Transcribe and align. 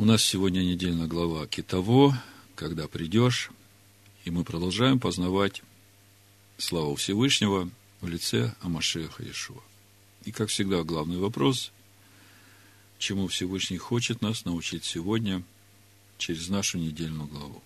У 0.00 0.06
нас 0.06 0.24
сегодня 0.24 0.60
недельная 0.60 1.06
глава 1.06 1.46
Китово, 1.46 2.18
когда 2.54 2.88
придешь, 2.88 3.50
и 4.24 4.30
мы 4.30 4.44
продолжаем 4.44 4.98
познавать 4.98 5.62
славу 6.56 6.94
Всевышнего 6.94 7.68
в 8.00 8.08
лице 8.08 8.54
Амашеха 8.62 9.22
Иешуа. 9.22 9.60
И, 10.24 10.32
как 10.32 10.48
всегда, 10.48 10.84
главный 10.84 11.18
вопрос, 11.18 11.70
чему 12.98 13.28
Всевышний 13.28 13.76
хочет 13.76 14.22
нас 14.22 14.46
научить 14.46 14.86
сегодня 14.86 15.42
через 16.16 16.48
нашу 16.48 16.78
недельную 16.78 17.28
главу. 17.28 17.62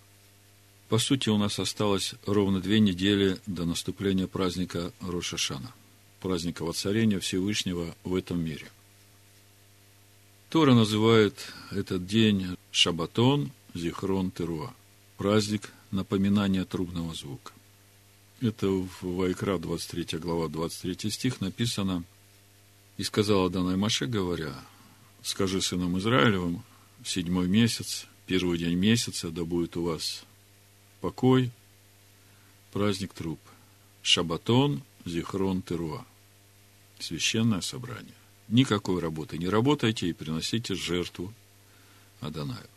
По 0.89 0.97
сути, 0.97 1.29
у 1.29 1.37
нас 1.37 1.57
осталось 1.57 2.15
ровно 2.25 2.59
две 2.59 2.81
недели 2.81 3.39
до 3.45 3.63
наступления 3.63 4.27
праздника 4.27 4.91
Рошашана, 4.99 5.71
праздника 6.19 6.65
воцарения 6.65 7.21
Всевышнего 7.21 7.95
в 8.03 8.13
этом 8.13 8.43
мире. 8.43 8.67
Тора 10.55 10.73
называет 10.73 11.51
этот 11.71 12.07
день 12.07 12.55
Шабатон 12.71 13.51
Зихрон 13.73 14.31
Теруа, 14.31 14.73
праздник 15.17 15.73
напоминания 15.91 16.63
трубного 16.63 17.13
звука. 17.13 17.51
Это 18.39 18.69
в 18.69 18.87
Вайкра, 19.01 19.57
23 19.57 20.17
глава, 20.17 20.47
23 20.47 21.11
стих 21.11 21.41
написано, 21.41 22.05
«И 22.95 23.03
сказала 23.03 23.49
Данай 23.49 23.75
Маше, 23.75 24.05
говоря, 24.05 24.55
скажи 25.23 25.61
сынам 25.61 25.97
Израилевым, 25.99 26.63
в 27.03 27.09
седьмой 27.09 27.49
месяц, 27.49 28.05
первый 28.25 28.57
день 28.57 28.77
месяца, 28.77 29.31
да 29.31 29.43
будет 29.43 29.75
у 29.75 29.83
вас 29.83 30.23
покой, 31.01 31.51
праздник 32.71 33.13
труп, 33.13 33.41
Шабатон, 34.01 34.83
Зихрон, 35.03 35.61
Теруа, 35.61 36.05
священное 36.97 37.59
собрание 37.59 38.15
никакой 38.47 39.01
работы 39.01 39.37
не 39.37 39.49
работайте 39.49 40.07
и 40.07 40.13
приносите 40.13 40.75
жертву 40.75 41.33
Адонаю. 42.21 42.67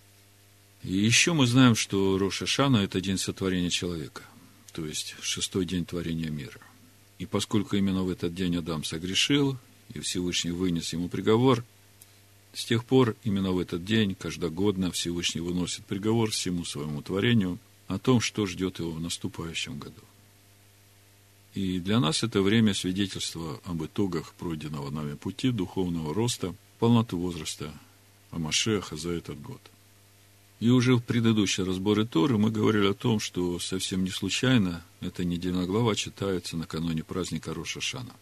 И 0.83 0.93
еще 0.93 1.33
мы 1.33 1.47
знаем, 1.47 1.75
что 1.75 2.19
Роша 2.19 2.47
Шана– 2.47 2.77
это 2.79 3.01
день 3.01 3.19
сотворения 3.19 3.70
человека, 3.70 4.23
то 4.73 4.87
есть 4.87 5.17
шестой 5.20 5.65
день 5.65 5.84
творения 5.84 6.31
мира. 6.31 6.61
И 7.19 7.27
поскольку 7.27 7.77
именно 7.77 8.03
в 8.05 8.11
этот 8.11 8.34
день 8.34 8.57
Адам 8.57 8.84
согрешил, 8.84 9.59
и 9.92 10.01
Всевышний 10.01 10.53
вынес 10.53 10.92
ему 10.92 11.09
приговор, 11.09 11.65
с 12.53 12.64
тех 12.64 12.85
пор 12.85 13.17
именно 13.25 13.53
в 13.53 13.59
этот 13.59 13.85
день 13.85 14.14
каждогодно 14.14 14.91
Всевышний 14.92 15.41
выносит 15.41 15.85
приговор 15.85 16.31
всему 16.31 16.64
своему 16.64 17.03
творению 17.03 17.59
о 17.89 17.98
том, 17.98 18.20
что 18.20 18.47
ждет 18.47 18.79
его 18.79 18.92
в 18.92 19.01
наступающем 19.01 19.79
году. 19.79 20.03
И 21.55 21.81
для 21.81 21.99
нас 21.99 22.23
это 22.23 22.43
время 22.43 22.75
свидетельства 22.75 23.61
об 23.65 23.85
итогах 23.85 24.33
пройденного 24.35 24.91
нами 24.91 25.15
пути 25.15 25.51
духовного 25.51 26.15
роста, 26.15 26.55
полноты 26.79 27.17
возраста 27.17 27.73
Амашеха 28.31 28.97
за 28.97 29.11
этот 29.11 29.41
год. 29.41 29.61
И 30.61 30.71
уже 30.71 30.97
в 30.97 31.01
предыдущем 31.01 31.65
разборе 31.65 32.05
Торы 32.05 32.37
мы 32.37 32.51
говорили 32.51 32.89
о 32.89 32.95
том, 32.95 33.21
что 33.21 33.59
совсем 33.61 34.03
не 34.05 34.11
случайно 34.11 34.85
эта 35.01 35.25
недельная 35.25 35.67
глава 35.67 35.95
читается 35.95 36.57
накануне 36.57 37.05
праздника 37.05 37.55
Рошашана. 37.55 38.13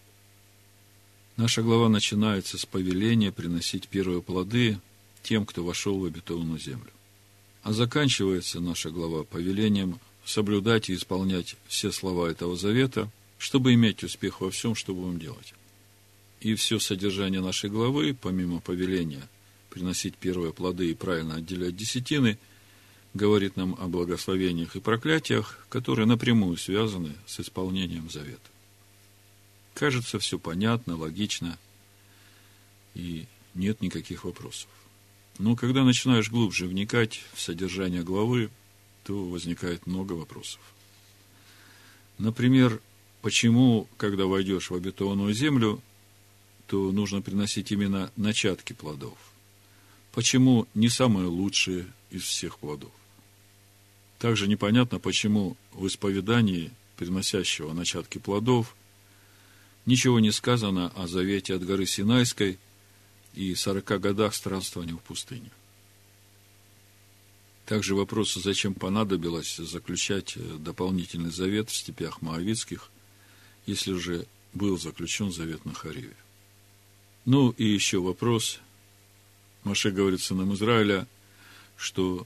Наша 1.36 1.62
глава 1.62 1.88
начинается 1.88 2.58
с 2.58 2.66
повеления 2.66 3.32
приносить 3.32 3.88
первые 3.88 4.22
плоды 4.22 4.78
тем, 5.22 5.44
кто 5.44 5.64
вошел 5.64 5.98
в 5.98 6.04
обетованную 6.04 6.58
землю. 6.58 6.90
А 7.62 7.72
заканчивается 7.72 8.60
наша 8.60 8.90
глава 8.90 9.24
повелением 9.24 9.98
соблюдать 10.26 10.90
и 10.90 10.94
исполнять 10.94 11.56
все 11.68 11.92
слова 11.92 12.28
этого 12.28 12.56
завета, 12.56 13.08
чтобы 13.38 13.72
иметь 13.74 14.02
успех 14.02 14.40
во 14.40 14.50
всем, 14.50 14.74
что 14.74 14.92
будем 14.92 15.18
делать. 15.18 15.54
И 16.40 16.54
все 16.54 16.78
содержание 16.78 17.40
нашей 17.40 17.70
главы, 17.70 18.14
помимо 18.20 18.60
повеления 18.60 19.26
приносить 19.70 20.16
первые 20.16 20.52
плоды 20.52 20.90
и 20.90 20.94
правильно 20.94 21.36
отделять 21.36 21.76
десятины, 21.76 22.38
говорит 23.14 23.56
нам 23.56 23.76
о 23.78 23.88
благословениях 23.88 24.74
и 24.74 24.80
проклятиях, 24.80 25.66
которые 25.68 26.06
напрямую 26.06 26.56
связаны 26.56 27.12
с 27.26 27.40
исполнением 27.40 28.10
завета. 28.10 28.50
Кажется, 29.74 30.18
все 30.18 30.38
понятно, 30.38 30.96
логично, 30.96 31.58
и 32.94 33.26
нет 33.54 33.82
никаких 33.82 34.24
вопросов. 34.24 34.68
Но 35.38 35.56
когда 35.56 35.84
начинаешь 35.84 36.30
глубже 36.30 36.66
вникать 36.66 37.22
в 37.34 37.40
содержание 37.42 38.02
главы, 38.02 38.50
то 39.06 39.24
возникает 39.24 39.86
много 39.86 40.14
вопросов. 40.14 40.60
Например, 42.18 42.80
почему, 43.22 43.86
когда 43.96 44.26
войдешь 44.26 44.70
в 44.70 44.74
обетованную 44.74 45.32
землю, 45.32 45.80
то 46.66 46.90
нужно 46.90 47.22
приносить 47.22 47.70
именно 47.70 48.10
начатки 48.16 48.72
плодов? 48.72 49.16
Почему 50.12 50.66
не 50.74 50.88
самые 50.88 51.28
лучшие 51.28 51.86
из 52.10 52.22
всех 52.22 52.58
плодов? 52.58 52.90
Также 54.18 54.48
непонятно, 54.48 54.98
почему 54.98 55.56
в 55.72 55.86
исповедании, 55.86 56.72
приносящего 56.96 57.72
начатки 57.72 58.18
плодов, 58.18 58.74
ничего 59.84 60.18
не 60.18 60.32
сказано 60.32 60.88
о 60.96 61.06
завете 61.06 61.54
от 61.54 61.64
горы 61.64 61.86
Синайской 61.86 62.58
и 63.34 63.54
сорока 63.54 63.98
годах 63.98 64.34
странствования 64.34 64.94
в 64.94 65.00
пустыне. 65.00 65.50
Также 67.66 67.96
вопрос, 67.96 68.34
зачем 68.34 68.74
понадобилось 68.74 69.56
заключать 69.56 70.36
э, 70.36 70.40
дополнительный 70.58 71.30
завет 71.30 71.68
в 71.68 71.74
степях 71.74 72.22
Моавицких, 72.22 72.90
если 73.66 73.94
же 73.94 74.26
был 74.54 74.78
заключен 74.78 75.32
завет 75.32 75.64
на 75.64 75.74
Хариве. 75.74 76.16
Ну 77.24 77.50
и 77.50 77.64
еще 77.64 77.98
вопрос. 77.98 78.60
Маше 79.64 79.90
говорит 79.90 80.22
сынам 80.22 80.54
Израиля, 80.54 81.08
что 81.76 82.24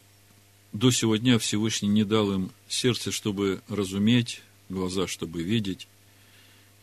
до 0.75 0.91
сего 0.91 1.17
дня 1.17 1.39
Всевышний 1.39 1.89
не 1.89 2.05
дал 2.05 2.31
им 2.33 2.51
сердце, 2.69 3.11
чтобы 3.11 3.63
разуметь, 3.67 4.43
глаза, 4.69 5.07
чтобы 5.07 5.43
видеть, 5.43 5.89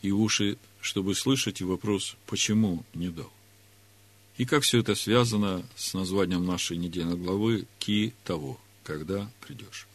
и 0.02 0.10
уши, 0.10 0.58
чтобы 0.80 1.14
слышать, 1.14 1.60
и 1.60 1.64
вопрос, 1.64 2.16
почему 2.26 2.84
не 2.92 3.08
дал. 3.08 3.32
И 4.38 4.44
как 4.44 4.62
все 4.62 4.78
это 4.78 4.94
связано 4.94 5.66
с 5.74 5.94
названием 5.94 6.46
нашей 6.46 6.76
недельной 6.76 7.16
главы 7.16 7.66
«Ки 7.80 8.14
того», 8.24 8.58
когда 8.84 9.28
придешь. 9.40 9.88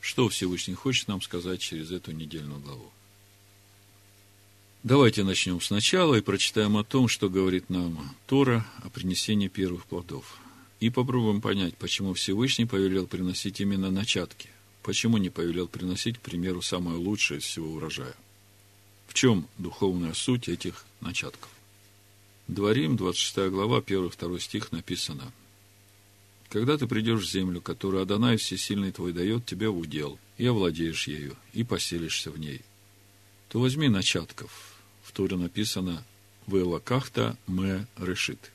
Что 0.00 0.30
Всевышний 0.30 0.74
хочет 0.74 1.08
нам 1.08 1.20
сказать 1.20 1.60
через 1.60 1.90
эту 1.90 2.12
недельную 2.12 2.58
главу? 2.60 2.90
Давайте 4.82 5.24
начнем 5.24 5.60
сначала 5.60 6.14
и 6.14 6.22
прочитаем 6.22 6.78
о 6.78 6.84
том, 6.84 7.06
что 7.06 7.28
говорит 7.28 7.68
нам 7.68 8.16
Тора 8.26 8.66
о 8.82 8.88
принесении 8.88 9.48
первых 9.48 9.84
плодов. 9.86 10.38
И 10.80 10.88
попробуем 10.88 11.42
понять, 11.42 11.76
почему 11.76 12.14
Всевышний 12.14 12.66
повелел 12.66 13.06
приносить 13.06 13.60
именно 13.60 13.90
начатки. 13.90 14.48
Почему 14.82 15.18
не 15.18 15.28
повелел 15.28 15.68
приносить, 15.68 16.18
к 16.18 16.22
примеру, 16.22 16.62
самое 16.62 16.96
лучшее 16.96 17.40
из 17.40 17.44
всего 17.44 17.72
урожая. 17.72 18.14
В 19.06 19.14
чем 19.14 19.48
духовная 19.58 20.14
суть 20.14 20.48
этих 20.48 20.86
начатков? 21.00 21.53
Дворим, 22.48 22.96
26 22.96 23.50
глава, 23.50 23.80
1-2 23.80 24.38
стих 24.38 24.70
написано. 24.70 25.32
«Когда 26.50 26.76
ты 26.76 26.86
придешь 26.86 27.22
в 27.22 27.30
землю, 27.30 27.62
которую 27.62 28.02
Адонай 28.02 28.36
Всесильный 28.36 28.92
твой 28.92 29.12
дает 29.12 29.46
тебе 29.46 29.68
в 29.68 29.78
удел, 29.78 30.18
и 30.36 30.46
овладеешь 30.46 31.08
ею, 31.08 31.36
и 31.54 31.64
поселишься 31.64 32.30
в 32.30 32.38
ней, 32.38 32.60
то 33.48 33.60
возьми 33.60 33.88
начатков». 33.88 34.74
В 35.02 35.12
Торе 35.12 35.36
написано 35.36 36.04
«Велакахта 36.46 37.38
ме 37.46 37.86
решит». 37.96 38.52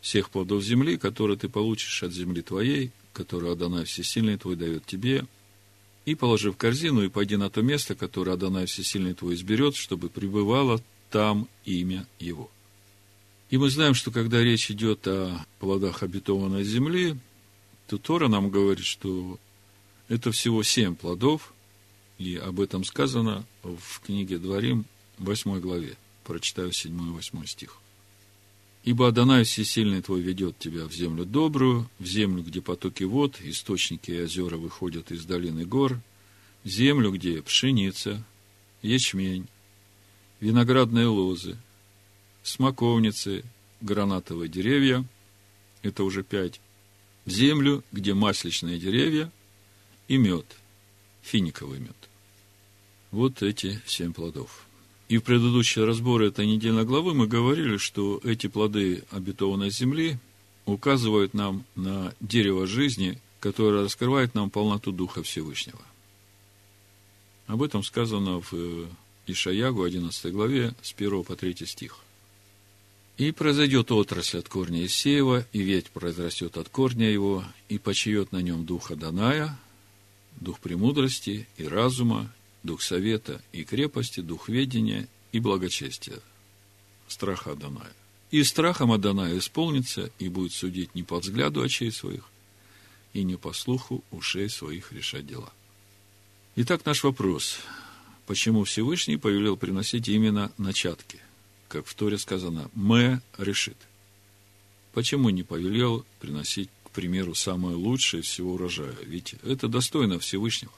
Всех 0.00 0.30
плодов 0.30 0.62
земли, 0.62 0.96
которые 0.96 1.36
ты 1.36 1.48
получишь 1.48 2.02
от 2.04 2.12
земли 2.12 2.42
твоей, 2.42 2.92
которую 3.12 3.52
Адонай 3.52 3.84
Всесильный 3.86 4.38
твой 4.38 4.54
дает 4.54 4.86
тебе, 4.86 5.26
и 6.04 6.14
положи 6.14 6.52
в 6.52 6.56
корзину, 6.56 7.02
и 7.02 7.08
пойди 7.08 7.36
на 7.36 7.50
то 7.50 7.60
место, 7.60 7.96
которое 7.96 8.32
Адонай 8.32 8.66
Всесильный 8.66 9.14
твой 9.14 9.34
изберет, 9.34 9.74
чтобы 9.74 10.08
пребывало 10.08 10.80
там 11.10 11.48
имя 11.64 12.06
его. 12.20 12.50
И 13.50 13.58
мы 13.58 13.70
знаем, 13.70 13.94
что 13.94 14.10
когда 14.10 14.42
речь 14.42 14.70
идет 14.70 15.06
о 15.06 15.44
плодах 15.58 16.02
обетованной 16.02 16.64
земли, 16.64 17.16
то 17.86 17.98
Тора 17.98 18.28
нам 18.28 18.50
говорит, 18.50 18.84
что 18.84 19.38
это 20.08 20.32
всего 20.32 20.62
семь 20.62 20.94
плодов, 20.94 21.52
и 22.18 22.36
об 22.36 22.60
этом 22.60 22.84
сказано 22.84 23.44
в 23.62 24.00
книге 24.00 24.38
Дворим, 24.38 24.86
8 25.18 25.60
главе. 25.60 25.96
Прочитаю 26.24 26.72
7 26.72 26.96
и 26.96 27.10
8 27.10 27.44
стих. 27.46 27.78
«Ибо 28.82 29.08
Адонай 29.08 29.44
Всесильный 29.44 30.02
твой 30.02 30.20
ведет 30.20 30.58
тебя 30.58 30.86
в 30.86 30.92
землю 30.92 31.24
добрую, 31.24 31.88
в 31.98 32.06
землю, 32.06 32.42
где 32.42 32.60
потоки 32.60 33.04
вод, 33.04 33.40
источники 33.40 34.10
и 34.10 34.22
озера 34.22 34.56
выходят 34.56 35.10
из 35.10 35.24
долины 35.24 35.64
гор, 35.64 35.98
в 36.64 36.68
землю, 36.68 37.10
где 37.10 37.40
пшеница, 37.40 38.24
ячмень, 38.82 39.46
виноградные 40.40 41.06
лозы, 41.06 41.56
смоковницы, 42.44 43.42
гранатовые 43.80 44.48
деревья, 44.48 45.04
это 45.82 46.04
уже 46.04 46.22
пять, 46.22 46.60
землю, 47.26 47.82
где 47.90 48.14
масличные 48.14 48.78
деревья 48.78 49.32
и 50.06 50.16
мед, 50.16 50.46
финиковый 51.22 51.80
мед. 51.80 51.96
Вот 53.10 53.42
эти 53.42 53.80
семь 53.86 54.12
плодов. 54.12 54.66
И 55.08 55.18
в 55.18 55.22
предыдущие 55.22 55.84
разборы 55.84 56.28
этой 56.28 56.46
недельной 56.46 56.84
главы 56.84 57.14
мы 57.14 57.26
говорили, 57.26 57.76
что 57.76 58.20
эти 58.24 58.46
плоды 58.46 59.04
обетованной 59.10 59.70
земли 59.70 60.18
указывают 60.66 61.34
нам 61.34 61.64
на 61.74 62.14
дерево 62.20 62.66
жизни, 62.66 63.20
которое 63.40 63.84
раскрывает 63.84 64.34
нам 64.34 64.50
полноту 64.50 64.92
Духа 64.92 65.22
Всевышнего. 65.22 65.80
Об 67.46 67.62
этом 67.62 67.82
сказано 67.82 68.40
в 68.40 68.52
э, 68.52 68.86
Ишаягу 69.26 69.82
11 69.82 70.32
главе 70.32 70.74
с 70.82 70.94
1 70.96 71.24
по 71.24 71.36
3 71.36 71.66
стих. 71.66 72.03
«И 73.16 73.30
произойдет 73.30 73.92
отрасль 73.92 74.38
от 74.38 74.48
корня 74.48 74.84
Исеева, 74.86 75.46
и 75.52 75.62
ветвь 75.62 75.90
произрастет 75.90 76.56
от 76.56 76.68
корня 76.68 77.08
его, 77.08 77.44
и 77.68 77.78
почиет 77.78 78.32
на 78.32 78.38
нем 78.38 78.66
духа 78.66 78.96
Даная, 78.96 79.56
дух 80.40 80.58
премудрости 80.60 81.46
и 81.56 81.64
разума, 81.64 82.32
дух 82.64 82.82
совета 82.82 83.40
и 83.52 83.64
крепости, 83.64 84.20
дух 84.20 84.48
ведения 84.48 85.08
и 85.32 85.38
благочестия, 85.38 86.18
страха 87.06 87.52
Аданая. 87.52 87.92
И 88.30 88.42
страхом 88.42 88.90
Аданая 88.90 89.38
исполнится, 89.38 90.10
и 90.18 90.28
будет 90.28 90.52
судить 90.52 90.94
не 90.94 91.04
по 91.04 91.20
взгляду 91.20 91.62
очей 91.62 91.92
своих, 91.92 92.28
и 93.12 93.22
не 93.22 93.36
по 93.36 93.52
слуху 93.52 94.02
ушей 94.10 94.48
своих 94.48 94.92
решать 94.92 95.26
дела. 95.26 95.52
Итак, 96.56 96.84
наш 96.84 97.04
вопрос. 97.04 97.58
Почему 98.26 98.64
Всевышний 98.64 99.18
повелел 99.18 99.56
приносить 99.56 100.08
именно 100.08 100.50
начатки? 100.56 101.20
Как 101.74 101.86
в 101.86 101.94
Торе 101.94 102.18
сказано, 102.18 102.70
«Мэ 102.74 103.20
решит». 103.36 103.76
Почему 104.92 105.30
не 105.30 105.42
повелел 105.42 106.06
приносить, 106.20 106.70
к 106.84 106.90
примеру, 106.90 107.34
самое 107.34 107.74
лучшее 107.74 108.22
всего 108.22 108.54
урожая? 108.54 108.94
Ведь 109.04 109.34
это 109.42 109.66
достойно 109.66 110.20
Всевышнего. 110.20 110.72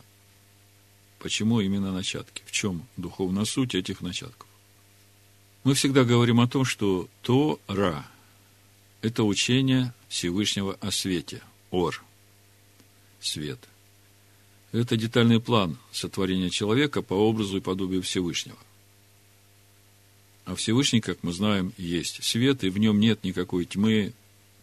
Почему 1.18 1.60
именно 1.60 1.92
начатки? 1.92 2.42
В 2.46 2.50
чем 2.50 2.86
духовная 2.96 3.44
суть 3.44 3.74
этих 3.74 4.00
начатков? 4.00 4.48
Мы 5.64 5.74
всегда 5.74 6.02
говорим 6.04 6.40
о 6.40 6.48
том, 6.48 6.64
что 6.64 7.10
Тора– 7.20 8.08
это 9.02 9.22
учение 9.24 9.92
Всевышнего 10.08 10.78
о 10.80 10.90
свете, 10.90 11.42
Ор, 11.70 12.02
свет. 13.20 13.58
Это 14.72 14.96
детальный 14.96 15.42
план 15.42 15.76
сотворения 15.92 16.48
человека 16.48 17.02
по 17.02 17.12
образу 17.12 17.58
и 17.58 17.60
подобию 17.60 18.00
Всевышнего. 18.00 18.56
А 20.46 20.54
Всевышний, 20.54 21.00
как 21.00 21.24
мы 21.24 21.32
знаем, 21.32 21.72
есть 21.76 22.22
свет, 22.22 22.62
и 22.62 22.70
в 22.70 22.78
нем 22.78 23.00
нет 23.00 23.24
никакой 23.24 23.64
тьмы, 23.64 24.12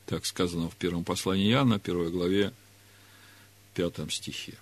так 0.06 0.25
сказано 0.25 0.69
в 0.69 0.75
первом 0.77 1.03
послании 1.03 1.51
Иоанна, 1.51 1.77
первой 1.77 2.09
главе, 2.09 2.53
пятом 3.75 4.09
стихе. 4.09 4.53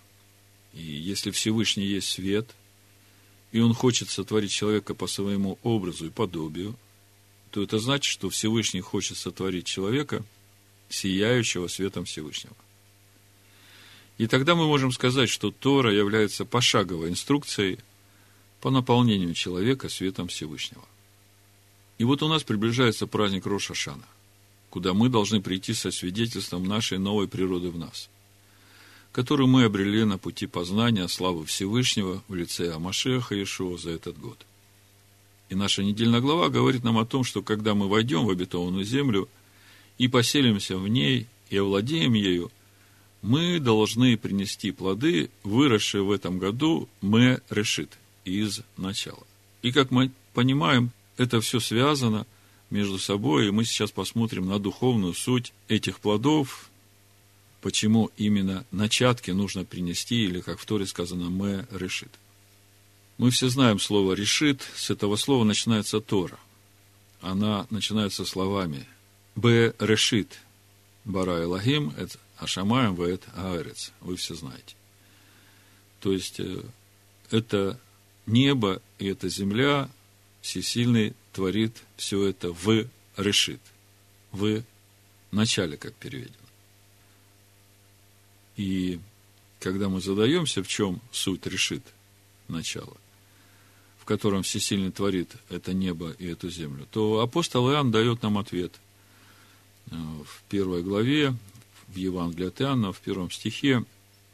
И 0.73 0.81
если 0.81 1.29
Всевышний 1.29 1.85
есть 1.85 2.09
свет, 2.09 2.49
и 3.51 3.59
он 3.59 3.75
хочет 3.75 4.09
сотворить 4.09 4.51
человека 4.51 4.95
по 4.95 5.05
своему 5.05 5.59
образу 5.61 6.07
и 6.07 6.09
подобию, 6.09 6.75
то 7.51 7.61
это 7.61 7.77
значит, 7.77 8.11
что 8.11 8.31
Всевышний 8.31 8.81
хочет 8.81 9.17
сотворить 9.17 9.65
человека, 9.67 10.23
сияющего 10.89 11.67
светом 11.67 12.05
Всевышнего. 12.05 12.55
И 14.17 14.25
тогда 14.25 14.55
мы 14.55 14.65
можем 14.65 14.91
сказать, 14.91 15.29
что 15.29 15.51
Тора 15.51 15.93
является 15.93 16.45
пошаговой 16.45 17.09
инструкцией 17.09 17.77
по 18.59 18.71
наполнению 18.71 19.35
человека 19.35 19.87
светом 19.87 20.27
Всевышнего. 20.27 20.83
И 22.01 22.03
вот 22.03 22.23
у 22.23 22.27
нас 22.27 22.43
приближается 22.43 23.05
праздник 23.05 23.45
Рошашана, 23.45 24.07
куда 24.71 24.95
мы 24.95 25.07
должны 25.07 25.39
прийти 25.39 25.75
со 25.75 25.91
свидетельством 25.91 26.63
нашей 26.63 26.97
новой 26.97 27.27
природы 27.27 27.69
в 27.69 27.77
нас– 27.77 28.09
которую 29.11 29.47
мы 29.47 29.65
обрели 29.65 30.03
на 30.05 30.17
пути 30.17 30.47
познания 30.47 31.07
славы 31.07 31.45
Всевышнего 31.45 32.23
в 32.27 32.33
лице 32.33 32.71
Амашеха 32.73 33.35
Иешуа 33.35 33.77
за 33.77 33.91
этот 33.91 34.17
год. 34.17 34.45
И 35.49 35.55
наша 35.55 35.83
недельная 35.83 36.21
глава 36.21 36.49
говорит 36.49 36.83
нам 36.83 36.97
о 36.97 37.05
том, 37.05 37.23
что 37.23 37.41
когда 37.41 37.75
мы 37.75 37.89
войдем 37.89 38.25
в 38.25 38.29
обетованную 38.29 38.85
землю 38.85 39.27
и 39.97 40.07
поселимся 40.07 40.77
в 40.77 40.87
ней 40.87 41.27
и 41.49 41.57
овладеем 41.57 42.13
ею, 42.13 42.51
мы 43.21 43.59
должны 43.59 44.17
принести 44.17 44.71
плоды, 44.71 45.29
выросшие 45.43 46.03
в 46.03 46.11
этом 46.11 46.39
году, 46.39 46.87
мы 47.01 47.41
решит 47.49 47.97
из 48.23 48.61
начала. 48.77 49.27
И 49.61 49.71
как 49.71 49.91
мы 49.91 50.11
понимаем, 50.33 50.91
это 51.21 51.39
все 51.41 51.59
связано 51.59 52.25
между 52.69 52.97
собой, 52.97 53.47
и 53.47 53.51
мы 53.51 53.65
сейчас 53.65 53.91
посмотрим 53.91 54.47
на 54.47 54.59
духовную 54.59 55.13
суть 55.13 55.53
этих 55.67 55.99
плодов, 55.99 56.69
почему 57.61 58.09
именно 58.17 58.65
начатки 58.71 59.31
нужно 59.31 59.65
принести, 59.65 60.23
или, 60.23 60.41
как 60.41 60.59
в 60.59 60.65
Торе 60.65 60.85
сказано, 60.85 61.29
«мэ 61.29 61.67
решит». 61.71 62.11
Мы 63.17 63.29
все 63.29 63.49
знаем 63.49 63.79
слово 63.79 64.13
«решит», 64.13 64.61
с 64.75 64.89
этого 64.89 65.15
слова 65.15 65.43
начинается 65.43 66.01
Тора. 66.01 66.39
Она 67.21 67.67
начинается 67.69 68.25
словами 68.25 68.87
«б 69.35 69.75
решит», 69.79 70.39
«бара 71.05 71.43
Элохим», 71.43 71.93
«эт 71.97 72.17
ашамаем 72.37 72.95
вэт 72.95 73.23
аарец». 73.35 73.91
Вы 74.01 74.15
все 74.15 74.33
знаете. 74.33 74.75
То 75.99 76.11
есть, 76.11 76.39
э, 76.39 76.63
это 77.29 77.79
небо 78.25 78.81
и 78.97 79.07
эта 79.07 79.29
земля, 79.29 79.89
всесильный 80.41 81.13
творит 81.33 81.83
все 81.97 82.25
это 82.25 82.51
в 82.51 82.87
решит, 83.17 83.61
в 84.31 84.63
начале, 85.31 85.77
как 85.77 85.93
переведено. 85.95 86.35
И 88.57 88.99
когда 89.59 89.89
мы 89.89 90.01
задаемся, 90.01 90.63
в 90.63 90.67
чем 90.67 91.01
суть 91.11 91.45
решит 91.45 91.83
начало, 92.47 92.97
в 93.99 94.05
котором 94.05 94.43
всесильный 94.43 94.91
творит 94.91 95.29
это 95.49 95.73
небо 95.73 96.11
и 96.19 96.27
эту 96.27 96.49
землю, 96.49 96.87
то 96.91 97.21
апостол 97.21 97.71
Иоанн 97.71 97.91
дает 97.91 98.23
нам 98.23 98.37
ответ 98.37 98.73
э, 99.89 99.95
в 99.95 100.43
первой 100.49 100.83
главе, 100.83 101.35
в 101.87 101.95
Евангелии 101.95 102.47
от 102.47 102.61
Иоанна, 102.61 102.91
в 102.91 102.99
первом 102.99 103.31
стихе. 103.31 103.85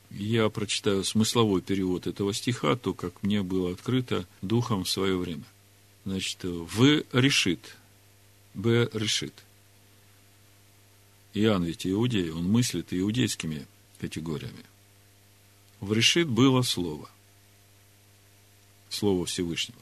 Я 0.10 0.48
прочитаю 0.50 1.04
смысловой 1.04 1.62
перевод 1.62 2.08
этого 2.08 2.34
стиха, 2.34 2.76
то, 2.76 2.94
как 2.94 3.22
мне 3.24 3.44
было 3.44 3.72
открыто 3.72 4.26
Духом 4.42 4.86
в 4.86 4.90
свое 4.90 5.18
время. 5.18 5.44
Значит, 6.08 6.40
«В 6.42 7.04
решит», 7.12 7.76
«Б 8.54 8.90
решит». 8.94 9.34
Иоанн 11.34 11.66
ведь 11.66 11.86
иудей, 11.86 12.32
он 12.32 12.50
мыслит 12.50 12.94
иудейскими 12.94 13.68
категориями. 14.00 14.64
В 15.82 15.92
решит 15.92 16.30
было 16.30 16.62
слово. 16.62 17.10
Слово 18.88 19.26
Всевышнего. 19.26 19.82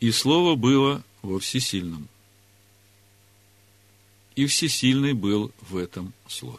И 0.00 0.10
слово 0.10 0.56
было 0.56 1.02
во 1.22 1.38
всесильном. 1.38 2.06
И 4.34 4.44
всесильный 4.44 5.14
был 5.14 5.52
в 5.62 5.74
этом 5.74 6.12
слове. 6.28 6.58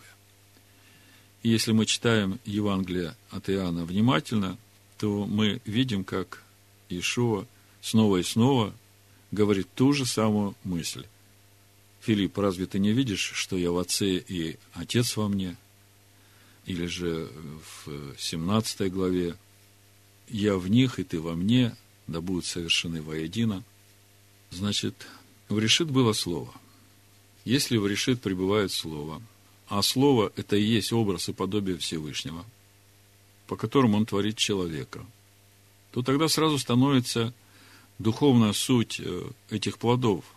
И 1.43 1.49
если 1.49 1.71
мы 1.71 1.85
читаем 1.85 2.39
Евангелие 2.45 3.15
от 3.29 3.47
Иоанна 3.47 3.85
внимательно, 3.85 4.57
то 4.97 5.27
мы 5.27 5.61
видим, 5.65 6.03
как 6.03 6.43
Ишуа 6.89 7.45
снова 7.81 8.17
и 8.17 8.23
снова 8.23 8.73
говорит 9.31 9.67
ту 9.75 9.93
же 9.93 10.05
самую 10.05 10.55
мысль. 10.63 11.05
Филипп, 12.01 12.37
разве 12.37 12.65
ты 12.65 12.79
не 12.79 12.93
видишь, 12.93 13.31
что 13.33 13.57
я 13.57 13.71
в 13.71 13.77
Отце 13.77 14.17
и 14.17 14.57
Отец 14.73 15.17
во 15.17 15.27
мне? 15.27 15.57
Или 16.65 16.85
же 16.85 17.29
в 17.85 18.15
17 18.17 18.91
главе 18.91 19.35
«Я 20.29 20.57
в 20.57 20.69
них, 20.69 20.99
и 20.99 21.03
ты 21.03 21.21
во 21.21 21.35
мне, 21.35 21.75
да 22.07 22.19
будут 22.21 22.45
совершены 22.45 23.01
воедино». 23.01 23.63
Значит, 24.51 25.07
в 25.49 25.59
решит 25.59 25.89
было 25.89 26.13
слово. 26.13 26.53
Если 27.45 27.77
в 27.77 27.87
решит 27.87 28.21
пребывает 28.21 28.71
слово, 28.71 29.21
а 29.67 29.81
слово– 29.81 30.31
это 30.35 30.55
и 30.55 30.61
есть 30.61 30.91
образ 30.91 31.29
и 31.29 31.33
подобие 31.33 31.77
Всевышнего, 31.77 32.45
по 33.47 33.55
которому 33.55 33.97
он 33.97 34.05
творит 34.05 34.37
человека, 34.37 35.05
то 35.97 36.03
тогда 36.03 36.27
сразу 36.27 36.59
становится 36.59 37.33
духовная 37.99 38.53
суть 38.53 38.99
э, 38.99 39.29
этих 39.49 39.77
плодов– 39.77 40.23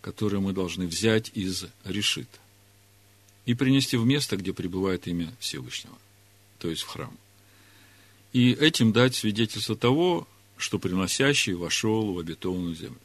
которые 0.00 0.40
мы 0.40 0.52
должны 0.52 0.86
взять 0.86 1.30
из 1.34 1.66
решит 1.84 2.28
и 3.46 3.54
принести 3.54 3.96
в 3.96 4.06
место, 4.06 4.36
где 4.36 4.52
пребывает 4.52 5.06
имя 5.06 5.34
Всевышнего, 5.40 5.96
то 6.58 6.68
есть 6.68 6.82
в 6.82 6.86
храм. 6.86 7.16
И 8.32 8.52
этим 8.52 8.92
дать 8.92 9.14
свидетельство 9.14 9.76
того, 9.76 10.28
что 10.56 10.78
приносящий 10.78 11.54
вошел 11.54 12.12
в 12.12 12.18
обетованную 12.18 12.74
землю. 12.74 13.00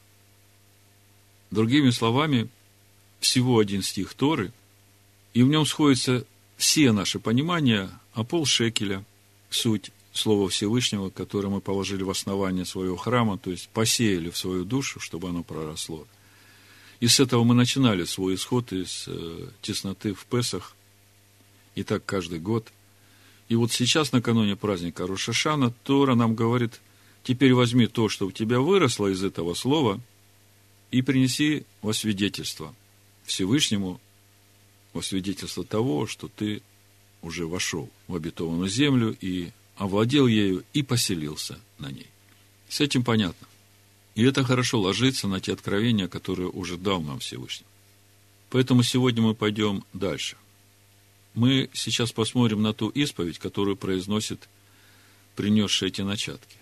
Другими 1.49 1.91
словами, 1.91 2.49
всего 3.19 3.59
один 3.59 3.81
стих 3.81 4.13
Торы, 4.13 4.51
и 5.33 5.43
в 5.43 5.47
нем 5.47 5.65
сходятся 5.65 6.25
все 6.57 6.91
наши 6.91 7.19
понимания 7.19 7.89
о 8.13 8.23
полшекеля, 8.23 9.03
суть 9.49 9.91
Слова 10.13 10.47
Всевышнего, 10.47 11.09
которое 11.09 11.49
мы 11.49 11.59
положили 11.59 12.03
в 12.03 12.09
основание 12.09 12.65
своего 12.65 12.95
храма, 12.95 13.37
то 13.37 13.51
есть 13.51 13.67
посеяли 13.69 14.29
в 14.29 14.37
свою 14.37 14.63
душу, 14.63 14.99
чтобы 14.99 15.29
оно 15.29 15.43
проросло– 15.43 16.07
и 17.03 17.07
с 17.09 17.19
этого 17.19 17.43
мы 17.43 17.53
начинали 17.53 18.05
свой 18.05 18.35
исход 18.35 18.71
из 18.71 19.09
э, 19.09 19.49
тесноты 19.61 20.13
в 20.13 20.25
Песах. 20.25 20.73
И 21.75 21.83
так 21.83 22.05
каждый 22.05 22.39
год. 22.39 22.71
И 23.49 23.55
вот 23.55 23.73
сейчас, 23.73 24.13
накануне 24.13 24.55
праздника 24.55 25.05
Рошашана, 25.05 25.71
Тора 25.83 26.15
нам 26.15 26.33
говорит, 26.33 26.79
теперь 27.23 27.53
возьми 27.53 27.87
то, 27.87 28.07
что 28.07 28.27
у 28.27 28.31
тебя 28.31 28.61
выросло 28.61 29.07
из 29.07 29.21
этого 29.21 29.53
слова, 29.53 29.99
и 30.91 31.01
принеси 31.01 31.65
во 31.81 31.93
свидетельство. 31.93 32.73
Всевышнему 33.25 33.99
во 34.93 35.01
свидетельство 35.01 35.65
того, 35.65 36.07
что 36.07 36.29
ты 36.29 36.61
уже 37.21 37.47
вошел 37.47 37.89
в 38.07 38.15
обетованную 38.15 38.69
землю 38.69 39.13
и 39.19 39.51
овладел 39.75 40.27
ею 40.27 40.63
и 40.73 40.83
поселился 40.83 41.59
на 41.79 41.91
ней. 41.91 42.07
С 42.69 42.79
этим 42.81 43.03
понятно. 43.03 43.47
И 44.15 44.23
это 44.23 44.43
хорошо 44.43 44.79
ложится 44.79 45.27
на 45.27 45.39
те 45.39 45.53
откровения, 45.53 46.07
которые 46.07 46.49
уже 46.49 46.77
дал 46.77 47.01
нам 47.01 47.19
Всевышний. 47.19 47.65
Поэтому 48.49 48.83
сегодня 48.83 49.23
мы 49.23 49.33
пойдем 49.33 49.83
дальше. 49.93 50.37
Мы 51.33 51.69
сейчас 51.73 52.11
посмотрим 52.11 52.61
на 52.61 52.73
ту 52.73 52.89
исповедь, 52.89 53.39
которую 53.39 53.75
произносит 53.75 54.47
принесший 55.35 55.87
эти 55.87 56.01
начатки. 56.01 56.57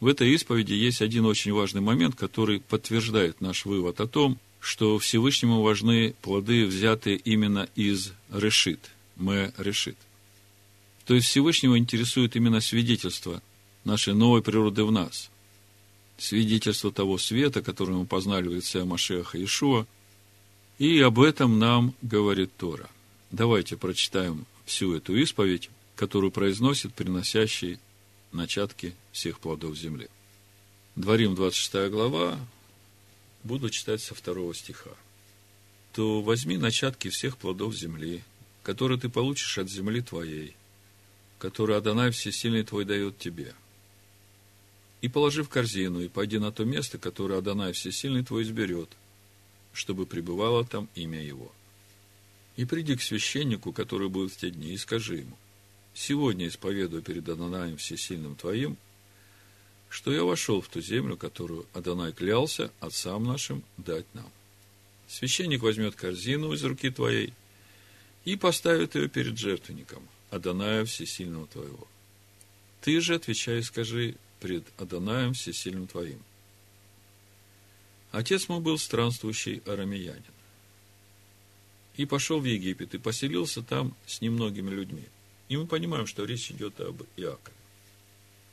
В 0.00 0.06
этой 0.06 0.30
исповеди 0.30 0.72
есть 0.72 1.02
один 1.02 1.26
очень 1.26 1.52
важный 1.52 1.82
момент, 1.82 2.16
который 2.16 2.60
подтверждает 2.60 3.40
наш 3.40 3.66
вывод 3.66 4.00
о 4.00 4.08
том, 4.08 4.38
что 4.58 4.98
Всевышнему 4.98 5.60
важны 5.60 6.14
плоды, 6.22 6.64
взятые 6.64 7.16
именно 7.16 7.68
из 7.74 8.12
решит, 8.30 8.80
мы 9.16 9.52
решит. 9.58 9.96
То 11.04 11.14
есть 11.14 11.26
Всевышнего 11.26 11.78
интересует 11.78 12.36
именно 12.36 12.60
свидетельство 12.60 13.42
нашей 13.84 14.14
новой 14.14 14.42
природы 14.42 14.84
в 14.84 14.92
нас, 14.92 15.30
свидетельство 16.16 16.92
того 16.92 17.18
света, 17.18 17.62
который 17.62 17.96
мы 17.96 18.06
познали 18.06 18.48
в 18.48 18.54
лице 18.54 18.84
Машеха 18.84 19.42
Ишуа, 19.42 19.86
и 20.78 21.00
об 21.00 21.20
этом 21.20 21.58
нам 21.58 21.94
говорит 22.02 22.56
Тора. 22.56 22.88
Давайте 23.30 23.76
прочитаем 23.76 24.46
всю 24.64 24.94
эту 24.94 25.16
исповедь, 25.16 25.70
которую 25.96 26.30
произносит 26.30 26.94
приносящий 26.94 27.78
начатки 28.30 28.94
всех 29.10 29.40
плодов 29.40 29.76
земли. 29.76 30.08
Дворим 30.96 31.34
26 31.34 31.90
глава, 31.90 32.38
буду 33.44 33.70
читать 33.70 34.02
со 34.02 34.14
второго 34.14 34.54
стиха. 34.54 34.90
«То 35.92 36.22
возьми 36.22 36.56
начатки 36.56 37.08
всех 37.08 37.36
плодов 37.36 37.74
земли, 37.74 38.22
которые 38.62 38.98
ты 38.98 39.08
получишь 39.08 39.58
от 39.58 39.70
земли 39.70 40.00
твоей, 40.00 40.54
которую 41.42 41.76
Адонай 41.76 42.12
Всесильный 42.12 42.62
твой 42.62 42.84
дает 42.84 43.18
тебе. 43.18 43.52
И 45.00 45.08
положи 45.08 45.42
в 45.42 45.48
корзину, 45.48 46.00
и 46.00 46.06
пойди 46.06 46.38
на 46.38 46.52
то 46.52 46.64
место, 46.64 46.98
которое 46.98 47.40
Адонай 47.40 47.72
Всесильный 47.72 48.24
твой 48.24 48.44
изберет, 48.44 48.88
чтобы 49.72 50.06
пребывало 50.06 50.64
там 50.64 50.88
имя 50.94 51.20
его. 51.20 51.50
И 52.54 52.64
приди 52.64 52.94
к 52.94 53.02
священнику, 53.02 53.72
который 53.72 54.08
будет 54.08 54.30
в 54.30 54.36
те 54.36 54.50
дни, 54.50 54.72
и 54.72 54.76
скажи 54.76 55.16
ему, 55.16 55.36
сегодня 55.94 56.46
исповедую 56.46 57.02
перед 57.02 57.28
Адонаем 57.28 57.76
Всесильным 57.76 58.36
твоим– 58.36 58.76
что 59.92 60.10
я 60.10 60.24
вошел 60.24 60.62
в 60.62 60.68
ту 60.68 60.80
землю, 60.80 61.18
которую 61.18 61.66
Адонай 61.74 62.12
клялся 62.12 62.70
отцам 62.80 63.24
нашим 63.24 63.62
дать 63.76 64.06
нам. 64.14 64.30
Священник 65.06 65.60
возьмет 65.60 65.96
корзину 65.96 66.54
из 66.54 66.64
руки 66.64 66.88
твоей 66.88 67.34
и 68.24 68.36
поставит 68.36 68.94
ее 68.94 69.08
перед 69.08 69.36
жертвенником, 69.36 70.08
Адоная 70.32 70.86
Всесильного 70.86 71.46
твоего. 71.46 71.86
Ты 72.80 73.00
же 73.02 73.14
отвечай 73.14 73.58
и 73.58 73.62
скажи 73.62 74.16
пред 74.40 74.64
Адонаем 74.78 75.34
Всесильным 75.34 75.86
твоим. 75.86 76.22
Отец 78.12 78.48
мой 78.48 78.60
был 78.60 78.78
странствующий 78.78 79.62
арамеянин. 79.66 80.24
И 81.96 82.06
пошел 82.06 82.40
в 82.40 82.44
Египет, 82.44 82.94
и 82.94 82.98
поселился 82.98 83.62
там 83.62 83.94
с 84.06 84.22
немногими 84.22 84.70
людьми. 84.70 85.04
И 85.50 85.56
мы 85.58 85.66
понимаем, 85.66 86.06
что 86.06 86.24
речь 86.24 86.50
идет 86.50 86.80
об 86.80 87.02
Иакове. 87.16 87.56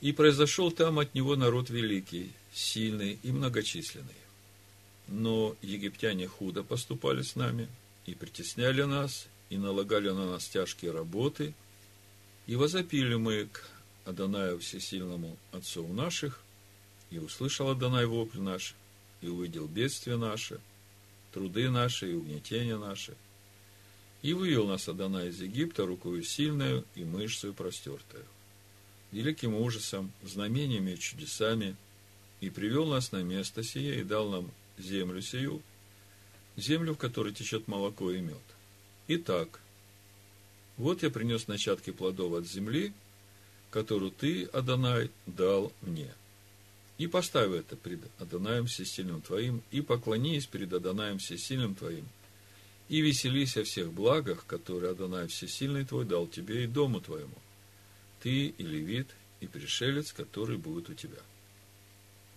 И 0.01 0.11
произошел 0.11 0.71
там 0.71 0.99
от 0.99 1.15
него 1.15 1.37
народ 1.37 1.69
великий, 1.69 2.33
сильный 2.53 3.19
и 3.23 3.31
многочисленный. 3.31 4.09
Но 5.07 5.55
египтяне 5.61 6.27
худо 6.27 6.63
поступали 6.63 7.21
с 7.21 7.37
нами, 7.37 7.69
и 8.05 8.13
притесняли 8.15 8.83
нас, 8.83 9.27
и 9.49 9.57
налагали 9.57 10.09
на 10.09 10.31
нас 10.31 10.47
тяжкие 10.47 10.91
работы, 10.91 11.53
и 12.49 12.55
возопили 12.55 13.13
мы 13.13 13.45
к 13.45 13.63
Адонаю 14.05 14.57
Всесильному 14.57 15.37
Отцу 15.51 15.85
наших, 15.85 16.41
и 17.11 17.19
услышал 17.19 17.69
Адонай 17.69 18.07
вопль 18.07 18.39
наш, 18.39 18.73
и 19.21 19.27
увидел 19.27 19.67
бедствие 19.67 20.17
наше, 20.17 20.59
труды 21.31 21.69
наши 21.69 22.09
и 22.09 22.15
угнетения 22.15 22.79
наши, 22.79 23.15
и 24.23 24.33
вывел 24.33 24.65
нас 24.65 24.89
Адонай 24.89 25.29
из 25.29 25.39
Египта 25.39 25.85
рукою 25.85 26.23
сильную 26.23 26.85
и 26.95 27.03
мышцей 27.03 27.53
простертую 27.53 28.25
великим 29.11 29.53
ужасом, 29.53 30.11
знамениями 30.23 30.93
и 30.93 30.99
чудесами, 30.99 31.75
и 32.41 32.49
привел 32.49 32.87
нас 32.87 33.11
на 33.11 33.21
место 33.21 33.61
сие, 33.61 33.99
и 33.99 34.03
дал 34.03 34.27
нам 34.27 34.51
землю 34.79 35.21
сию, 35.21 35.61
землю, 36.57 36.95
в 36.95 36.97
которой 36.97 37.31
течет 37.31 37.67
молоко 37.67 38.09
и 38.11 38.21
мед. 38.21 38.41
Итак, 39.07 39.61
вот 40.79 41.03
я 41.03 41.11
принес 41.11 41.47
начатки 41.47 41.91
плодов 41.91 42.33
от 42.33 42.47
земли, 42.47 42.91
которую 43.69 44.09
ты, 44.09 44.45
Адонай, 44.45 45.11
дал 45.27 45.71
мне. 45.83 46.11
И 46.97 47.05
поставь 47.05 47.51
это 47.51 47.75
пред 47.75 47.99
Адонаем 48.17 48.65
Всесильным 48.65 49.21
Твоим, 49.21 49.61
и 49.69 49.81
поклонись 49.81 50.47
перед 50.47 50.73
Адонаем 50.73 51.19
Всесильным 51.19 51.75
Твоим, 51.75 52.05
и 52.89 53.01
веселись 53.01 53.55
о 53.57 53.63
всех 53.63 53.93
благах, 53.93 54.47
которые 54.47 54.93
Адонай 54.93 55.27
Всесильный 55.27 55.85
Твой 55.85 56.05
дал 56.05 56.25
тебе 56.25 56.63
и 56.63 56.67
дому 56.67 56.99
Твоему 56.99 57.35
ты 58.21 58.47
и 58.47 58.63
левит, 58.63 59.07
и 59.39 59.47
пришелец, 59.47 60.11
который 60.11 60.57
будет 60.57 60.89
у 60.89 60.93
тебя. 60.93 61.19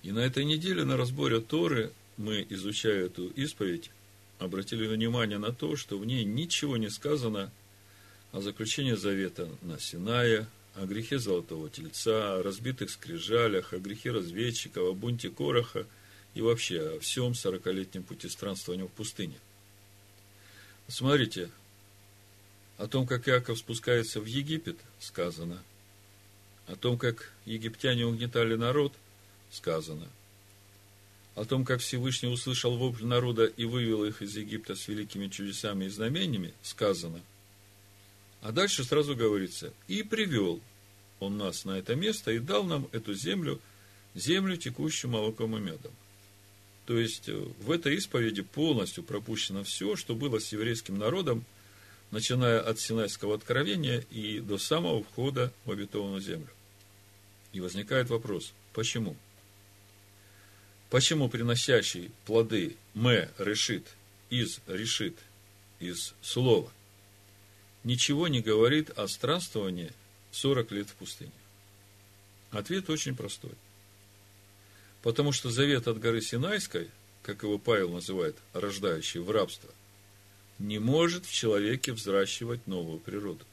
И 0.02 0.12
на 0.12 0.20
этой 0.20 0.44
неделе 0.44 0.84
на 0.84 0.96
разборе 0.96 1.40
Торы 1.40 1.92
мы, 2.16 2.46
изучая 2.50 3.06
эту 3.06 3.28
исповедь, 3.28 3.90
обратили 4.38 4.86
внимание 4.86 5.38
на 5.38 5.52
то, 5.52 5.76
что 5.76 5.98
в 5.98 6.04
ней 6.04 6.24
ничего 6.24 6.76
не 6.76 6.90
сказано 6.90 7.52
о 8.32 8.40
заключении 8.40 8.94
завета 8.94 9.48
на 9.62 9.78
Синае, 9.78 10.46
о 10.74 10.86
грехе 10.86 11.18
золотого 11.18 11.70
тельца, 11.70 12.34
о 12.36 12.42
разбитых 12.42 12.90
скрижалях, 12.90 13.72
о 13.72 13.78
грехе 13.78 14.10
разведчиков, 14.10 14.88
о 14.88 14.94
бунте 14.94 15.30
Короха 15.30 15.86
и 16.34 16.40
вообще 16.40 16.96
о 16.96 17.00
всем 17.00 17.34
сорокалетнем 17.34 18.02
пути 18.02 18.28
странствования 18.28 18.86
в 18.86 18.90
пустыне. 18.90 19.38
Смотрите, 20.88 21.50
о 22.78 22.88
том, 22.88 23.06
как 23.06 23.28
Иаков 23.28 23.58
спускается 23.58 24.20
в 24.20 24.24
Египет, 24.26 24.78
сказано– 24.98 25.62
о 26.66 26.76
том, 26.76 26.98
как 26.98 27.32
египтяне 27.44 28.06
угнетали 28.06 28.54
народ, 28.54 28.92
сказано. 29.50 30.08
О 31.34 31.44
том, 31.44 31.64
как 31.64 31.80
Всевышний 31.80 32.28
услышал 32.28 32.76
вопль 32.76 33.04
народа 33.04 33.44
и 33.44 33.64
вывел 33.64 34.04
их 34.04 34.22
из 34.22 34.36
Египта 34.36 34.74
с 34.74 34.88
великими 34.88 35.28
чудесами 35.28 35.86
и 35.86 35.88
знамениями, 35.88 36.52
сказано. 36.62 37.20
А 38.42 38.50
дальше 38.50 38.82
сразу 38.82 39.14
говорится, 39.14 39.72
и 39.86 40.02
привел 40.02 40.60
он 41.20 41.38
нас 41.38 41.64
на 41.64 41.78
это 41.78 41.94
место 41.94 42.32
и 42.32 42.40
дал 42.40 42.64
нам 42.64 42.88
эту 42.90 43.14
землю, 43.14 43.60
землю, 44.16 44.56
текущую 44.56 45.12
молоком 45.12 45.56
и 45.56 45.60
медом. 45.60 45.92
То 46.84 46.98
есть, 46.98 47.28
э, 47.28 47.36
в 47.36 47.70
этой 47.70 47.94
исповеди 47.94 48.42
полностью 48.42 49.04
пропущено 49.04 49.62
все, 49.62 49.94
что 49.94 50.16
было 50.16 50.40
с 50.40 50.50
еврейским 50.50 50.98
народом, 50.98 51.44
начиная 52.10 52.60
от 52.60 52.80
Синайского 52.80 53.36
откровения 53.36 54.04
и 54.10 54.40
до 54.40 54.58
самого 54.58 55.04
входа 55.04 55.52
в 55.64 55.70
обетованную 55.70 56.20
землю. 56.20 56.50
И 57.52 57.60
возникает 57.60 58.10
вопрос, 58.10 58.52
почему? 58.72 59.16
Почему 60.90 61.28
приносящий 61.28 62.10
плоды 62.26 62.76
«ме» 62.94 63.30
решит, 63.38 63.86
из 64.30 64.60
решит, 64.66 65.16
из 65.78 66.14
слова, 66.22 66.70
ничего 67.84 68.28
не 68.28 68.40
говорит 68.40 68.90
о 68.90 69.08
странствовании 69.08 69.92
40 70.32 70.70
лет 70.72 70.88
в 70.88 70.94
пустыне? 70.94 71.32
Ответ 72.50 72.90
очень 72.90 73.16
простой. 73.16 73.52
Потому 75.02 75.32
что 75.32 75.50
завет 75.50 75.88
от 75.88 75.98
горы 75.98 76.20
Синайской, 76.20 76.90
как 77.22 77.42
его 77.42 77.58
Павел 77.58 77.90
называет, 77.90 78.36
рождающий 78.52 79.20
в 79.20 79.30
рабство, 79.30 79.70
не 80.58 80.78
может 80.78 81.26
в 81.26 81.32
человеке 81.32 81.92
взращивать 81.92 82.66
новую 82.66 82.98
природу. 82.98 83.44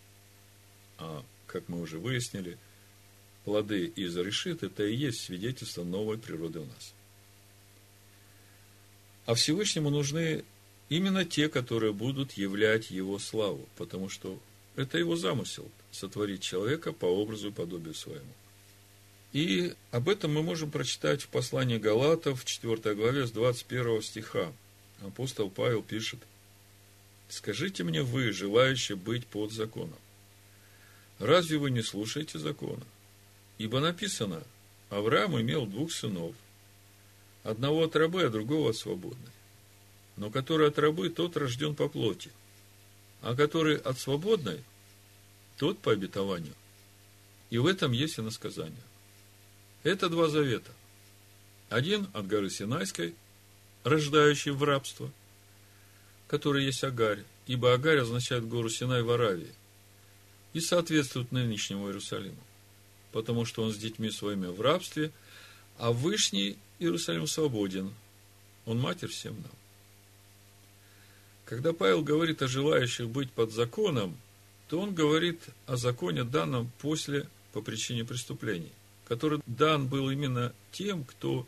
А, 0.98 1.24
как 1.48 1.68
мы 1.70 1.82
уже 1.82 1.98
выяснили– 1.98 2.58
плоды 3.50 3.86
из 3.86 4.16
решит, 4.16 4.62
это 4.62 4.86
и 4.86 4.96
есть 4.96 5.22
свидетельство 5.22 5.84
новой 5.84 6.20
природы 6.20 6.60
у 6.60 6.66
нас. 6.66 6.94
А 9.26 9.34
Всевышнему 9.34 9.90
нужны 9.90 10.44
именно 10.90 11.24
те, 11.24 11.48
которые 11.50 11.94
будут 11.94 12.34
являть 12.34 12.92
Его 12.92 13.20
славу, 13.20 13.68
потому 13.78 14.10
что 14.10 14.40
это 14.76 14.98
Его 14.98 15.16
замысел– 15.16 15.70
сотворить 15.92 16.42
человека 16.42 16.92
по 16.92 17.06
образу 17.06 17.50
и 17.50 17.52
подобию 17.52 17.94
своему. 17.94 18.34
И 19.32 19.74
об 19.92 20.10
этом 20.10 20.34
мы 20.34 20.42
можем 20.42 20.72
прочитать 20.72 21.22
в 21.22 21.28
послании 21.28 21.78
Галатов, 21.78 22.46
4 22.46 22.96
главе, 22.96 23.28
с 23.28 23.32
21 23.32 24.02
стиха. 24.02 24.52
Апостол 25.02 25.50
Павел 25.50 25.84
пишет, 25.84 26.20
«Скажите 27.30 27.84
мне 27.84 28.02
вы, 28.02 28.32
желающие 28.32 28.96
быть 28.98 29.28
под 29.28 29.52
законом, 29.52 30.00
разве 31.20 31.60
вы 31.60 31.70
не 31.70 31.84
слушаете 31.84 32.40
закона? 32.40 32.84
Ибо 33.60 33.80
написано, 33.80 34.42
Авраам 34.90 35.40
имел 35.40 35.68
двух 35.68 35.92
сынов, 35.92 36.36
одного 37.44 37.84
от 37.84 37.96
рабы, 37.96 38.24
а 38.24 38.30
другого 38.30 38.72
от 38.72 38.78
свободной. 38.78 39.32
Но 40.20 40.30
который 40.30 40.68
от 40.68 40.78
рабы, 40.78 41.10
тот 41.10 41.38
рожден 41.38 41.74
по 41.76 41.88
плоти, 41.88 42.30
а 43.22 43.36
который 43.36 43.78
от 43.78 43.98
свободной, 43.98 44.62
тот 45.58 45.80
по 45.80 45.94
обетованию. 45.94 46.54
И 47.50 47.58
в 47.58 47.66
этом 47.66 47.94
есть 47.94 48.18
и 48.18 48.22
насказание. 48.22 48.76
Это 49.84 50.10
два 50.10 50.28
завета. 50.28 50.72
Один 51.70 52.08
от 52.14 52.28
горы 52.28 52.50
Синайской, 52.50 53.16
рождающий 53.86 54.52
в 54.52 54.62
рабство, 54.64 55.10
который 56.28 56.66
есть 56.66 56.84
Агарь, 56.84 57.24
ибо 57.48 57.74
Агарь 57.74 58.00
означает 58.00 58.46
гору 58.46 58.70
Синай 58.70 59.02
в 59.02 59.10
Аравии, 59.10 59.54
и 60.52 60.60
соответствует 60.60 61.32
нынешнему 61.32 61.88
Иерусалиму, 61.88 62.44
потому 63.14 63.46
что 63.46 63.64
он 63.64 63.72
с 63.72 63.78
детьми 63.78 64.12
своими 64.12 64.48
в 64.48 64.60
рабстве, 64.60 65.12
а 65.78 65.94
Вышний 65.94 66.58
Иерусалим 66.80 67.26
свободен, 67.26 67.94
он 68.66 68.80
матерь 68.80 69.10
всем 69.10 69.36
нам. 69.36 69.52
Когда 71.50 71.74
Павел 71.74 72.04
говорит 72.04 72.44
о 72.44 72.48
желающих 72.48 73.10
быть 73.10 73.32
под 73.32 73.52
законом, 73.52 74.16
то 74.68 74.80
он 74.80 74.94
говорит 74.94 75.42
о 75.66 75.78
законе, 75.78 76.24
данном 76.24 76.72
после 76.78 77.28
по 77.54 77.64
причине 77.64 78.06
преступлений, 78.06 78.72
который 79.08 79.42
дан 79.48 79.88
был 79.88 80.12
именно 80.12 80.54
тем, 80.72 81.04
кто 81.04 81.48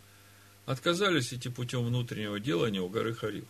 отказались 0.65 1.31
идти 1.31 1.49
путем 1.49 1.85
внутреннего 1.85 2.39
делания 2.39 2.81
у 2.81 2.89
горы 2.89 3.13
Хариф. 3.13 3.45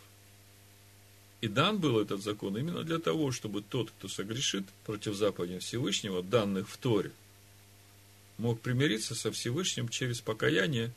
И 1.39 1.47
дан 1.47 1.79
был 1.79 1.97
этот 2.01 2.21
закон 2.21 2.57
именно 2.57 2.83
для 2.83 2.99
того, 2.99 3.31
чтобы 3.31 3.61
тот, 3.61 3.89
кто 3.91 4.09
согрешит 4.09 4.65
против 4.85 5.15
заповедей 5.15 5.59
Всевышнего, 5.59 6.21
данных 6.21 6.67
в 6.67 6.75
Торе, 6.75 7.13
мог 8.37 8.59
примириться 8.59 9.15
со 9.15 9.31
Всевышним 9.31 9.87
через 9.87 10.19
покаяние 10.19 10.91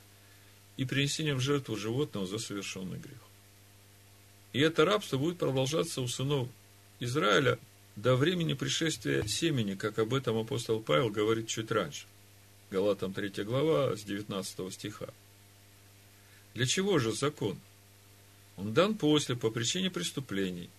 и 0.77 0.85
принесение 0.85 1.37
в 1.37 1.41
жертву 1.41 1.77
животного 1.77 2.27
за 2.27 2.41
совершенный 2.41 2.99
грех. 2.99 3.21
И 4.55 4.61
это 4.61 4.85
рабство 4.85 5.19
будет 5.19 5.37
продолжаться 5.37 6.01
у 6.01 6.07
сынов 6.07 6.49
Израиля 7.01 7.59
до 7.97 8.15
времени 8.15 8.55
пришествия 8.55 9.25
семени, 9.27 9.75
как 9.75 9.99
об 9.99 10.15
этом 10.15 10.39
апостол 10.39 10.81
Павел 10.81 11.11
говорит 11.11 11.49
чуть 11.49 11.73
раньше. 11.73 12.07
Галатам 12.71 13.13
3 13.13 13.43
глава 13.43 13.97
с 13.97 14.05
19 14.05 14.73
стиха. 14.73 15.09
Для 16.55 16.67
чего 16.67 17.01
же 17.01 17.13
закон? 17.13 17.59
Он 18.57 18.73
дан 18.73 18.95
после, 18.95 19.35
по 19.35 19.51
причине 19.51 19.91
преступлений, 19.91 20.71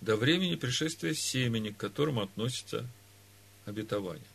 до 0.00 0.16
времени 0.16 0.56
пришествия 0.56 1.14
семени, 1.14 1.70
к 1.70 1.76
которому 1.76 2.22
относится 2.22 2.88
обетование. 3.66 4.26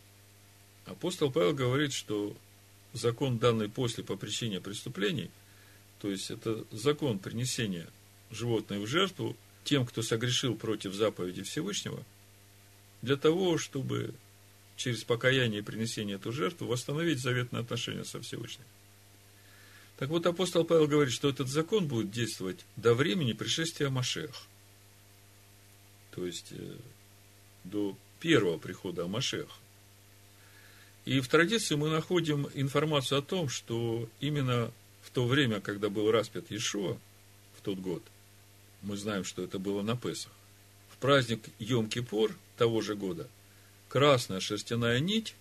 Апостол 0.86 1.30
Павел 1.30 1.52
говорит, 1.52 1.92
что 1.92 2.34
закон, 2.94 3.36
данный 3.36 3.68
после 3.68 4.02
по 4.02 4.16
причине 4.16 4.62
преступлений, 4.62 5.30
то 6.00 6.10
есть 6.10 6.30
это 6.30 6.64
закон 6.70 7.18
принесения 7.18 7.86
животное 8.32 8.80
в 8.80 8.86
жертву 8.86 9.36
тем, 9.64 9.86
кто 9.86 10.02
согрешил 10.02 10.56
против 10.56 10.94
заповеди 10.94 11.42
Всевышнего, 11.42 12.02
для 13.00 13.16
того, 13.16 13.58
чтобы 13.58 14.14
через 14.76 15.04
покаяние 15.04 15.60
и 15.60 15.64
принесение 15.64 16.16
эту 16.16 16.32
жертву 16.32 16.66
восстановить 16.66 17.20
заветные 17.20 17.60
отношения 17.60 18.04
со 18.04 18.20
Всевышним. 18.20 18.64
Так 19.98 20.08
вот, 20.08 20.26
апостол 20.26 20.64
Павел 20.64 20.88
говорит, 20.88 21.12
что 21.12 21.28
этот 21.28 21.48
закон 21.48 21.86
будет 21.86 22.10
действовать 22.10 22.64
до 22.76 22.94
времени 22.94 23.34
пришествия 23.34 23.90
Машех. 23.90 24.46
То 26.10 26.26
есть, 26.26 26.48
э, 26.50 26.76
до 27.64 27.96
первого 28.18 28.58
прихода 28.58 29.06
Машех. 29.06 29.48
И 31.04 31.20
в 31.20 31.28
традиции 31.28 31.74
мы 31.74 31.90
находим 31.90 32.48
информацию 32.54 33.18
о 33.18 33.22
том, 33.22 33.48
что 33.48 34.08
именно 34.20 34.72
в 35.02 35.10
то 35.10 35.26
время, 35.26 35.60
когда 35.60 35.88
был 35.88 36.10
распят 36.10 36.50
Иешуа, 36.50 36.96
в 37.56 37.60
тот 37.62 37.78
год, 37.78 38.02
мы 38.82 38.96
знаем, 38.96 39.24
что 39.24 39.42
это 39.42 39.58
было 39.58 39.82
на 39.82 39.96
Песах. 39.96 40.32
В 40.90 40.96
праздник 40.98 41.40
Йом-Кипур 41.58 42.34
того 42.56 42.80
же 42.80 42.94
года 42.94 43.28
красная 43.88 44.40
шерстяная 44.40 45.00
нить, 45.00 45.34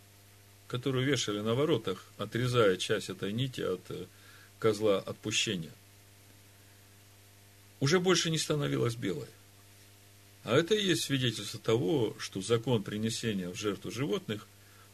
которую 0.67 1.05
вешали 1.05 1.39
на 1.39 1.53
воротах, 1.53 2.05
отрезая 2.17 2.77
часть 2.77 3.09
этой 3.09 3.33
нити 3.33 3.61
от 3.61 3.81
э, 3.89 4.05
козла 4.59 4.99
отпущения, 4.99 5.71
уже 7.79 7.99
больше 7.99 8.29
не 8.29 8.37
становилась 8.37 8.95
белой. 8.95 9.27
А 10.43 10.55
это 10.55 10.73
и 10.73 10.83
есть 10.83 11.03
свидетельство 11.03 11.59
того, 11.59 12.15
что 12.19 12.41
закон 12.41 12.83
принесения 12.83 13.49
в 13.49 13.55
жертву 13.55 13.91
животных 13.91 14.47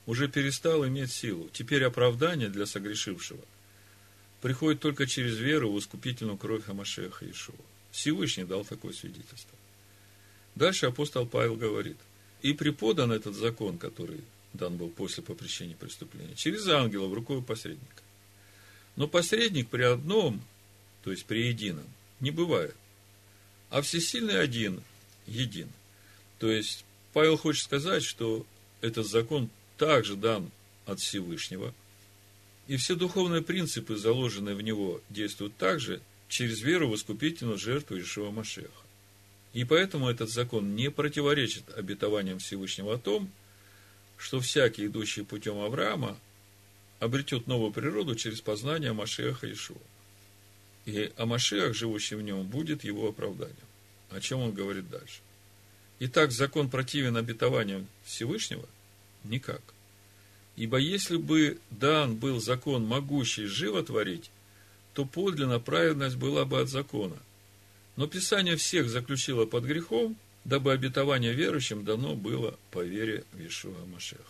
уже 0.06 0.28
перестал 0.28 0.86
иметь 0.88 1.12
силу. 1.12 1.50
Теперь 1.54 1.84
оправдание 1.84 2.50
для 2.50 2.66
согрешившего 2.66 3.44
приходит 4.42 4.82
только 4.82 5.06
через 5.06 5.38
веру 5.38 5.72
в 5.72 5.80
искупительную 5.80 6.38
кровь 6.38 6.68
Амашеха 6.68 7.30
Ишуа. 7.30 7.56
Всевышний 7.98 8.44
дал 8.44 8.64
такое 8.64 8.94
свидетельство. 8.94 9.58
Дальше 10.54 10.86
апостол 10.86 11.26
Павел 11.26 11.56
говорит, 11.56 11.98
и 12.44 12.54
преподан 12.54 13.12
этот 13.12 13.34
закон, 13.34 13.80
который 13.80 14.22
дан 14.54 14.78
был 14.78 14.90
после 14.90 15.24
по 15.24 15.34
причине 15.34 15.76
преступления, 15.76 16.36
через 16.36 16.68
ангелов 16.68 17.12
рукой 17.12 17.42
посредника. 17.42 18.04
Но 18.98 19.08
посредник 19.08 19.70
при 19.70 19.82
одном, 19.82 20.44
то 21.04 21.10
есть 21.10 21.26
при 21.26 21.48
едином, 21.48 21.86
не 22.20 22.30
бывает. 22.30 22.76
А 23.72 23.82
всесильный 23.82 24.40
один, 24.40 24.84
един. 25.26 25.68
То 26.38 26.52
есть, 26.52 26.86
Павел 27.14 27.36
хочет 27.36 27.64
сказать, 27.64 28.04
что 28.04 28.46
этот 28.82 29.08
закон 29.08 29.50
также 29.76 30.16
дан 30.16 30.52
от 30.86 31.00
Всевышнего, 31.00 31.74
и 32.68 32.78
все 32.78 32.94
духовные 32.94 33.42
принципы, 33.42 33.96
заложенные 33.96 34.54
в 34.54 34.62
него, 34.62 35.02
действуют 35.10 35.58
также 35.58 36.00
через 36.28 36.62
веру 36.62 36.90
в 36.90 36.96
искупительную 36.96 37.58
жертву 37.58 38.00
Ишуа 38.00 38.32
Машеха. 38.32 38.72
И 39.54 39.64
поэтому 39.64 40.10
этот 40.10 40.30
закон 40.30 40.76
не 40.76 40.92
противоречит 40.92 41.64
обетованиям 41.76 42.40
Всевышнего 42.40 42.96
о 42.96 42.98
том, 42.98 43.32
что 44.18 44.40
всякий, 44.40 44.88
идущий 44.88 45.24
путем 45.24 45.60
Авраама, 45.60 46.18
обретет 47.00 47.48
новую 47.48 47.72
природу 47.72 48.16
через 48.16 48.42
познание 48.42 48.94
Машеха 48.94 49.52
Ишуа. 49.52 49.78
И 50.86 51.12
о 51.18 51.26
Машех, 51.26 51.74
живущий 51.74 52.16
в 52.16 52.22
нем, 52.22 52.44
будет 52.48 52.84
его 52.84 53.10
оправданием. 53.10 53.58
О 54.10 54.20
чем 54.22 54.40
он 54.40 54.54
говорит 54.54 54.90
дальше. 54.90 55.20
Итак, 56.00 56.32
закон 56.32 56.70
противен 56.70 57.18
обетованиям 57.18 57.88
Всевышнего? 58.06 58.68
Никак. 59.24 59.62
Ибо 60.56 60.78
если 60.78 61.18
бы 61.18 61.60
дан 61.72 62.16
был 62.16 62.40
закон, 62.40 62.86
могущий 62.86 63.46
животворить, 63.46 64.32
то 64.98 65.06
подлинно 65.06 65.60
праведность 65.60 66.16
была 66.16 66.44
бы 66.44 66.60
от 66.60 66.70
закона. 66.70 67.18
Но 67.98 68.08
Писание 68.08 68.56
всех 68.56 68.90
заключило 68.90 69.46
под 69.46 69.64
грехом, 69.64 70.18
дабы 70.44 70.74
обетование 70.74 71.34
верующим 71.34 71.86
дано 71.86 72.16
было 72.16 72.58
по 72.72 72.84
вере 72.84 73.24
в 73.32 73.40
Ишуа 73.40 73.86
Машеха. 73.86 74.24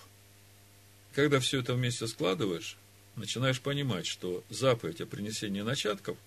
Когда 1.13 1.39
все 1.39 1.62
это 1.62 1.73
вместе 1.73 2.06
складываешь, 2.06 2.75
начинаешь 3.15 3.62
понимать, 3.62 4.06
что 4.06 4.43
заповедь 4.49 4.99
о 4.99 5.06
принесении 5.06 5.62
начатков 5.62 6.17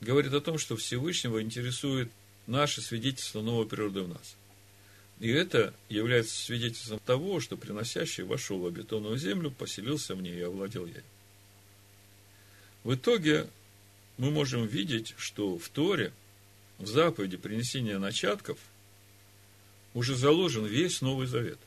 говорит 0.00 0.32
о 0.32 0.40
том, 0.40 0.58
что 0.58 0.74
Всевышнего 0.74 1.40
интересует 1.40 2.10
наше 2.48 2.80
свидетельство 2.80 3.42
новой 3.42 3.68
природы 3.68 4.02
в 4.02 4.08
нас. 4.08 4.34
И 5.20 5.28
это 5.28 5.72
является 5.88 6.34
свидетельством 6.34 6.98
того, 7.06 7.38
что 7.38 7.56
приносящий 7.56 8.24
вошел 8.24 8.58
в 8.58 8.66
обетованную 8.66 9.18
землю, 9.18 9.52
поселился 9.52 10.16
в 10.16 10.20
ней 10.20 10.34
и 10.34 10.42
овладел 10.42 10.84
ей. 10.84 11.04
В 12.84 12.94
итоге 12.94 13.48
мы 14.18 14.30
можем 14.30 14.66
видеть, 14.66 15.14
что 15.16 15.58
в 15.58 15.68
Торе, 15.68 16.12
в 16.78 16.86
заповеди 16.86 17.36
принесения 17.36 17.98
начатков, 17.98 18.58
уже 19.94 20.16
заложен 20.16 20.64
весь 20.64 21.00
Новый 21.00 21.26
Завет. 21.26 21.58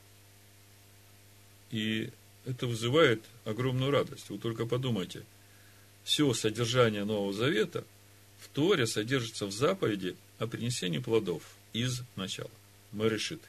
И 1.70 2.10
это 2.44 2.66
вызывает 2.66 3.22
огромную 3.44 3.90
радость. 3.90 4.28
Вы 4.30 4.38
только 4.38 4.66
подумайте, 4.66 5.24
все 6.04 6.32
содержание 6.34 7.04
Нового 7.04 7.32
Завета 7.32 7.84
в 8.38 8.48
Торе 8.48 8.86
содержится 8.86 9.46
в 9.46 9.52
заповеди 9.52 10.16
о 10.38 10.46
принесении 10.46 10.98
плодов 10.98 11.42
из 11.72 12.02
начала. 12.14 12.50
Мы 12.92 13.08
решит. 13.08 13.40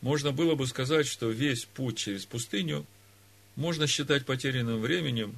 Можно 0.00 0.32
было 0.32 0.54
бы 0.54 0.66
сказать, 0.66 1.06
что 1.06 1.30
весь 1.30 1.64
путь 1.64 1.98
через 1.98 2.26
пустыню 2.26 2.86
можно 3.56 3.86
считать 3.86 4.26
потерянным 4.26 4.80
временем 4.80 5.34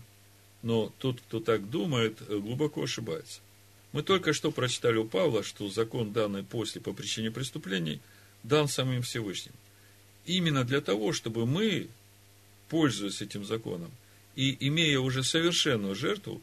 но 0.63 0.93
тот, 0.99 1.21
кто 1.21 1.41
так 1.41 1.69
думает, 1.71 2.23
глубоко 2.29 2.85
ошибается. 2.85 3.41
Мы 3.93 4.03
только 4.03 4.33
что 4.33 4.51
прочитали 4.51 4.97
у 4.97 5.05
Павла, 5.05 5.43
что 5.43 5.69
закон, 5.69 6.13
данный 6.13 6.45
после 6.45 6.81
по 6.81 6.93
причине 6.93 7.31
преступлений, 7.31 8.01
дан 8.43 8.69
самим 8.69 9.03
Всевышним. 9.03 9.53
Именно 10.25 10.65
для 10.65 10.81
того, 10.81 11.13
чтобы 11.13 11.47
мы, 11.47 11.89
пользуясь 12.69 13.21
этим 13.21 13.45
законом, 13.45 13.91
и 14.35 14.57
имея 14.69 14.99
уже 14.99 15.23
совершенную 15.23 15.95
жертву, 15.95 16.41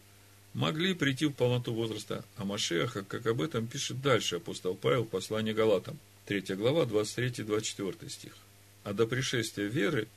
могли 0.54 0.94
прийти 0.94 1.26
в 1.26 1.32
полноту 1.32 1.74
возраста 1.74 2.24
Амашеха, 2.36 3.04
как 3.04 3.26
об 3.26 3.42
этом 3.42 3.68
пишет 3.68 4.02
дальше 4.02 4.36
апостол 4.36 4.76
Павел 4.76 5.04
в 5.04 5.10
послании 5.10 5.54
Галатам, 5.54 5.98
3 6.28 6.56
глава, 6.56 6.84
23-24 6.84 8.10
стих. 8.10 8.34
А 8.84 8.94
до 8.94 9.08
пришествия 9.08 9.66
веры 9.66 10.08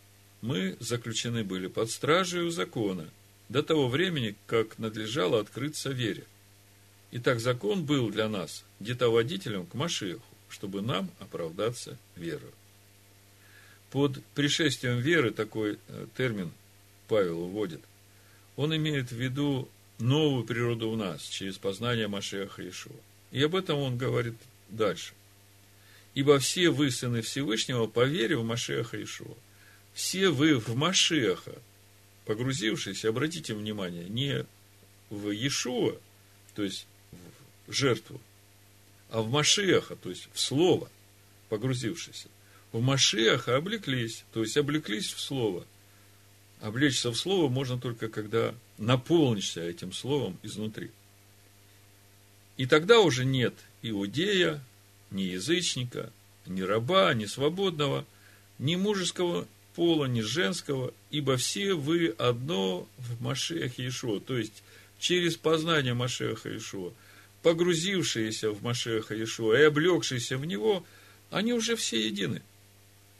мы 0.42 0.76
заключены 0.80 1.44
были 1.44 1.68
под 1.68 1.90
стражей 1.90 2.50
закона– 2.50 3.08
до 3.52 3.62
того 3.62 3.88
времени, 3.88 4.34
как 4.46 4.78
надлежало 4.78 5.38
открыться 5.38 5.90
вере. 5.90 6.24
Итак, 7.10 7.38
закон 7.38 7.84
был 7.84 8.10
для 8.10 8.28
нас 8.28 8.64
детоводителем 8.80 9.66
к 9.66 9.74
Машеху, 9.74 10.24
чтобы 10.48 10.80
нам 10.80 11.10
оправдаться 11.18 11.98
верою. 12.16 12.52
Под 13.90 14.24
пришествием 14.34 14.98
веры 14.98 15.32
такой 15.32 15.78
э, 15.88 16.06
термин 16.16 16.50
Павел 17.08 17.44
вводит. 17.44 17.82
Он 18.56 18.74
имеет 18.74 19.10
в 19.12 19.16
виду 19.16 19.68
новую 19.98 20.44
природу 20.44 20.90
в 20.90 20.96
нас 20.96 21.20
через 21.20 21.58
познание 21.58 22.08
Машеха 22.08 22.66
Ишуа. 22.66 22.96
И 23.32 23.42
об 23.42 23.54
этом 23.54 23.80
он 23.80 23.98
говорит 23.98 24.36
дальше. 24.70 25.12
Ибо 26.14 26.38
все 26.38 26.70
вы, 26.70 26.90
сыны 26.90 27.20
Всевышнего, 27.20 27.86
по 27.86 28.04
вере 28.04 28.36
в 28.36 28.44
Машеха 28.44 29.02
Ишуа. 29.02 29.36
Все 29.92 30.30
вы 30.30 30.58
в 30.58 30.74
Машеха, 30.74 31.52
погрузившись, 32.24 33.04
обратите 33.04 33.54
внимание, 33.54 34.08
не 34.08 34.46
в 35.10 35.30
Иешуа, 35.30 35.98
то 36.54 36.62
есть 36.62 36.86
в 37.66 37.72
жертву, 37.72 38.20
а 39.10 39.22
в 39.22 39.30
Машеха, 39.30 39.96
то 39.96 40.10
есть 40.10 40.28
в 40.32 40.40
Слово, 40.40 40.90
погрузившись. 41.48 42.26
В 42.72 42.80
Машеха 42.80 43.56
облеклись, 43.56 44.24
то 44.32 44.40
есть 44.40 44.56
облеклись 44.56 45.12
в 45.12 45.20
Слово. 45.20 45.66
Облечься 46.60 47.10
в 47.10 47.16
Слово 47.16 47.48
можно 47.48 47.78
только, 47.78 48.08
когда 48.08 48.54
наполнишься 48.78 49.60
этим 49.60 49.92
Словом 49.92 50.38
изнутри. 50.42 50.90
И 52.56 52.66
тогда 52.66 53.00
уже 53.00 53.24
нет 53.24 53.54
иудея, 53.82 54.62
ни 55.10 55.22
язычника, 55.22 56.12
ни 56.46 56.62
раба, 56.62 57.12
ни 57.14 57.26
свободного, 57.26 58.06
ни 58.58 58.76
мужеского 58.76 59.46
пола, 59.74 60.06
ни 60.06 60.20
женского, 60.20 60.92
ибо 61.10 61.36
все 61.36 61.74
вы 61.74 62.14
одно 62.18 62.88
в 62.98 63.22
Машеха 63.22 63.82
Иешуа, 63.82 64.20
то 64.20 64.36
есть 64.36 64.62
через 64.98 65.36
познание 65.36 65.94
Машеха 65.94 66.50
Иешуа, 66.50 66.92
погрузившиеся 67.42 68.50
в 68.50 68.62
Машеха 68.62 69.14
Иешуа 69.14 69.58
и 69.58 69.62
облегшиеся 69.62 70.38
в 70.38 70.44
него, 70.44 70.84
они 71.30 71.52
уже 71.52 71.76
все 71.76 72.06
едины. 72.06 72.42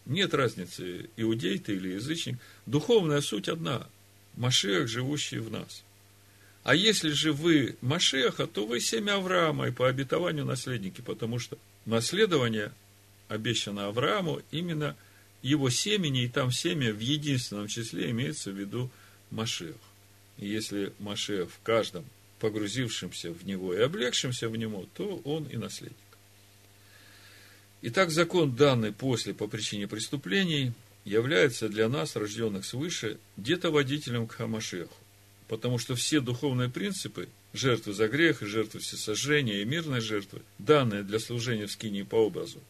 Нет 0.04 0.34
разницы, 0.34 1.08
иудей 1.16 1.58
ты 1.58 1.76
или 1.76 1.94
язычник. 1.94 2.36
Духовная 2.66 3.20
суть 3.20 3.48
одна. 3.48 3.86
Машех, 4.36 4.88
живущий 4.88 5.38
в 5.38 5.50
нас. 5.50 5.84
А 6.64 6.74
если 6.74 7.10
же 7.10 7.32
вы 7.32 7.76
Машеха, 7.80 8.46
то 8.46 8.66
вы 8.66 8.80
семя 8.80 9.16
Авраама 9.16 9.68
и 9.68 9.72
по 9.72 9.88
обетованию 9.88 10.44
наследники, 10.44 11.00
потому 11.00 11.38
что 11.38 11.58
наследование 11.86 12.72
обещано 13.28 13.86
Аврааму 13.86 14.42
именно– 14.50 14.96
его 15.42 15.70
семени, 15.70 16.24
и 16.24 16.28
там 16.28 16.50
семя 16.50 16.92
в 16.92 17.00
единственном 17.00 17.68
числе 17.68 18.10
имеется 18.10 18.50
в 18.50 18.58
виду 18.58 18.90
Машех. 19.30 19.76
И 20.38 20.48
если 20.48 20.92
Машех 20.98 21.50
в 21.50 21.60
каждом 21.62 22.04
погрузившемся 22.38 23.32
в 23.32 23.44
него 23.44 23.74
и 23.74 23.80
облегшемся 23.80 24.48
в 24.48 24.56
него, 24.56 24.88
то 24.94 25.20
он 25.24 25.44
и 25.44 25.56
наследник. 25.56 25.96
Итак, 27.82 28.10
закон, 28.10 28.54
данный 28.54 28.92
после 28.92 29.34
по 29.34 29.46
причине 29.46 29.88
преступлений, 29.88 30.72
является 31.04 31.68
для 31.68 31.88
нас, 31.88 32.16
рожденных 32.16 32.64
свыше, 32.64 33.18
детоводителем 33.36 34.26
к 34.26 34.32
Хамашеху. 34.32 34.94
Потому 35.48 35.78
что 35.78 35.94
все 35.96 36.20
духовные 36.20 36.68
принципы, 36.68 37.28
жертвы 37.52 37.92
за 37.92 38.08
грех, 38.08 38.40
жертвы 38.40 38.80
всесожжения 38.80 39.62
и 39.62 39.64
мирной 39.64 40.00
жертвы, 40.00 40.42
данные 40.58 41.02
для 41.02 41.18
служения 41.18 41.66
в 41.66 41.72
скинии 41.72 42.02
по 42.02 42.16
образу, 42.16 42.60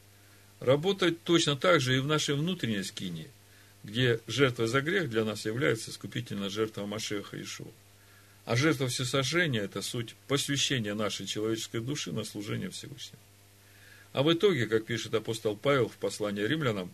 работать 0.62 1.22
точно 1.24 1.56
так 1.56 1.80
же 1.80 1.96
и 1.96 2.00
в 2.00 2.06
нашей 2.06 2.34
внутренней 2.34 2.84
скине, 2.84 3.26
где 3.82 4.20
жертва 4.26 4.66
за 4.66 4.80
грех 4.80 5.10
для 5.10 5.24
нас 5.24 5.44
является 5.44 5.90
искупительная 5.90 6.50
жертва 6.50 6.86
Машеха 6.86 7.40
Ишуа. 7.40 7.70
А 8.44 8.56
жертва 8.56 8.88
всесожжения– 8.88 9.62
это 9.62 9.82
суть 9.82 10.14
посвящения 10.28 10.94
нашей 10.94 11.26
человеческой 11.26 11.80
души 11.80 12.12
на 12.12 12.24
служение 12.24 12.70
Всевышнему. 12.70 13.22
А 14.12 14.22
в 14.22 14.32
итоге, 14.32 14.66
как 14.66 14.84
пишет 14.84 15.14
апостол 15.14 15.56
Павел 15.56 15.88
в 15.88 15.96
послании 15.96 16.42
римлянам, 16.42 16.92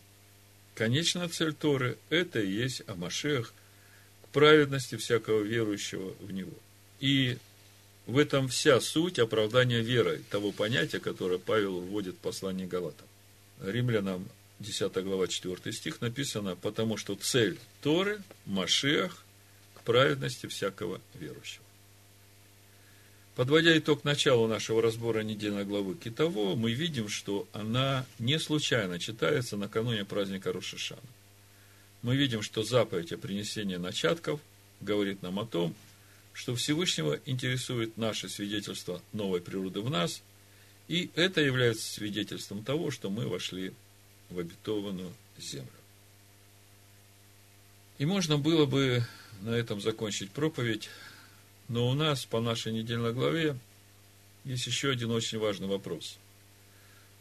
конечная 0.74 1.28
цель 1.28 1.52
Торы– 1.52 1.98
это 2.10 2.40
и 2.40 2.50
есть 2.50 2.82
Амашех 2.86 3.52
к 4.24 4.28
праведности 4.28 4.96
всякого 4.96 5.42
верующего 5.42 6.14
в 6.20 6.30
Него. 6.32 6.56
И 7.00 7.38
в 8.06 8.18
этом 8.18 8.48
вся 8.48 8.80
суть 8.80 9.18
оправдания 9.18 9.80
верой, 9.80 10.22
того 10.30 10.52
понятия, 10.52 11.00
которое 11.00 11.38
Павел 11.38 11.80
вводит 11.80 12.14
в 12.14 12.18
послании 12.18 12.66
Галатам. 12.66 13.07
Римлянам 13.60 14.28
10 14.60 14.92
глава 15.04 15.28
4 15.28 15.72
стих 15.72 16.00
написано, 16.00 16.56
потому 16.56 16.96
что 16.96 17.14
цель 17.14 17.58
Торы– 17.82 18.20
Машех 18.46 19.24
к 19.74 19.82
праведности 19.82 20.46
всякого 20.46 21.00
верующего. 21.14 21.64
Подводя 23.36 23.78
итог 23.78 24.02
началу 24.02 24.48
нашего 24.48 24.82
разбора 24.82 25.20
недельной 25.20 25.64
главы 25.64 25.94
Китово, 25.94 26.56
мы 26.56 26.72
видим, 26.72 27.08
что 27.08 27.46
она 27.52 28.04
не 28.18 28.38
случайно 28.40 28.98
читается 28.98 29.56
накануне 29.56 30.04
праздника 30.04 30.52
Рошишана. 30.52 31.00
Мы 32.02 32.16
видим, 32.16 32.42
что 32.42 32.64
заповедь 32.64 33.12
о 33.12 33.18
принесении 33.18 33.76
начатков 33.76 34.40
говорит 34.80 35.22
нам 35.22 35.38
о 35.38 35.46
том, 35.46 35.74
что 36.32 36.56
Всевышнего 36.56 37.20
интересует 37.26 37.96
наше 37.96 38.28
свидетельство 38.28 39.00
новой 39.12 39.40
природы 39.40 39.80
в 39.80 39.90
нас– 39.90 40.22
и 40.88 41.10
это 41.14 41.42
является 41.42 41.92
свидетельством 41.92 42.64
того, 42.64 42.90
что 42.90 43.10
мы 43.10 43.28
вошли 43.28 43.72
в 44.30 44.38
обетованную 44.38 45.12
землю. 45.38 45.68
И 47.98 48.06
можно 48.06 48.38
было 48.38 48.64
бы 48.64 49.04
на 49.42 49.50
этом 49.50 49.80
закончить 49.80 50.30
проповедь, 50.30 50.88
но 51.68 51.88
у 51.88 51.94
нас 51.94 52.24
по 52.24 52.40
нашей 52.40 52.72
недельной 52.72 53.12
главе 53.12 53.56
есть 54.44 54.66
еще 54.66 54.90
один 54.90 55.10
очень 55.10 55.38
важный 55.38 55.68
вопрос. 55.68 56.16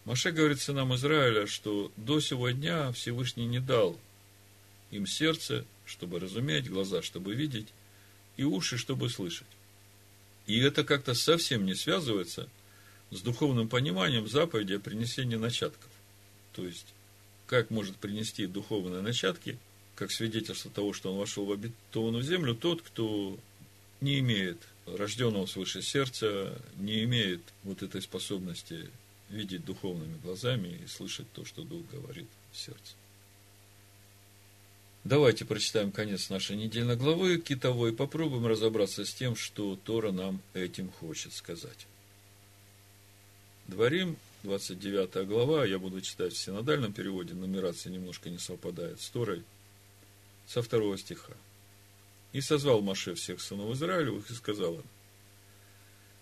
Маше 0.06 0.32
говорит 0.32 0.62
сынам 0.62 0.96
Израиля, 0.96 1.48
что 1.48 1.92
до 1.98 2.22
сего 2.22 2.50
дня 2.52 2.94
Всевышний 2.94 3.46
не 3.46 3.60
дал 3.60 4.00
им 4.92 5.06
сердце, 5.06 5.66
чтобы 5.86 6.20
разуметь, 6.20 6.70
глаза, 6.70 7.02
чтобы 7.02 7.36
видеть, 7.36 7.68
и 8.38 8.44
уши, 8.44 8.78
чтобы 8.78 9.10
слышать. 9.10 9.48
И 10.46 10.60
это 10.60 10.86
как-то 10.86 11.14
совсем 11.14 11.66
не 11.66 11.76
связывается 11.76 12.48
с 13.12 13.22
духовным 13.22 13.70
пониманием 13.70 14.28
заповеди 14.28 14.74
о 14.74 14.80
принесении 14.80 15.36
начатков. 15.36 15.89
То 16.54 16.65
есть, 16.65 16.88
как 17.46 17.70
может 17.70 17.96
принести 17.98 18.48
духовные 18.48 19.02
начатки, 19.02 19.58
как 19.96 20.12
свидетельство 20.12 20.70
того, 20.70 20.93
что 20.93 21.12
он 21.12 21.17
вошел 21.17 21.46
в 21.46 21.52
обетованную 21.52 22.24
землю, 22.24 22.56
тот, 22.56 22.82
кто 22.82 23.38
не 24.02 24.20
имеет 24.20 24.58
рожденного 24.86 25.46
свыше 25.46 25.82
сердца, 25.82 26.62
не 26.76 27.04
имеет 27.04 27.41
вот 27.63 27.82
этой 27.84 28.02
способности 28.02 28.89
видеть 29.30 29.65
духовными 29.65 30.17
глазами 30.24 30.80
и 30.84 30.88
слышать 30.88 31.28
то, 31.34 31.46
что 31.46 31.63
Дух 31.63 31.84
говорит 31.91 32.28
в 32.52 32.58
сердце. 32.58 32.93
Давайте 35.04 35.46
прочитаем 35.46 35.91
конец 35.91 36.30
нашей 36.30 36.58
недельной 36.58 36.98
главы 36.98 37.38
Китовой 37.38 37.91
и 37.91 37.96
попробуем 37.96 38.46
разобраться 38.46 39.06
с 39.06 39.13
тем, 39.13 39.36
что 39.36 39.78
Тора 39.84 40.12
нам 40.12 40.41
этим 40.54 40.91
хочет 40.91 41.34
сказать. 41.34 41.88
Дворим, 43.68 44.16
29 44.44 45.28
глава, 45.28 45.66
я 45.66 45.78
буду 45.78 46.00
читать 46.02 46.34
в 46.34 46.38
синодальном 46.38 46.94
переводе, 46.94 47.34
нумерация 47.34 47.92
немножко 47.92 48.30
не 48.30 48.38
совпадает 48.38 49.02
с 49.02 49.10
Торой, 49.10 49.44
со 50.48 50.62
второго 50.62 50.98
стиха. 50.98 51.34
«И 52.32 52.42
созвал 52.42 52.82
Маше 52.82 53.14
всех 53.16 53.42
сынов 53.42 53.76
Израилевых 53.76 54.30
и 54.30 54.34
сказал 54.34 54.76
им, 54.76 54.84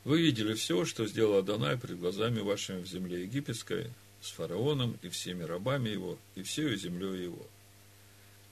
вы 0.06 0.22
видели 0.22 0.54
все, 0.54 0.86
что 0.86 1.08
сделал 1.08 1.40
Адонай 1.40 1.78
пред 1.78 2.00
глазами 2.00 2.40
вашими 2.40 2.82
в 2.82 2.88
земле 2.88 3.24
египетской, 3.24 3.92
с 4.22 4.30
фараоном 4.30 4.98
и 5.02 5.10
всеми 5.10 5.44
рабами 5.44 5.90
его, 5.90 6.20
и 6.36 6.44
всею 6.44 6.78
землей 6.78 7.24
его. 7.24 7.46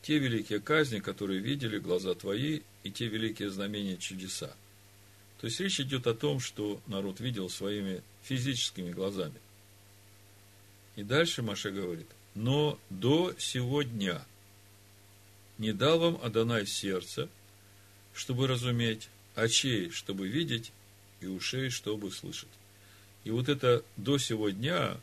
Те 0.02 0.18
великие 0.18 0.60
казни, 0.60 1.00
которые 1.00 1.40
видели 1.40 1.78
глаза 1.78 2.16
твои, 2.16 2.62
и 2.84 2.92
те 2.92 3.08
великие 3.08 3.52
знамения 3.52 3.98
чудеса. 3.98 4.56
То 5.44 5.48
есть 5.48 5.60
речь 5.60 5.82
идет 5.82 6.08
о 6.08 6.14
том, 6.14 6.40
что 6.40 6.80
народ 6.88 7.20
видел 7.20 7.50
своими 7.50 8.02
физическими 8.24 8.92
глазами. 8.94 9.36
И 10.96 11.04
дальше 11.04 11.42
Маша 11.42 11.70
говорит, 11.70 12.08
но 12.34 12.80
до 12.90 13.36
сего 13.38 13.82
дня 13.84 14.24
не 15.58 15.74
дал 15.74 16.00
вам 16.00 16.20
Адонай 16.24 16.66
сердце, 16.66 17.28
чтобы 18.14 18.48
разуметь, 18.48 19.10
очей, 19.36 19.90
чтобы 19.90 20.30
видеть, 20.30 20.72
и 21.20 21.26
ушей, 21.26 21.70
чтобы 21.70 22.10
слышать. 22.14 22.48
И 23.26 23.30
вот 23.30 23.50
это 23.50 23.84
до 23.98 24.18
сего 24.18 24.50
дня, 24.50 24.98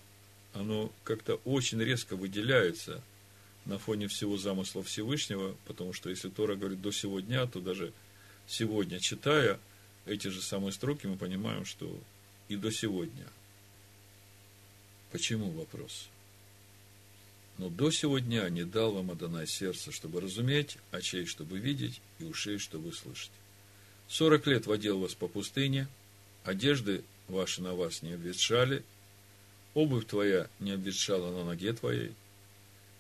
оно 0.55 0.91
как-то 1.05 1.35
очень 1.45 1.83
резко 1.83 2.17
выделяется 2.17 3.03
на 3.67 3.79
фоне 3.79 4.09
всего 4.09 4.39
замысла 4.39 4.83
Всевышнего, 4.83 5.55
потому 5.67 5.93
что 5.93 6.09
если 6.09 6.31
Тора 6.31 6.57
говорит 6.57 6.81
до 6.81 6.93
сего 6.93 7.21
дня, 7.21 7.45
то 7.45 7.61
даже 7.61 7.93
сегодня, 8.47 9.01
читая 9.01 9.61
эти 10.07 10.29
же 10.29 10.41
самые 10.41 10.73
строки, 10.73 11.07
мы 11.07 11.17
понимаем, 11.17 11.65
что 11.65 11.99
и 12.49 12.57
до 12.57 12.71
сегодня. 12.71 13.27
Почему 15.13 15.51
вопрос? 15.51 16.09
Но 17.59 17.69
до 17.69 17.91
сего 17.91 18.19
дня 18.19 18.49
не 18.49 18.65
дал 18.65 18.93
вам 18.93 19.11
Адонай 19.11 19.47
сердце, 19.47 19.93
чтобы 19.93 20.21
разуметь, 20.21 20.79
очей, 20.93 21.27
чтобы 21.27 21.59
видеть, 21.59 22.01
и 22.19 22.25
ушей, 22.25 22.59
чтобы 22.59 22.93
слышать. 22.93 23.31
Сорок 24.09 24.47
лет 24.47 24.67
водил 24.67 24.99
вас 24.99 25.15
по 25.15 25.29
пустыне, 25.29 25.87
одежды 26.45 27.05
ваши 27.29 27.63
на 27.63 27.75
вас 27.75 28.03
не 28.03 28.13
обветшали, 28.13 28.83
обувь 29.75 30.07
твоя 30.07 30.49
не 30.59 30.73
обветшала 30.73 31.31
на 31.31 31.45
ноге 31.45 31.73
твоей, 31.73 32.15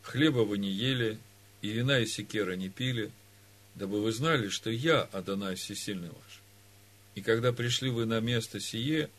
хлеба 0.02 0.40
вы 0.40 0.58
не 0.58 0.70
ели, 0.70 1.18
и 1.62 1.70
вина 1.70 1.98
и 1.98 2.06
секера 2.06 2.54
не 2.54 2.68
пили, 2.68 3.10
дабы 3.74 4.02
вы 4.02 4.12
знали, 4.12 4.48
что 4.48 4.70
я, 4.70 5.02
Адонай 5.02 5.54
Всесильный 5.54 6.08
ваш. 6.08 6.39
И 7.14 7.22
когда 7.22 7.52
пришли 7.52 7.90
вы 7.90 8.06
на 8.06 8.20
место 8.20 8.60
сие, 8.60 9.10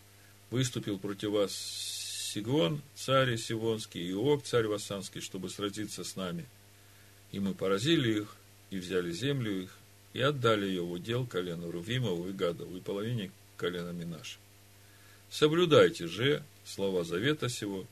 выступил 0.50 0.98
против 0.98 1.32
вас 1.32 1.52
Сигон, 1.54 2.82
царь 2.96 3.36
Сивонский, 3.38 4.08
и 4.08 4.14
Ог, 4.14 4.44
царь 4.44 4.68
Вассанский, 4.68 5.22
чтобы 5.22 5.50
сразиться 5.50 6.04
с 6.04 6.16
нами. 6.16 6.46
И 7.32 7.40
мы 7.40 7.54
поразили 7.54 8.22
их, 8.22 8.36
и 8.70 8.78
взяли 8.78 9.12
землю 9.12 9.64
их, 9.64 9.78
и 10.14 10.22
отдали 10.22 10.66
ее 10.66 10.82
в 10.82 10.92
удел 10.92 11.26
колену 11.26 11.72
Рувимову 11.72 12.30
и 12.30 12.34
Гадову, 12.34 12.78
и 12.78 12.82
половине 12.82 13.32
колена 13.58 13.92
Минаша. 13.92 14.38
Соблюдайте 15.30 16.08
же 16.08 16.44
слова 16.66 17.04
завета 17.04 17.50
сего, 17.50 17.86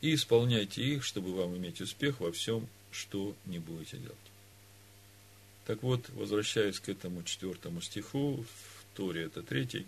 и 0.00 0.14
исполняйте 0.14 0.82
их, 0.82 1.04
чтобы 1.04 1.34
вам 1.34 1.56
иметь 1.56 1.80
успех 1.80 2.20
во 2.20 2.32
всем, 2.32 2.68
что 2.90 3.34
не 3.46 3.58
будете 3.58 3.96
делать. 3.96 4.16
Так 5.66 5.82
вот, 5.82 6.08
возвращаясь 6.10 6.80
к 6.80 6.88
этому 6.88 7.22
четвертому 7.22 7.80
стиху, 7.80 8.44
в 8.44 8.71
Торе 8.94 9.24
это 9.24 9.42
третий, 9.42 9.86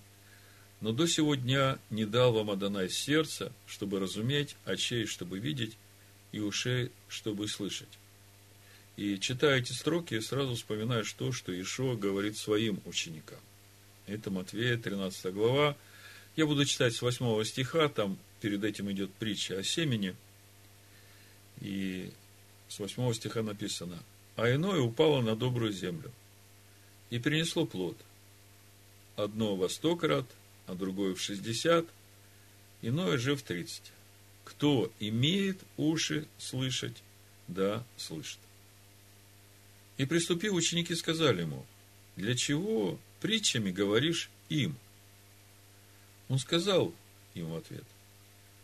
но 0.81 0.93
до 0.93 1.07
сего 1.07 1.35
дня 1.35 1.79
не 1.91 2.05
дал 2.05 2.33
вам 2.33 2.51
Адонай 2.51 2.91
сердца, 2.91 3.53
чтобы 3.67 4.01
разуметь, 4.01 4.57
очей, 4.65 5.07
чтобы 5.07 5.39
видеть, 5.39 5.77
и 6.33 6.41
ушей, 6.41 6.91
чтобы 7.09 7.47
слышать. 7.49 7.89
И 8.97 9.19
читая 9.19 9.61
эти 9.61 9.73
строки, 9.73 10.19
сразу 10.21 10.55
вспоминаешь 10.55 11.13
то, 11.13 11.33
что 11.33 11.59
Ишо 11.59 11.97
говорит 11.97 12.37
своим 12.37 12.81
ученикам. 12.85 13.39
Это 14.07 14.31
Матвея, 14.31 14.77
13 14.77 15.33
глава. 15.33 15.77
Я 16.37 16.47
буду 16.47 16.65
читать 16.65 16.95
с 16.95 17.03
8 17.03 17.45
стиха, 17.45 17.89
там 17.89 18.19
перед 18.41 18.63
этим 18.63 18.91
идет 18.91 19.13
притча 19.15 19.59
о 19.59 19.63
семени. 19.63 20.15
И 21.61 22.11
с 22.69 22.79
8 22.79 23.13
стиха 23.15 23.43
написано, 23.43 23.99
«А 24.37 24.53
иное 24.53 24.81
упало 24.81 25.23
на 25.23 25.37
добрую 25.37 25.73
землю, 25.73 26.11
и 27.11 27.19
принесло 27.19 27.65
плод. 27.67 27.97
Одно 29.17 29.57
во 29.57 29.69
сто 29.69 29.97
крат, 29.97 30.27
а 30.67 30.75
другое 30.75 31.15
в 31.15 31.21
шестьдесят, 31.21 31.87
иное 32.83 33.17
же 33.19 33.37
в 33.37 33.43
тридцать. 33.43 33.93
Кто 34.45 34.93
имеет 35.01 35.59
уши 35.77 36.27
слышать, 36.39 37.03
да 37.49 37.85
слышит. 37.97 38.39
И 39.97 40.05
приступив, 40.07 40.53
ученики 40.53 40.95
сказали 40.95 41.43
ему, 41.43 41.65
для 42.17 42.35
чего 42.35 42.99
притчами 43.21 43.71
говоришь 43.71 44.31
им? 44.49 44.77
Он 46.29 46.39
сказал 46.39 46.93
им 47.35 47.51
в 47.51 47.57
ответ, 47.57 47.85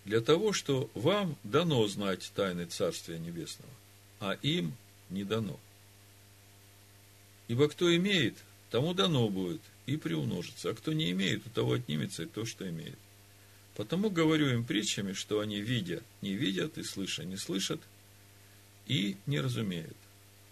для 0.04 0.20
того, 0.20 0.52
что 0.52 0.90
вам 0.94 1.36
дано 1.44 1.86
знать 1.86 2.32
тайны 2.34 2.66
Царствия 2.66 3.18
Небесного, 3.18 3.72
а 4.18 4.32
им 4.42 4.74
не 5.08 5.24
дано. 5.24 5.58
Ибо 7.48 7.68
кто 7.68 7.94
имеет, 7.94 8.36
тому 8.70 8.94
дано 8.94 9.28
будет 9.28 9.60
и 9.90 9.96
приумножится, 9.96 10.70
а 10.70 10.74
кто 10.74 10.92
не 10.92 11.10
имеет, 11.10 11.44
у 11.46 11.50
того 11.50 11.72
отнимется 11.72 12.22
и 12.22 12.26
то, 12.26 12.44
что 12.44 12.68
имеет. 12.68 12.98
Потому 13.74 14.08
говорю 14.08 14.48
им 14.48 14.64
притчами, 14.64 15.14
что 15.14 15.40
они, 15.40 15.60
видя, 15.60 16.02
не 16.22 16.34
видят, 16.34 16.78
и 16.78 16.84
слыша, 16.84 17.24
не 17.24 17.36
слышат, 17.36 17.80
и 18.86 19.16
не 19.26 19.40
разумеют. 19.40 19.96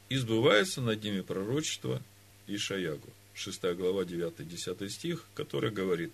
И 0.08 0.16
сбывается 0.16 0.80
над 0.80 1.04
ними 1.04 1.20
пророчество 1.20 2.02
Ишаягу, 2.48 3.08
6 3.34 3.62
глава, 3.76 4.02
9-10 4.02 4.88
стих, 4.88 5.24
который 5.34 5.70
говорит, 5.70 6.12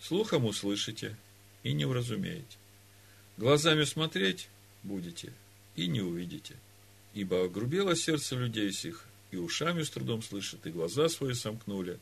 «Слухом 0.00 0.44
услышите 0.44 1.16
и 1.62 1.72
не 1.72 1.84
уразумеете, 1.84 2.58
глазами 3.36 3.84
смотреть 3.84 4.48
будете 4.82 5.32
и 5.76 5.86
не 5.86 6.00
увидите, 6.00 6.56
ибо 7.12 7.44
огрубело 7.44 7.94
сердце 7.94 8.34
людей 8.34 8.72
сих, 8.72 9.04
и 9.30 9.36
ушами 9.36 9.82
с 9.84 9.90
трудом 9.90 10.22
слышат, 10.22 10.66
и 10.66 10.70
глаза 10.70 11.08
свои 11.08 11.34
сомкнули, 11.34 11.98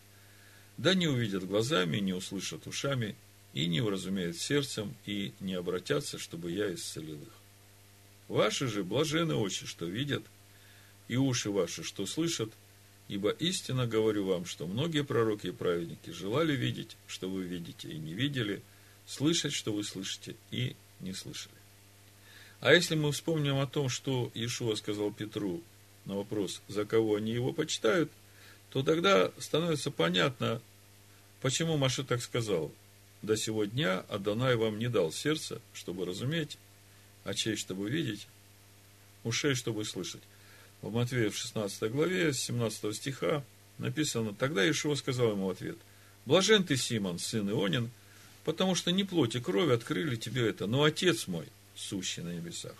да 0.76 0.94
не 0.94 1.06
увидят 1.06 1.46
глазами, 1.46 1.98
не 1.98 2.12
услышат 2.12 2.66
ушами, 2.66 3.14
и 3.54 3.66
не 3.66 3.80
уразумеют 3.80 4.38
сердцем, 4.38 4.94
и 5.04 5.32
не 5.40 5.54
обратятся, 5.54 6.18
чтобы 6.18 6.52
я 6.52 6.72
исцелил 6.72 7.20
их. 7.20 7.32
Ваши 8.28 8.66
же 8.66 8.82
блажены 8.82 9.34
очи, 9.34 9.66
что 9.66 9.84
видят, 9.84 10.22
и 11.08 11.16
уши 11.16 11.50
ваши, 11.50 11.82
что 11.82 12.06
слышат, 12.06 12.50
ибо 13.08 13.30
истинно 13.30 13.86
говорю 13.86 14.24
вам, 14.24 14.46
что 14.46 14.66
многие 14.66 15.04
пророки 15.04 15.48
и 15.48 15.52
праведники 15.52 16.10
желали 16.10 16.56
видеть, 16.56 16.96
что 17.06 17.28
вы 17.28 17.42
видите, 17.42 17.88
и 17.88 17.98
не 17.98 18.14
видели, 18.14 18.62
слышать, 19.06 19.52
что 19.52 19.72
вы 19.72 19.84
слышите, 19.84 20.34
и 20.50 20.74
не 21.00 21.12
слышали. 21.12 21.54
А 22.60 22.72
если 22.72 22.94
мы 22.94 23.12
вспомним 23.12 23.58
о 23.58 23.66
том, 23.66 23.88
что 23.88 24.30
Иешуа 24.34 24.76
сказал 24.76 25.12
Петру 25.12 25.62
на 26.04 26.16
вопрос, 26.16 26.62
за 26.68 26.86
кого 26.86 27.16
они 27.16 27.32
его 27.32 27.52
почитают, 27.52 28.10
то 28.72 28.82
тогда 28.82 29.30
становится 29.38 29.90
понятно, 29.90 30.60
почему 31.42 31.76
Маша 31.76 32.04
так 32.04 32.22
сказал. 32.22 32.72
До 33.20 33.36
сего 33.36 33.64
дня 33.66 34.00
Адонай 34.08 34.56
вам 34.56 34.78
не 34.78 34.88
дал 34.88 35.12
сердца, 35.12 35.60
чтобы 35.74 36.06
разуметь, 36.06 36.58
очей, 37.24 37.54
чтобы 37.54 37.88
видеть, 37.88 38.26
ушей, 39.22 39.54
чтобы 39.54 39.84
слышать 39.84 40.22
в 40.80 40.92
Матвея 40.92 41.30
в 41.30 41.36
16 41.36 41.92
главе, 41.92 42.32
с 42.32 42.40
17 42.40 42.96
стиха, 42.96 43.44
написано, 43.78 44.34
«Тогда 44.34 44.68
Ишуа 44.68 44.96
сказал 44.96 45.32
ему 45.32 45.46
в 45.46 45.50
ответ, 45.50 45.76
«Блажен 46.26 46.64
ты, 46.64 46.76
Симон, 46.76 47.18
сын 47.20 47.48
Ионин, 47.48 47.90
потому 48.44 48.74
что 48.74 48.90
не 48.90 49.04
плоть 49.04 49.36
и 49.36 49.40
кровь 49.40 49.70
открыли 49.70 50.16
тебе 50.16 50.48
это, 50.48 50.66
но 50.66 50.82
Отец 50.82 51.28
мой, 51.28 51.46
сущий 51.76 52.22
на 52.22 52.30
небесах. 52.30 52.74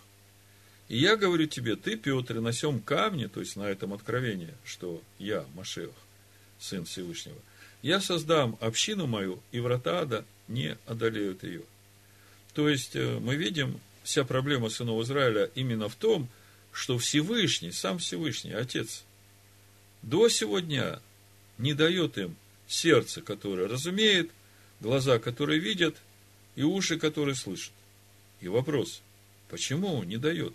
И 0.89 0.97
я 0.97 1.15
говорю 1.15 1.45
тебе, 1.47 1.75
ты, 1.75 1.95
Петр, 1.95 2.39
на 2.39 2.51
сем 2.53 2.79
камне, 2.79 3.27
то 3.27 3.39
есть 3.39 3.55
на 3.55 3.63
этом 3.63 3.93
откровении, 3.93 4.53
что 4.65 5.01
я, 5.17 5.45
Машех, 5.55 5.91
сын 6.59 6.85
Всевышнего, 6.85 7.37
я 7.81 7.99
создам 7.99 8.57
общину 8.61 9.07
мою, 9.07 9.41
и 9.51 9.59
врата 9.59 10.01
ада 10.01 10.25
не 10.47 10.77
одолеют 10.85 11.43
ее. 11.43 11.63
То 12.53 12.69
есть, 12.69 12.95
э, 12.95 13.19
мы 13.19 13.35
видим, 13.35 13.79
вся 14.03 14.23
проблема 14.23 14.69
сынов 14.69 15.03
Израиля 15.03 15.49
именно 15.55 15.89
в 15.89 15.95
том, 15.95 16.27
что 16.71 16.97
Всевышний, 16.97 17.71
сам 17.71 17.99
Всевышний, 17.99 18.53
Отец, 18.53 19.03
до 20.01 20.27
сего 20.29 20.59
дня 20.59 20.99
не 21.57 21.73
дает 21.73 22.17
им 22.17 22.35
сердце, 22.67 23.21
которое 23.21 23.67
разумеет, 23.67 24.31
глаза, 24.79 25.19
которые 25.19 25.59
видят, 25.59 25.95
и 26.55 26.63
уши, 26.63 26.99
которые 26.99 27.35
слышат. 27.35 27.73
И 28.41 28.47
вопрос, 28.47 29.01
почему 29.49 30.03
не 30.03 30.17
дает? 30.17 30.53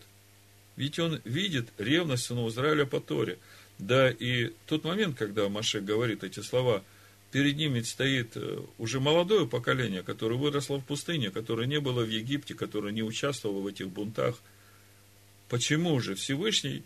Ведь 0.79 0.99
он 0.99 1.21
видит 1.25 1.69
ревность 1.77 2.25
сынов 2.25 2.51
Израиля 2.53 2.87
по 2.87 3.01
Торе. 3.01 3.39
Да 3.79 4.11
и 4.11 4.53
тот 4.67 4.85
момент, 4.85 5.19
когда 5.19 5.51
Маше 5.51 5.83
говорит 5.83 6.25
эти 6.25 6.41
слова, 6.41 6.83
перед 7.33 7.59
ним 7.59 7.75
ведь 7.75 7.89
стоит 7.89 8.37
э, 8.37 8.63
уже 8.79 8.99
молодое 8.99 9.47
поколение, 9.47 10.03
которое 10.03 10.37
выросло 10.37 10.79
в 10.79 10.85
пустыне, 10.87 11.31
которое 11.31 11.67
не 11.67 11.79
было 11.79 12.03
в 12.03 12.09
Египте, 12.09 12.55
которое 12.55 12.95
не 12.95 13.03
участвовало 13.03 13.61
в 13.61 13.67
этих 13.67 13.91
бунтах– 13.91 14.37
Почему 15.49 15.99
же 16.01 16.15
Всевышний 16.15 16.83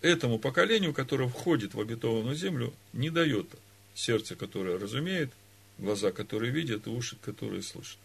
этому 0.00 0.38
поколению, 0.38 0.92
которое 0.92 1.28
входит 1.28 1.74
в 1.74 1.80
обетованную 1.80 2.34
землю, 2.34 2.74
не 2.92 3.10
дает 3.10 3.46
сердце, 3.94 4.34
которое 4.34 4.78
разумеет, 4.78 5.30
глаза, 5.78 6.10
которые 6.10 6.50
видят, 6.50 6.86
и 6.86 6.90
уши, 6.90 7.16
которые 7.22 7.62
слышат? 7.62 7.98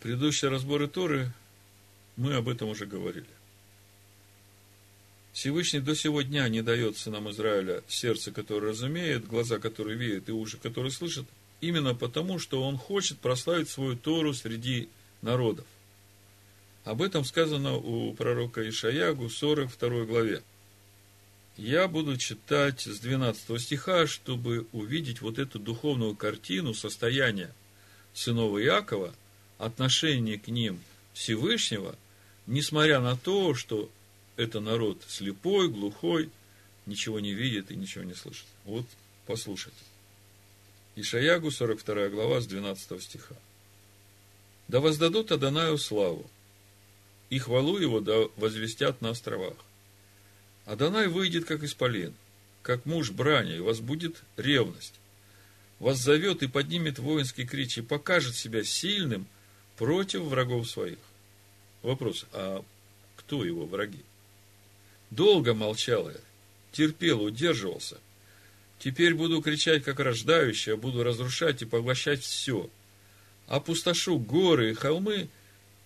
Предыдущие 0.00 0.50
разборы 0.50 0.88
Торы 0.88 1.32
мы 2.18 2.34
об 2.34 2.48
этом 2.48 2.68
уже 2.68 2.84
говорили. 2.84 3.24
Всевышний 5.32 5.80
до 5.80 5.94
сего 5.94 6.22
дня 6.22 6.48
не 6.48 6.62
дает 6.62 6.96
сынам 6.96 7.30
Израиля 7.30 7.82
сердце, 7.86 8.32
которое 8.32 8.72
разумеет, 8.72 9.26
глаза, 9.26 9.58
которые 9.58 9.96
видят, 9.96 10.28
и 10.28 10.32
уши, 10.32 10.58
которые 10.58 10.90
слышат, 10.90 11.26
именно 11.60 11.94
потому, 11.94 12.40
что 12.40 12.62
он 12.62 12.76
хочет 12.76 13.18
прославить 13.18 13.68
свою 13.68 13.96
Тору 13.96 14.34
среди 14.34 14.88
народов. 15.22 15.64
Об 16.84 17.02
этом 17.02 17.24
сказано 17.24 17.76
у 17.76 18.12
пророка 18.14 18.68
Ишаягу 18.68 19.28
в 19.28 19.32
42 19.32 20.04
главе. 20.06 20.42
Я 21.56 21.86
буду 21.86 22.16
читать 22.16 22.80
с 22.82 22.98
12 22.98 23.60
стиха, 23.60 24.08
чтобы 24.08 24.66
увидеть 24.72 25.20
вот 25.20 25.38
эту 25.38 25.60
духовную 25.60 26.16
картину 26.16 26.74
состояния 26.74 27.54
сынов 28.12 28.58
Иакова, 28.58 29.14
отношение 29.58 30.38
к 30.38 30.48
ним 30.48 30.80
Всевышнего, 31.12 31.96
несмотря 32.48 33.00
на 33.00 33.16
то, 33.16 33.54
что 33.54 33.88
это 34.36 34.58
народ 34.60 35.04
слепой, 35.06 35.68
глухой, 35.68 36.30
ничего 36.86 37.20
не 37.20 37.34
видит 37.34 37.70
и 37.70 37.76
ничего 37.76 38.02
не 38.02 38.14
слышит. 38.14 38.46
Вот 38.64 38.86
послушайте. 39.26 39.78
Ишаягу, 40.96 41.50
42 41.50 42.08
глава, 42.08 42.40
с 42.40 42.46
12 42.46 43.02
стиха. 43.02 43.36
«Да 44.66 44.80
воздадут 44.80 45.30
Адонаю 45.30 45.78
славу, 45.78 46.28
и 47.30 47.38
хвалу 47.38 47.78
его 47.78 48.00
да 48.00 48.28
возвестят 48.36 49.00
на 49.00 49.10
островах. 49.10 49.54
Адонай 50.64 51.08
выйдет, 51.08 51.44
как 51.44 51.62
исполин, 51.62 52.14
как 52.62 52.84
муж 52.84 53.10
брани, 53.10 53.56
и 53.56 53.80
будет 53.80 54.22
ревность. 54.36 54.94
вас 55.78 55.98
зовет 55.98 56.42
и 56.42 56.48
поднимет 56.48 56.98
воинский 56.98 57.46
крич 57.46 57.78
и 57.78 57.82
покажет 57.82 58.34
себя 58.34 58.64
сильным 58.64 59.26
против 59.76 60.22
врагов 60.22 60.68
своих. 60.68 60.98
Вопрос, 61.82 62.26
а 62.32 62.64
кто 63.16 63.44
его 63.44 63.66
враги? 63.66 64.00
Долго 65.10 65.54
молчал 65.54 66.10
я, 66.10 66.16
терпел, 66.72 67.22
удерживался. 67.22 67.98
Теперь 68.78 69.14
буду 69.14 69.42
кричать, 69.42 69.82
как 69.84 69.98
рождающий, 69.98 70.76
буду 70.76 71.02
разрушать 71.02 71.62
и 71.62 71.66
поглощать 71.66 72.22
все. 72.22 72.70
Опустошу 73.46 74.18
горы 74.18 74.70
и 74.70 74.74
холмы, 74.74 75.28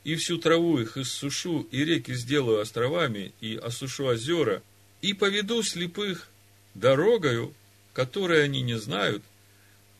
и 0.04 0.16
всю 0.16 0.38
траву 0.38 0.78
их 0.80 0.96
иссушу, 0.96 1.66
и 1.70 1.84
реки 1.84 2.12
сделаю 2.14 2.60
островами, 2.60 3.32
и 3.40 3.56
осушу 3.56 4.06
озера, 4.06 4.62
и 5.00 5.14
поведу 5.14 5.62
слепых 5.62 6.28
дорогою, 6.74 7.54
которой 7.92 8.44
они 8.44 8.62
не 8.62 8.78
знают, 8.78 9.22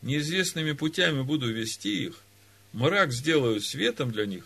неизвестными 0.01 0.73
путями 0.73 1.21
буду 1.21 1.51
вести 1.51 2.05
их, 2.05 2.19
мрак 2.73 3.11
сделаю 3.13 3.61
светом 3.61 4.11
для 4.11 4.25
них, 4.25 4.45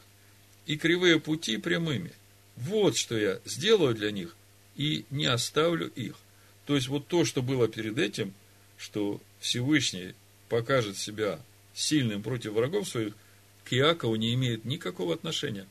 и 0.67 0.77
кривые 0.77 1.19
пути 1.19 1.57
прямыми. 1.57 2.11
Вот 2.55 2.95
что 2.95 3.17
я 3.17 3.39
сделаю 3.45 3.95
для 3.95 4.11
них, 4.11 4.35
и 4.75 5.05
не 5.09 5.25
оставлю 5.25 5.87
их. 5.87 6.15
То 6.65 6.75
есть, 6.75 6.87
вот 6.87 7.07
то, 7.07 7.25
что 7.25 7.41
было 7.41 7.67
перед 7.67 7.97
этим, 7.97 8.33
что 8.77 9.19
Всевышний 9.39 10.13
покажет 10.49 10.97
себя 10.97 11.39
сильным 11.73 12.21
против 12.21 12.53
врагов 12.53 12.87
своих, 12.87 13.13
к 13.63 13.73
Иакову 13.73 14.15
не 14.15 14.33
имеет 14.33 14.65
никакого 14.65 15.13
отношения. 15.13 15.67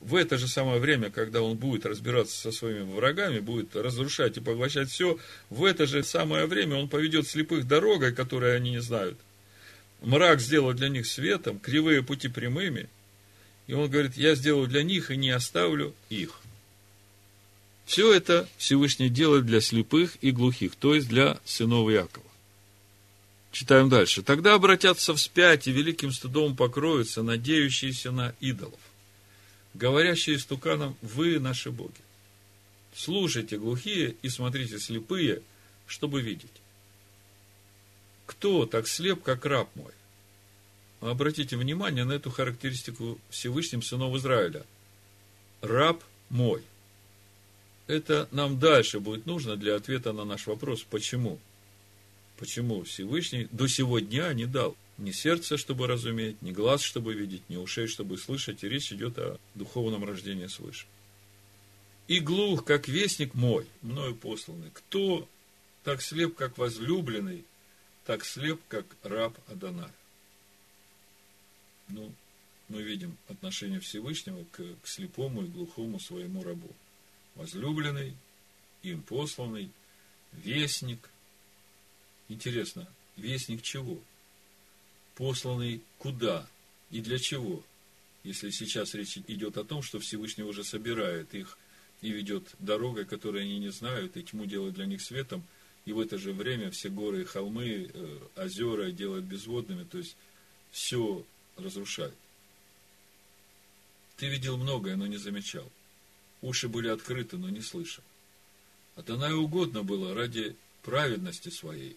В 0.00 0.14
это 0.14 0.36
же 0.36 0.46
самое 0.46 0.78
время, 0.78 1.10
когда 1.10 1.42
он 1.42 1.56
будет 1.56 1.86
разбираться 1.86 2.36
со 2.36 2.52
своими 2.52 2.92
врагами, 2.92 3.40
будет 3.40 3.74
разрушать 3.74 4.36
и 4.36 4.40
поглощать 4.40 4.90
все, 4.90 5.18
в 5.48 5.64
это 5.64 5.86
же 5.86 6.04
самое 6.04 6.46
время 6.46 6.76
он 6.76 6.88
поведет 6.88 7.26
слепых 7.26 7.66
дорогой, 7.66 8.14
которые 8.14 8.54
они 8.56 8.72
не 8.72 8.82
знают. 8.82 9.18
Мрак 10.02 10.40
сделал 10.40 10.74
для 10.74 10.88
них 10.88 11.06
светом, 11.06 11.58
кривые 11.58 12.02
пути 12.02 12.28
прямыми. 12.28 12.88
И 13.66 13.74
он 13.74 13.90
говорит, 13.90 14.16
я 14.16 14.34
сделаю 14.34 14.68
для 14.68 14.82
них 14.82 15.10
и 15.10 15.16
не 15.16 15.30
оставлю 15.30 15.94
их. 16.08 16.40
Все 17.84 18.12
это 18.12 18.48
Всевышний 18.56 19.08
делает 19.08 19.46
для 19.46 19.60
слепых 19.60 20.16
и 20.20 20.32
глухих, 20.32 20.74
то 20.76 20.94
есть 20.94 21.08
для 21.08 21.40
сынов 21.44 21.90
Якова. 21.90 22.26
Читаем 23.52 23.88
дальше. 23.88 24.22
Тогда 24.22 24.54
обратятся 24.54 25.14
вспять 25.14 25.66
и 25.66 25.72
великим 25.72 26.12
стыдом 26.12 26.56
покроются, 26.56 27.22
надеющиеся 27.22 28.10
на 28.10 28.34
идолов, 28.40 28.78
говорящие 29.72 30.38
стуканом, 30.38 30.96
вы 31.00 31.38
наши 31.38 31.70
боги. 31.70 31.94
Слушайте 32.94 33.58
глухие 33.58 34.16
и 34.22 34.28
смотрите 34.28 34.78
слепые, 34.78 35.42
чтобы 35.86 36.20
видеть. 36.22 36.50
Кто 38.26 38.66
так 38.66 38.88
слеп, 38.88 39.22
как 39.22 39.46
раб 39.46 39.68
мой? 39.76 39.92
Обратите 41.00 41.56
внимание 41.56 42.04
на 42.04 42.12
эту 42.12 42.30
характеристику 42.30 43.18
Всевышним 43.30 43.82
сынов 43.82 44.14
Израиля. 44.16 44.64
Раб 45.60 46.02
мой– 46.30 46.62
это 47.86 48.28
нам 48.32 48.58
дальше 48.58 48.98
будет 48.98 49.26
нужно 49.26 49.56
для 49.56 49.76
ответа 49.76 50.12
на 50.12 50.24
наш 50.24 50.46
вопрос, 50.46 50.82
почему? 50.82 51.38
Почему 52.36 52.82
Всевышний 52.82 53.48
до 53.52 53.68
сего 53.68 54.00
дня 54.00 54.32
не 54.32 54.46
дал 54.46 54.76
ни 54.98 55.12
сердца, 55.12 55.56
чтобы 55.56 55.86
разуметь, 55.86 56.40
ни 56.42 56.52
глаз, 56.52 56.82
чтобы 56.82 57.14
видеть, 57.14 57.48
ни 57.48 57.56
ушей, 57.56 57.86
чтобы 57.86 58.18
слышать, 58.18 58.64
и 58.64 58.68
речь 58.68 58.92
идет 58.92 59.18
о 59.18 59.38
духовном 59.54 60.04
рождении 60.04 60.46
свыше. 60.46 60.86
И 62.08 62.20
глух, 62.20 62.64
как 62.64 62.88
вестник 62.88 63.34
мой, 63.34 63.66
мною 63.82 64.14
посланный. 64.14 64.70
Кто 64.72 65.28
так 65.84 66.02
слеп, 66.02 66.34
как 66.34 66.58
возлюбленный, 66.58 67.44
так 68.04 68.24
слеп, 68.24 68.60
как 68.68 68.84
раб 69.02 69.36
Адоная? 69.48 69.92
Ну, 71.88 72.12
мы 72.68 72.82
видим 72.82 73.16
отношение 73.28 73.80
Всевышнего 73.80 74.44
к, 74.52 74.62
к 74.82 74.86
слепому 74.86 75.42
и 75.42 75.48
глухому 75.48 76.00
своему 76.00 76.42
рабу 76.42 76.68
возлюбленный, 77.36 78.14
им 78.82 79.02
посланный, 79.02 79.70
вестник. 80.32 81.08
Интересно, 82.28 82.88
вестник 83.16 83.62
чего? 83.62 83.98
Посланный 85.14 85.82
куда 85.98 86.46
и 86.90 87.00
для 87.00 87.18
чего? 87.18 87.62
Если 88.24 88.50
сейчас 88.50 88.94
речь 88.94 89.18
идет 89.18 89.56
о 89.56 89.64
том, 89.64 89.82
что 89.82 90.00
Всевышний 90.00 90.42
уже 90.42 90.64
собирает 90.64 91.32
их 91.34 91.56
и 92.02 92.10
ведет 92.10 92.54
дорогой, 92.58 93.04
которой 93.04 93.42
они 93.42 93.58
не 93.58 93.70
знают, 93.70 94.16
и 94.16 94.22
тьму 94.24 94.46
делает 94.46 94.74
для 94.74 94.86
них 94.86 95.00
светом, 95.00 95.44
и 95.84 95.92
в 95.92 96.00
это 96.00 96.18
же 96.18 96.32
время 96.32 96.70
все 96.72 96.88
горы 96.88 97.22
и 97.22 97.24
холмы, 97.24 97.90
э, 97.92 98.18
озера 98.34 98.90
делает 98.90 99.24
безводными, 99.24 99.84
то 99.84 99.98
есть 99.98 100.16
все 100.72 101.24
разрушает. 101.56 102.14
Ты 104.16 104.28
видел 104.28 104.56
многое, 104.56 104.96
но 104.96 105.06
не 105.06 105.16
замечал. 105.16 105.70
Уши 106.42 106.68
были 106.68 106.88
открыты, 106.88 107.36
но 107.36 107.50
не 107.50 107.60
слышал. 107.60 108.04
Адонаю 108.94 109.42
угодно 109.42 109.82
было 109.82 110.14
ради 110.14 110.56
праведности 110.82 111.48
своей 111.50 111.96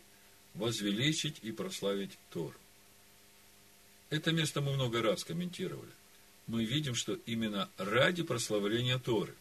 возвеличить 0.53 1.37
и 1.41 1.51
прославить 1.51 2.17
Тор. 2.31 2.57
Это 4.09 4.31
место 4.31 4.61
мы 4.61 4.73
много 4.73 5.01
раз 5.01 5.23
комментировали. 5.23 5.91
Мы 6.47 6.65
видим, 6.65 6.95
что 6.95 7.13
именно 7.25 7.69
ради 7.77 8.23
прославления 8.23 8.97
Торы 8.97 9.35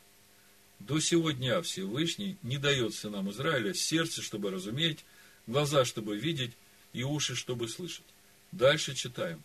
до 0.78 1.00
сего 1.00 1.30
дня 1.30 1.62
Всевышний 1.62 2.36
не 2.42 2.58
дает 2.58 2.94
сынам 2.94 3.30
Израиля 3.30 3.74
сердце, 3.74 4.22
чтобы 4.22 4.50
разуметь, 4.50 5.04
глаза, 5.46 5.84
чтобы 5.84 6.16
видеть, 6.16 6.52
и 6.92 7.02
уши, 7.02 7.34
чтобы 7.34 7.68
слышать. 7.68 8.04
Дальше 8.52 8.94
читаем. 8.94 9.42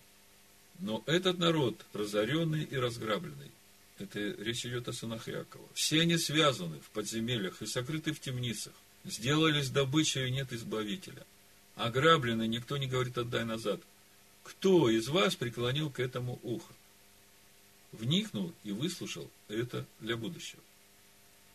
Но 0.80 1.04
этот 1.06 1.38
народ 1.38 1.86
разоренный 1.94 2.64
и 2.64 2.76
разграбленный, 2.76 3.52
это 4.00 4.20
речь 4.20 4.66
идет 4.66 4.88
о 4.88 4.94
сынах 4.94 5.30
Иакова. 5.30 5.68
Все 5.74 6.02
они 6.02 6.18
связаны 6.18 6.80
в 6.80 6.90
подземельях 6.90 7.62
и 7.62 7.66
сокрыты 7.66 8.12
в 8.12 8.20
темницах. 8.20 8.74
Сделались 9.06 9.70
добычей 9.70 10.28
и 10.28 10.32
нет 10.32 10.52
избавителя. 10.52 11.26
Ограблены, 11.76 12.48
никто 12.48 12.78
не 12.78 12.88
говорит 12.88 13.18
«отдай 13.18 13.46
назад». 13.46 13.82
Кто 14.44 14.90
из 14.90 15.08
вас 15.08 15.36
преклонил 15.36 15.90
к 15.90 16.00
этому 16.00 16.40
ухо? 16.44 16.74
Вникнул 17.94 18.54
и 18.64 18.72
выслушал 18.72 19.30
это 19.48 19.86
для 20.00 20.18
будущего. 20.18 20.62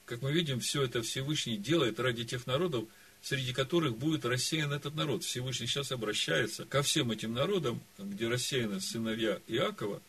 Как 0.06 0.22
мы 0.22 0.32
видим, 0.32 0.60
все 0.60 0.82
это 0.82 1.02
Всевышний 1.02 1.58
делает 1.58 2.00
ради 2.00 2.24
тех 2.24 2.46
народов, 2.46 2.86
среди 3.22 3.52
которых 3.52 3.96
будет 3.96 4.24
рассеян 4.24 4.72
этот 4.72 4.94
народ. 4.94 5.24
Всевышний 5.24 5.66
сейчас 5.66 5.92
обращается 5.92 6.64
ко 6.64 6.82
всем 6.82 7.10
этим 7.10 7.34
народам, 7.34 7.80
где 7.98 8.28
рассеяны 8.28 8.80
сыновья 8.80 9.40
Иакова, 9.46 10.00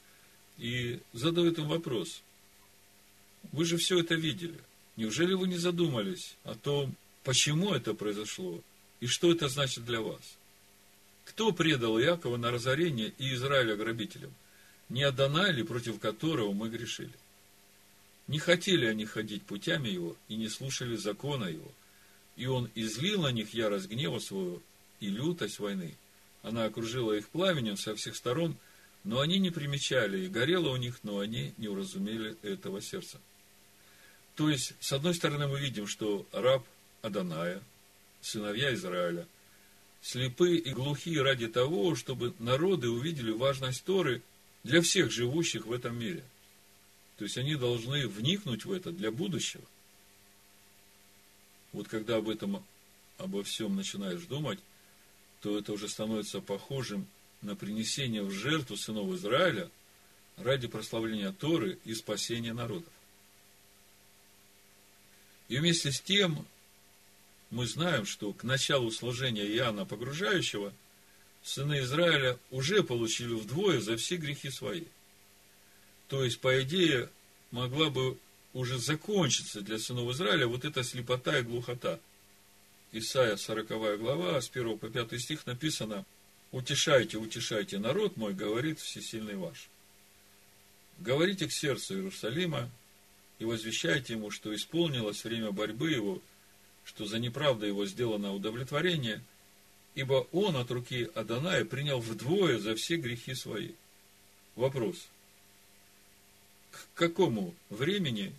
и 0.58 1.00
задает 1.14 1.58
им 1.58 1.68
вопрос. 1.68 2.22
Вы 3.52 3.66
же 3.66 3.78
все 3.78 4.00
это 4.00 4.16
видели. 4.16 4.60
Неужели 4.96 5.34
вы 5.34 5.48
не 5.48 5.58
задумались 5.58 6.36
о 6.44 6.56
том, 6.56 6.96
почему 7.24 7.74
это 7.74 7.94
произошло 7.94 8.62
и 9.00 9.08
что 9.08 9.32
это 9.32 9.48
значит 9.48 9.86
для 9.86 10.02
вас? 10.02 10.22
Кто 11.24 11.52
предал 11.54 12.00
Иакова 12.00 12.38
на 12.38 12.52
разорение 12.52 13.14
и 13.18 13.34
Израиля 13.34 13.76
грабителям? 13.76 14.34
Не 14.90 15.04
Адана 15.04 15.52
ли, 15.52 15.64
против 15.64 16.00
которого 16.00 16.52
мы 16.54 16.70
грешили? 16.70 17.14
Не 18.28 18.40
хотели 18.40 18.86
они 18.86 19.06
ходить 19.06 19.44
путями 19.44 19.90
его 19.90 20.18
и 20.28 20.36
не 20.36 20.50
слушали 20.50 20.96
закона 20.96 21.46
его. 21.46 21.72
И 22.40 22.48
он 22.48 22.72
излил 22.74 23.22
на 23.22 23.32
них 23.32 23.54
ярость 23.54 23.88
гнева 23.88 24.18
своего 24.18 24.60
и 25.00 25.10
лютость 25.10 25.60
войны. 25.60 25.94
Она 26.42 26.66
окружила 26.66 27.14
их 27.14 27.30
пламенем 27.30 27.78
со 27.78 27.94
всех 27.96 28.16
сторон– 28.16 28.56
но 29.04 29.22
они 29.22 29.40
не 29.40 29.50
примечали, 29.50 30.26
и 30.26 30.30
горело 30.30 30.70
у 30.70 30.78
них, 30.78 31.00
но 31.04 31.20
они 31.20 31.54
не 31.58 31.68
уразумели 31.68 32.36
этого 32.44 32.82
сердца. 32.82 33.20
То 34.36 34.50
есть, 34.50 34.74
с 34.80 34.94
одной 34.94 35.14
стороны, 35.14 35.48
мы 35.48 35.60
видим, 35.60 35.88
что 35.88 36.28
раб 36.32 36.66
Аданая, 37.02 37.62
сыновья 38.22 38.74
Израиля, 38.74 39.26
слепы 40.02 40.58
и 40.58 40.70
глухие 40.72 41.22
ради 41.22 41.48
того, 41.48 41.96
чтобы 41.96 42.34
народы 42.40 42.90
увидели 42.90 43.32
важность 43.32 43.84
Торы 43.84 44.22
для 44.64 44.82
всех 44.82 45.12
живущих 45.12 45.66
в 45.66 45.72
этом 45.72 45.98
мире. 45.98 46.24
То 47.18 47.26
есть, 47.26 47.38
они 47.38 47.56
должны 47.56 48.08
вникнуть 48.08 48.66
в 48.66 48.72
это 48.72 48.92
для 48.92 49.12
будущего. 49.12 49.64
Вот 51.72 51.88
когда 51.88 52.18
об 52.18 52.30
этом, 52.30 52.64
обо 53.18 53.44
всем 53.44 53.76
начинаешь 53.76 54.24
думать, 54.24 54.60
то 55.42 55.58
это 55.58 55.74
уже 55.74 55.88
становится 55.88 56.42
похожим 56.42 57.08
на 57.42 57.56
принесение 57.56 58.24
в 58.24 58.32
жертву 58.32 58.76
сынов 58.76 59.14
Израиля 59.14 59.70
ради 60.38 60.68
прославления 60.68 61.32
Торы 61.32 61.78
и 61.86 61.94
спасения 61.94 62.54
народов. 62.54 62.92
И 65.48 65.58
вместе 65.58 65.92
с 65.92 66.00
тем 66.00 66.46
мы 67.50 67.66
знаем, 67.66 68.06
что 68.06 68.34
к 68.34 68.44
началу 68.44 68.92
служения 68.92 69.46
Иоанна 69.46 69.86
Погружающего 69.86 70.74
сыны 71.44 71.80
Израиля 71.80 72.38
уже 72.52 72.84
получили 72.84 73.34
вдвое 73.34 73.80
за 73.80 73.98
все 73.98 74.18
грехи 74.18 74.50
свои. 74.50 74.86
То 76.08 76.24
есть, 76.24 76.40
по 76.40 76.62
идее, 76.62 77.10
могла 77.52 77.90
бы 77.90 78.18
уже 78.54 78.78
закончиться 78.78 79.62
для 79.62 79.80
сынов 79.80 80.10
Израиля 80.12 80.48
вот 80.48 80.66
эта 80.66 80.84
слепота 80.84 81.40
и 81.40 81.44
глухота. 81.44 82.00
Исайя 82.92 83.38
40 83.38 84.00
глава, 84.00 84.42
с 84.42 84.50
1 84.50 84.78
по 84.78 84.90
5 84.90 85.20
стих 85.22 85.46
написано– 85.46 86.06
Утешайте, 86.52 87.18
утешайте 87.18 87.78
народ 87.78 88.18
мой, 88.18 88.34
говорит 88.34 88.80
всесильный 88.80 89.36
ваш. 89.36 89.70
Говорите 90.98 91.48
к 91.48 91.52
сердцу 91.52 91.96
Иерусалима 91.96 92.70
и 93.38 93.46
возвещайте 93.46 94.14
ему, 94.14 94.32
что 94.32 94.54
исполнилось 94.54 95.24
время 95.24 95.52
борьбы 95.52 95.92
его, 95.92 96.22
что 96.84 97.06
за 97.06 97.20
неправду 97.20 97.68
его 97.68 97.86
сделано 97.86 98.34
удовлетворение, 98.34 99.22
ибо 99.94 100.28
он 100.32 100.58
от 100.58 100.72
руки 100.72 101.10
Аданая 101.14 101.66
принял 101.66 102.00
вдвое 102.00 102.58
за 102.58 102.76
все 102.76 102.98
грехи 102.98 103.36
свои. 103.36 103.74
Вопрос. 104.56 105.08
К 106.72 106.80
какому 106.94 107.56
времени 107.70 108.34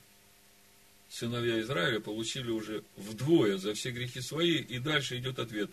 сыновья 1.08 1.60
Израиля 1.60 2.00
получили 2.00 2.50
уже 2.50 2.84
вдвое 2.96 3.58
за 3.58 3.74
все 3.74 3.90
грехи 3.90 4.20
свои, 4.20 4.56
и 4.56 4.78
дальше 4.78 5.18
идет 5.18 5.38
ответ. 5.38 5.70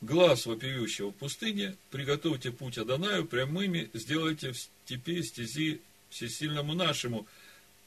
Глаз 0.00 0.46
вопиющего 0.46 1.10
в 1.10 1.14
пустыне, 1.14 1.76
приготовьте 1.90 2.50
путь 2.50 2.78
Адонаю, 2.78 3.24
прямыми 3.24 3.88
сделайте 3.92 4.52
в 4.52 4.58
степи 4.58 5.22
стези 5.22 5.80
всесильному 6.10 6.74
нашему. 6.74 7.26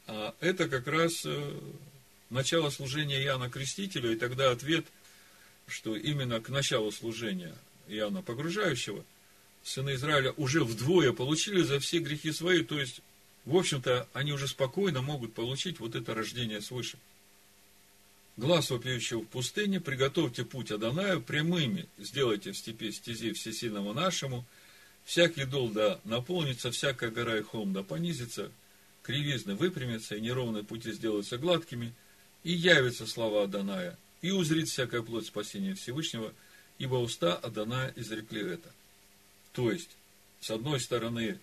А 0.07 0.33
это 0.39 0.69
как 0.69 0.87
раз 0.87 1.25
э, 1.25 1.59
начало 2.29 2.69
служения 2.69 3.21
Иоанна 3.23 3.49
Крестителя, 3.49 4.11
и 4.11 4.15
тогда 4.15 4.51
ответ, 4.51 4.85
что 5.67 5.95
именно 5.95 6.39
к 6.39 6.49
началу 6.49 6.91
служения 6.91 7.55
Иоанна 7.87 8.21
Погружающего 8.21 9.03
сыны 9.63 9.95
Израиля 9.95 10.31
уже 10.37 10.63
вдвое 10.63 11.11
получили 11.11 11.63
за 11.63 11.79
все 11.79 11.99
грехи 11.99 12.31
свои, 12.31 12.63
то 12.63 12.79
есть 12.79 13.01
в 13.45 13.55
общем-то, 13.55 14.07
они 14.13 14.33
уже 14.33 14.47
спокойно 14.47 15.01
могут 15.01 15.33
получить 15.33 15.79
вот 15.79 15.95
это 15.95 16.15
рождение 16.15 16.61
свыше. 16.61 16.97
Глаз 18.37 18.69
вопиющего 18.69 19.21
в 19.21 19.27
пустыне, 19.27 19.79
приготовьте 19.79 20.43
путь 20.43 20.71
Адонаю, 20.71 21.21
прямыми 21.21 21.87
сделайте 21.97 22.51
в 22.51 22.57
степи 22.57 22.91
стези 22.91 23.31
всесильному 23.31 23.93
нашему, 23.93 24.45
всякий 25.05 25.45
дол 25.45 25.69
да 25.69 26.01
наполнится, 26.03 26.71
всякая 26.71 27.11
гора 27.11 27.37
и 27.37 27.43
холм 27.43 27.71
да 27.71 27.81
понизится, 27.81 28.51
кривизны 29.03 29.55
выпрямятся, 29.55 30.15
и 30.15 30.21
неровные 30.21 30.63
пути 30.63 30.91
сделаются 30.91 31.37
гладкими, 31.37 31.93
и 32.43 32.51
явится 32.51 33.05
слава 33.07 33.43
Адоная, 33.43 33.97
и 34.21 34.31
узрит 34.31 34.67
всякая 34.67 35.01
плоть 35.03 35.27
спасения 35.27 35.75
Всевышнего, 35.75 36.33
ибо 36.77 36.95
уста 36.95 37.35
Адоная 37.35 37.93
изрекли 37.95 38.41
это. 38.41 38.69
То 39.53 39.71
есть, 39.71 39.91
с 40.41 40.49
одной 40.49 40.81
стороны, 40.81 41.39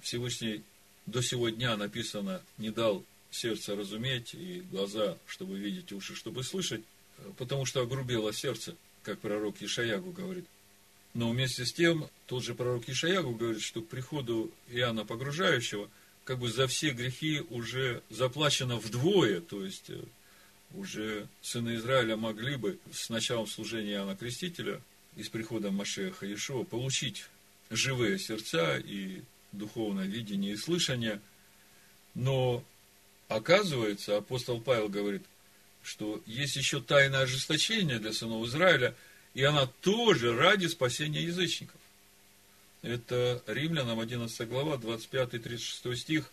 Всевышний 0.00 0.62
до 1.06 1.22
сего 1.22 1.48
дня 1.48 1.76
написано, 1.76 2.42
не 2.58 2.70
дал 2.70 3.04
сердце 3.30 3.76
разуметь 3.76 4.34
и 4.34 4.62
глаза, 4.70 5.16
чтобы 5.26 5.58
видеть, 5.58 5.92
уши, 5.92 6.14
чтобы 6.14 6.42
слышать, 6.42 6.82
потому 7.38 7.64
что 7.64 7.82
огрубело 7.82 8.32
сердце, 8.32 8.74
как 9.02 9.18
пророк 9.20 9.56
Ишаягу 9.60 10.12
говорит. 10.12 10.46
Но 11.14 11.30
вместе 11.30 11.64
с 11.64 11.72
тем, 11.72 12.08
тот 12.26 12.44
же 12.44 12.54
пророк 12.54 12.88
Ишаягу 12.88 13.34
говорит, 13.34 13.62
что 13.62 13.80
к 13.80 13.88
приходу 13.88 14.50
Иоанна 14.68 15.04
Погружающего, 15.04 15.88
как 16.24 16.38
бы 16.38 16.50
за 16.50 16.66
все 16.66 16.90
грехи 16.90 17.42
уже 17.50 18.02
заплачено 18.10 18.76
вдвое, 18.76 19.40
то 19.40 19.64
есть 19.64 19.88
э, 19.88 20.02
уже 20.74 21.28
сыны 21.40 21.76
Израиля 21.76 22.16
могли 22.16 22.56
бы 22.56 22.78
с 22.92 23.08
началом 23.08 23.46
служения 23.46 23.92
Иоанна 23.92 24.16
Крестителя 24.16 24.80
и 25.16 25.22
с 25.22 25.28
приходом 25.28 25.76
Машеха 25.76 26.26
Иешуа 26.26 26.64
получить 26.64 27.26
живые 27.70 28.18
сердца 28.18 28.76
и 28.76 29.22
духовное 29.56 30.06
видение 30.06 30.52
и 30.52 30.56
слышание. 30.56 31.20
Но 32.14 32.64
оказывается, 33.28 34.16
апостол 34.16 34.60
Павел 34.60 34.88
говорит, 34.88 35.22
что 35.82 36.20
есть 36.26 36.56
еще 36.56 36.80
тайное 36.80 37.20
ожесточение 37.20 37.98
для 37.98 38.12
сынов 38.12 38.46
Израиля, 38.46 38.94
и 39.34 39.42
она 39.42 39.66
тоже 39.82 40.34
ради 40.34 40.66
спасения 40.66 41.22
язычников. 41.22 41.80
Это 42.82 43.42
Римлянам 43.46 44.00
11 44.00 44.48
глава, 44.48 44.76
25-36 44.76 45.96
стих. 45.96 46.30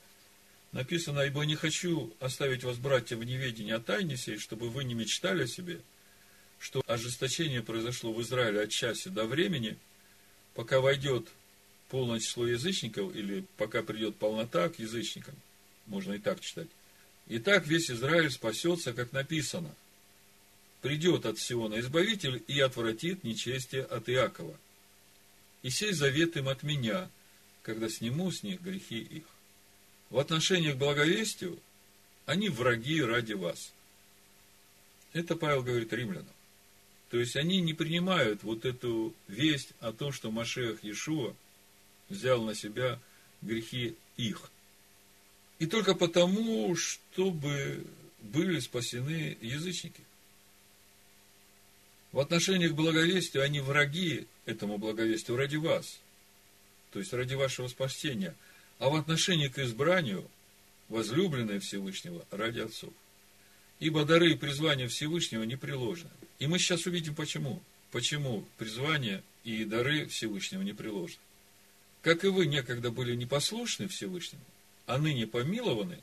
Написано, 0.71 1.19
ибо 1.21 1.43
не 1.45 1.55
хочу 1.55 2.13
оставить 2.19 2.63
вас, 2.63 2.77
братья, 2.77 3.15
в 3.15 3.23
неведении 3.23 3.73
о 3.73 3.79
тайне 3.79 4.17
сей, 4.17 4.37
чтобы 4.37 4.69
вы 4.69 4.83
не 4.83 4.95
мечтали 4.95 5.43
о 5.43 5.47
себе, 5.47 5.81
что 6.59 6.81
ожесточение 6.87 7.61
произошло 7.61 8.11
в 8.11 8.21
Израиле 8.21 8.61
от 8.61 8.69
часа 8.69 9.09
до 9.09 9.25
времени, 9.25 9.77
пока 10.55 10.79
войдет 10.79 11.27
полное 11.93 12.19
число 12.19 12.47
язычников, 12.47 13.15
или 13.15 13.45
пока 13.55 13.83
придет 13.83 14.15
полнота 14.15 14.67
к 14.67 14.79
язычникам, 14.79 15.35
можно 15.85 16.13
и 16.13 16.17
так 16.17 16.41
читать. 16.41 16.67
И 17.27 17.37
так 17.37 17.67
весь 17.67 17.91
Израиль 17.91 18.31
спасется, 18.31 18.93
как 18.93 19.11
написано. 19.11 19.69
Придет 20.81 21.27
от 21.27 21.37
Сиона 21.37 21.79
Избавитель 21.79 22.43
и 22.47 22.59
отвратит 22.61 23.23
нечестие 23.23 23.83
от 23.83 24.09
Иакова. 24.09 24.57
И 25.61 25.69
сей 25.69 25.93
завет 25.93 26.35
им 26.35 26.49
от 26.49 26.63
меня, 26.63 27.11
когда 27.61 27.87
сниму 27.89 28.31
с 28.31 28.41
них 28.41 28.59
грехи 28.63 28.97
их. 28.97 29.25
В 30.09 30.17
отношении 30.17 30.71
к 30.71 30.77
благовестию 30.77 31.59
они 32.25 32.49
враги 32.49 33.03
ради 33.03 33.33
вас. 33.33 33.71
Это 35.13 35.35
Павел 35.35 35.61
говорит 35.61 35.93
римлянам. 35.93 36.25
То 37.11 37.19
есть 37.19 37.35
они 37.35 37.61
не 37.61 37.75
принимают 37.75 38.41
вот 38.41 38.65
эту 38.65 39.13
весть 39.27 39.73
о 39.79 39.91
том, 39.91 40.11
что 40.11 40.31
Машех 40.31 40.83
Иешуа 40.83 41.35
взял 42.13 42.41
на 42.41 42.55
себя 42.55 42.99
грехи 43.41 43.95
их. 44.17 44.49
И 45.59 45.65
только 45.65 45.95
потому, 45.95 46.75
чтобы 46.75 47.85
были 48.21 48.59
спасены 48.59 49.37
язычники. 49.41 50.01
В 52.11 52.19
отношении 52.19 52.67
к 52.67 52.75
благовестию 52.75 53.43
они 53.43 53.59
враги 53.59 54.27
этому 54.45 54.77
благовестию 54.77 55.35
ради 55.35 55.57
вас, 55.57 55.99
то 56.91 56.99
есть 56.99 57.11
ради 57.11 57.33
вашего 57.33 57.67
спасения. 57.67 58.35
А 58.79 58.89
в 58.89 58.95
отношении 58.95 59.47
к 59.47 59.59
избранию, 59.59 60.29
возлюбленные 60.89 61.59
Всевышнего 61.59 62.25
ради 62.31 62.59
отцов. 62.59 62.93
Ибо 63.79 64.05
дары 64.05 64.31
и 64.31 64.35
призвания 64.35 64.87
Всевышнего 64.87 65.43
не 65.43 65.55
приложены. 65.55 66.11
И 66.39 66.47
мы 66.47 66.59
сейчас 66.59 66.85
увидим 66.85 67.15
почему. 67.15 67.61
Почему 67.91 68.45
призвание 68.57 69.23
и 69.43 69.65
дары 69.65 70.07
Всевышнего 70.07 70.61
не 70.61 70.73
приложены. 70.73 71.19
Как 72.03 72.25
и 72.25 72.27
вы 72.27 72.47
некогда 72.47 72.91
были 72.91 73.15
непослушны 73.15 73.87
Всевышнему, 73.87 74.43
а 74.85 74.97
ныне 74.97 75.25
помилованы 75.25 75.99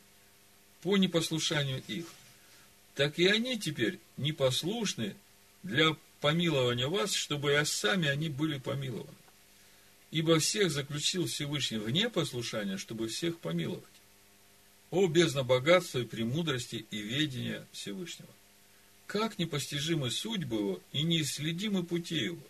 по 0.83 0.97
непослушанию 0.97 1.83
их, 1.87 2.07
так 2.95 3.19
и 3.19 3.27
они 3.27 3.59
теперь 3.59 4.01
непослушны 4.17 5.15
для 5.63 5.95
помилования 6.23 6.89
вас, 6.89 7.13
чтобы 7.13 7.53
и 7.53 7.65
сами 7.67 8.09
они 8.09 8.31
были 8.31 8.59
помилованы. 8.59 9.15
Ибо 10.11 10.39
всех 10.39 10.71
заключил 10.71 11.27
Всевышний 11.27 11.77
в 11.77 11.91
непослушание, 11.91 12.79
чтобы 12.79 13.09
всех 13.09 13.39
помиловать. 13.39 13.85
О, 14.91 15.07
бездна 15.07 15.45
богатства 15.45 15.99
и 15.99 16.05
премудрости 16.05 16.87
и 16.91 16.99
ведения 16.99 17.67
Всевышнего! 17.73 18.31
Как 19.07 19.39
непостижимы 19.39 20.11
судьбы 20.11 20.57
его 20.57 20.81
и 20.93 21.03
неисследимы 21.03 21.85
пути 21.85 22.17
его! 22.17 22.43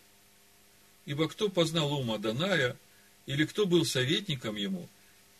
Ибо 1.05 1.28
кто 1.28 1.48
познал 1.48 1.92
ум 1.92 2.12
Аданая– 2.12 2.76
или 3.27 3.45
кто 3.45 3.66
был 3.66 3.85
советником 3.85 4.57
ему, 4.57 4.89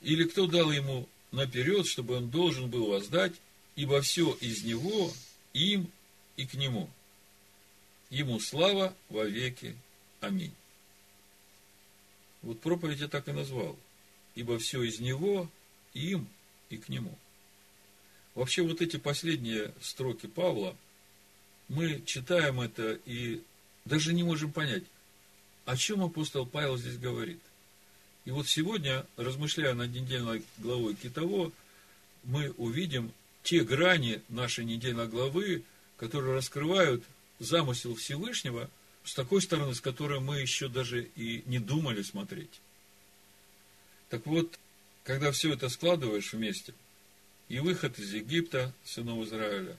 или 0.01 0.25
кто 0.25 0.47
дал 0.47 0.71
ему 0.71 1.09
наперед, 1.33 1.87
чтобы 1.87 2.17
он 2.17 2.31
должен 2.31 2.69
был 2.69 2.87
воздать, 2.87 3.35
ибо 3.77 4.01
все 4.01 4.33
из 4.41 4.65
него, 4.65 5.13
им 5.53 5.91
и 6.37 6.47
к 6.47 6.55
нему. 6.55 6.89
Ему 8.11 8.41
слава 8.41 8.95
во 9.09 9.25
веки. 9.25 9.77
Аминь. 10.21 10.53
Вот 12.43 12.61
проповедь 12.61 13.01
я 13.01 13.09
так 13.09 13.29
и 13.29 13.33
назвал. 13.33 13.77
Ибо 14.35 14.59
все 14.59 14.83
из 14.83 15.01
него, 15.01 15.49
им 15.95 16.27
и 16.71 16.77
к 16.77 16.89
нему. 16.89 17.17
Вообще 18.35 18.63
вот 18.63 18.81
эти 18.81 18.97
последние 18.97 19.75
строки 19.81 20.27
Павла, 20.27 20.77
мы 21.69 22.03
читаем 22.07 22.61
это 22.61 22.99
и 23.05 23.43
даже 23.85 24.13
не 24.13 24.23
можем 24.23 24.53
понять, 24.53 24.85
о 25.65 25.77
чем 25.77 26.03
апостол 26.03 26.47
Павел 26.47 26.77
здесь 26.77 26.97
говорит. 26.97 27.41
И 28.25 28.31
вот 28.31 28.49
сегодня, 28.49 29.07
размышляя 29.17 29.75
над 29.75 29.93
недельной 29.93 30.43
главой 30.59 30.95
Китово, 30.95 31.53
мы 32.25 32.51
увидим 32.59 33.13
те 33.43 33.65
грани 33.65 34.21
нашей 34.29 34.65
недельной 34.65 35.09
главы, 35.09 35.63
которые 35.97 36.35
раскрывают 36.35 37.03
замысел 37.39 37.95
Всевышнего 37.95 38.69
с 39.05 39.15
такой 39.15 39.41
стороны, 39.41 39.75
с 39.75 39.81
которой 39.81 40.21
мы 40.21 40.41
еще 40.41 40.69
даже 40.69 41.05
и 41.17 41.43
не 41.47 41.59
думали 41.59 42.03
смотреть. 42.03 42.61
Так 44.11 44.27
вот, 44.27 44.59
когда 45.05 45.33
все 45.33 45.55
это 45.55 45.69
складываешь 45.69 46.33
вместе, 46.33 46.75
и 47.49 47.59
выход 47.59 47.99
из 47.99 48.13
Египта, 48.13 48.73
сынов 48.85 49.27
Израиля, 49.27 49.77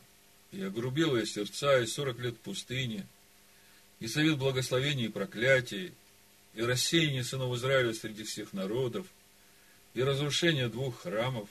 и 0.52 0.62
огрубелые 0.62 1.26
сердца, 1.26 1.80
и 1.80 1.86
сорок 1.86 2.20
лет 2.20 2.38
пустыни, 2.40 3.06
и 4.00 4.08
совет 4.08 4.38
благословений 4.38 5.06
и 5.06 5.10
проклятий, 5.10 5.94
и 6.54 6.62
рассеяние 6.62 7.24
сынов 7.24 7.56
Израиля 7.56 7.94
среди 7.94 8.24
всех 8.24 8.54
народов, 8.54 9.08
и 9.94 10.04
разрушение 10.04 10.70
двух 10.70 11.02
храмов. 11.02 11.50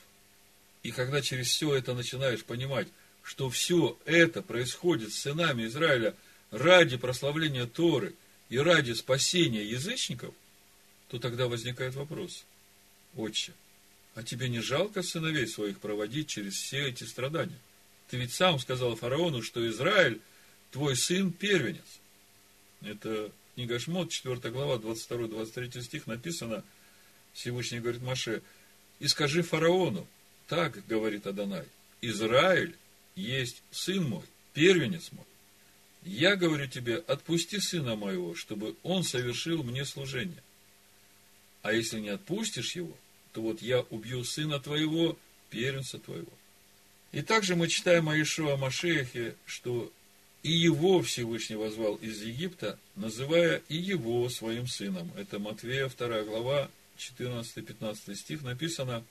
И 0.83 0.93
когда 0.93 1.21
через 1.21 1.49
все 1.49 1.75
это 1.75 1.95
начинаешь 1.95 2.45
понимать, 2.45 2.89
что 3.23 3.51
все 3.51 3.99
это 4.07 4.43
происходит 4.43 5.13
с 5.13 5.19
сынами 5.19 5.67
Израиля 5.67 6.15
ради 6.51 6.97
прославления 6.97 7.67
Торы 7.67 8.15
и 8.49 8.59
ради 8.59 8.93
спасения 8.93 9.65
язычников, 9.65 10.35
то 11.09 11.19
тогда 11.19 11.49
возникает 11.49 11.95
вопрос, 11.95 12.45
отче, 13.17 13.53
а 14.15 14.23
тебе 14.23 14.49
не 14.49 14.61
жалко 14.61 15.03
сыновей 15.03 15.47
своих 15.47 15.79
проводить 15.81 16.29
через 16.29 16.55
все 16.55 16.89
эти 16.89 17.05
страдания? 17.05 17.59
Ты 18.09 18.17
ведь 18.17 18.33
сам 18.33 18.59
сказал 18.59 18.97
фараону, 18.97 19.43
что 19.43 19.67
Израиль, 19.69 20.21
твой 20.73 20.97
сын, 20.97 21.33
первенец. 21.33 22.01
Это 22.83 23.31
книга 23.61 23.79
Шмот, 23.79 24.11
4 24.11 24.51
глава, 24.53 24.77
22-23 24.77 25.83
стих 25.83 26.07
написано, 26.07 26.65
Всевышний 27.35 27.81
говорит 27.81 28.01
Маше, 28.01 28.41
и 29.01 29.07
скажи 29.07 29.43
фараону, 29.43 30.07
так 30.49 30.87
говорит 30.87 31.27
Адонай, 31.27 31.67
Израиль 32.01 32.75
есть 33.17 33.63
сын 33.71 34.03
мой, 34.09 34.23
первенец 34.55 35.13
мой. 35.13 35.27
Я 36.05 36.37
говорю 36.37 36.69
тебе, 36.69 36.97
отпусти 36.97 37.61
сына 37.61 37.97
моего, 37.97 38.35
чтобы 38.35 38.77
он 38.83 39.05
совершил 39.05 39.63
мне 39.63 39.85
служение. 39.85 40.43
А 41.61 41.75
если 41.75 42.01
не 42.01 42.09
отпустишь 42.09 42.77
его, 42.77 42.97
то 43.35 43.43
вот 43.43 43.61
я 43.61 43.81
убью 43.91 44.25
сына 44.25 44.59
твоего, 44.59 45.19
первенца 45.51 45.99
твоего. 45.99 46.33
И 47.13 47.21
также 47.21 47.57
мы 47.57 47.69
читаем 47.69 48.09
о 48.09 48.19
Ишуа 48.19 48.57
Машехе, 48.57 49.35
что 49.45 49.93
и 50.43 50.51
его 50.51 51.03
Всевышний 51.03 51.57
возвал 51.57 51.97
из 51.97 52.23
Египта, 52.23 52.79
называя 52.97 53.63
и 53.69 53.77
его 53.77 54.29
своим 54.29 54.67
сыном. 54.67 55.11
Это 55.17 55.39
Матвея, 55.39 55.89
2 55.89 56.23
глава, 56.23 56.71
14-15 56.99 58.15
стих 58.15 58.43
написано, 58.43 59.05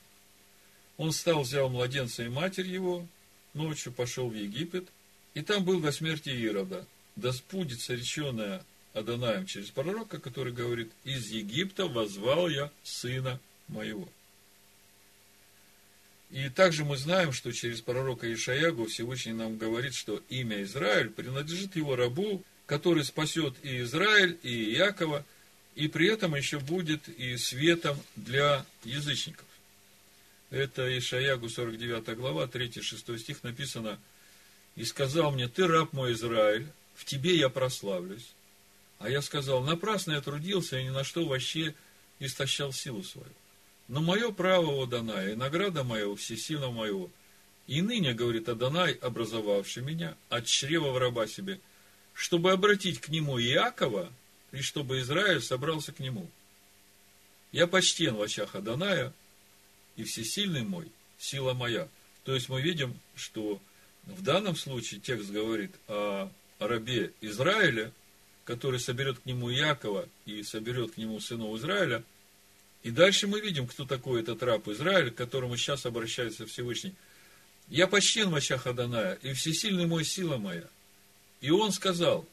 «Он 0.96 1.12
стал, 1.12 1.42
взял 1.42 1.68
младенца 1.68 2.24
и 2.24 2.28
матерь 2.28 2.66
его, 2.66 3.06
ночью 3.54 3.92
пошел 3.92 4.28
в 4.28 4.34
Египет, 4.34 4.88
и 5.34 5.42
там 5.42 5.64
был 5.64 5.80
до 5.80 5.92
смерти 5.92 6.30
Ирода. 6.30 6.86
Да 7.16 7.32
спудится 7.32 7.94
реченное 7.94 8.64
Адонаем 8.92 9.46
через 9.46 9.70
пророка, 9.70 10.18
который 10.18 10.52
говорит, 10.52 10.90
из 11.04 11.30
Египта 11.30 11.86
возвал 11.86 12.48
я 12.48 12.70
сына 12.82 13.40
моего». 13.68 14.08
И 16.30 16.48
также 16.48 16.84
мы 16.84 16.96
знаем, 16.96 17.32
что 17.32 17.50
через 17.52 17.80
пророка 17.80 18.32
Ишаягу 18.32 18.86
Всевышний 18.86 19.32
нам 19.32 19.56
говорит, 19.56 19.94
что 19.94 20.22
имя 20.28 20.62
Израиль 20.62 21.10
принадлежит 21.10 21.74
его 21.74 21.96
рабу, 21.96 22.44
который 22.66 23.04
спасет 23.04 23.54
и 23.62 23.80
Израиль, 23.80 24.38
и 24.42 24.74
Иакова, 24.74 25.24
и 25.74 25.88
при 25.88 26.08
этом 26.08 26.36
еще 26.36 26.60
будет 26.60 27.08
и 27.08 27.36
светом 27.36 27.98
для 28.14 28.64
язычников. 28.84 29.46
Это 30.50 30.96
Ишаягу 30.96 31.48
49 31.48 32.16
глава, 32.16 32.44
3-6 32.44 33.18
стих 33.18 33.42
написано, 33.42 33.98
«И 34.76 34.84
сказал 34.84 35.32
мне, 35.32 35.48
ты 35.48 35.66
раб 35.66 35.92
мой 35.92 36.12
Израиль, 36.12 36.68
в 36.94 37.04
тебе 37.04 37.34
я 37.36 37.48
прославлюсь. 37.48 38.28
А 38.98 39.08
я 39.08 39.22
сказал, 39.22 39.62
напрасно 39.62 40.12
я 40.12 40.20
трудился 40.20 40.78
и 40.78 40.84
ни 40.84 40.90
на 40.90 41.02
что 41.02 41.24
вообще 41.24 41.74
истощал 42.18 42.72
силу 42.72 43.02
свою. 43.02 43.32
Но 43.90 44.00
мое 44.00 44.30
право, 44.30 44.70
о 44.70 44.84
и 44.84 45.34
награда 45.34 45.82
моя 45.82 46.06
у 46.06 46.14
всесильного 46.14 46.70
моего. 46.70 47.10
И 47.66 47.82
ныне, 47.82 48.14
говорит 48.14 48.48
Адонай, 48.48 48.92
образовавший 48.92 49.82
меня, 49.82 50.16
от 50.28 50.46
чрева 50.46 50.92
в 50.92 50.98
раба 50.98 51.26
себе, 51.26 51.58
чтобы 52.14 52.52
обратить 52.52 53.00
к 53.00 53.08
нему 53.08 53.40
Иакова, 53.40 54.12
и 54.52 54.60
чтобы 54.60 55.00
Израиль 55.00 55.42
собрался 55.42 55.90
к 55.90 55.98
нему. 55.98 56.30
Я 57.50 57.66
почтен 57.66 58.14
в 58.14 58.22
очах 58.22 58.54
Аданая, 58.54 59.12
и 59.96 60.04
всесильный 60.04 60.62
мой, 60.62 60.86
сила 61.18 61.52
моя. 61.52 61.88
То 62.22 62.32
есть 62.32 62.48
мы 62.48 62.62
видим, 62.62 62.96
что 63.16 63.60
в 64.04 64.22
данном 64.22 64.54
случае 64.54 65.00
текст 65.00 65.30
говорит 65.30 65.72
о 65.88 66.30
рабе 66.60 67.12
Израиля, 67.22 67.92
который 68.44 68.78
соберет 68.78 69.18
к 69.18 69.26
нему 69.26 69.52
Иакова 69.52 70.08
и 70.26 70.44
соберет 70.44 70.92
к 70.92 70.96
нему 70.96 71.18
сынов 71.18 71.58
Израиля– 71.58 72.04
и 72.82 72.90
дальше 72.90 73.26
мы 73.26 73.40
видим, 73.40 73.66
кто 73.66 73.84
такой 73.84 74.22
этот 74.22 74.42
раб 74.42 74.66
Израиль, 74.68 75.10
к 75.10 75.16
которому 75.16 75.56
сейчас 75.56 75.84
обращается 75.84 76.46
Всевышний. 76.46 76.94
Я 77.68 77.86
почтен 77.86 78.30
в 78.30 78.34
очах 78.34 78.66
Аданая, 78.66 79.18
и 79.22 79.32
всесильный 79.32 79.86
мой 79.86 80.04
сила 80.04 80.38
моя. 80.38 80.64
И 81.40 81.50
он 81.50 81.72
сказал, 81.72 82.26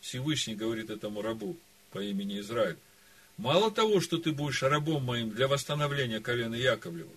Всевышний 0.00 0.54
говорит 0.54 0.90
этому 0.90 1.22
рабу 1.22 1.56
по 1.92 2.00
имени 2.02 2.40
Израиль, 2.40 2.76
мало 3.36 3.70
того, 3.70 4.00
что 4.00 4.18
ты 4.18 4.32
будешь 4.32 4.62
рабом 4.62 5.04
моим 5.04 5.30
для 5.30 5.48
восстановления 5.48 6.20
колена 6.20 6.54
Яковлевых 6.54 7.16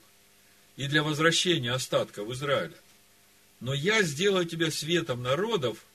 и 0.76 0.88
для 0.88 1.04
возвращения 1.04 1.72
остатков 1.72 2.30
Израиля, 2.32 2.78
но 3.60 3.74
я 3.74 4.04
сделаю 4.04 4.46
тебя 4.46 4.72
светом 4.72 5.22
народов, 5.22 5.86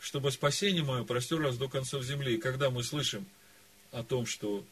чтобы 0.00 0.32
спасение 0.32 0.82
мое 0.82 1.04
простерлось 1.04 1.56
до 1.56 1.68
концов 1.68 2.02
земли. 2.02 2.34
И 2.34 2.40
когда 2.40 2.70
мы 2.70 2.82
слышим 2.82 3.26
о 3.92 4.02
том, 4.02 4.26
что 4.26 4.64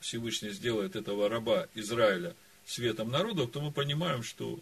Всевышний 0.00 0.50
сделает 0.50 0.96
этого 0.96 1.28
раба 1.28 1.66
Израиля 1.74 2.34
светом 2.66 3.10
народа, 3.10 3.46
то 3.46 3.60
мы 3.60 3.72
понимаем, 3.72 4.22
что 4.22 4.60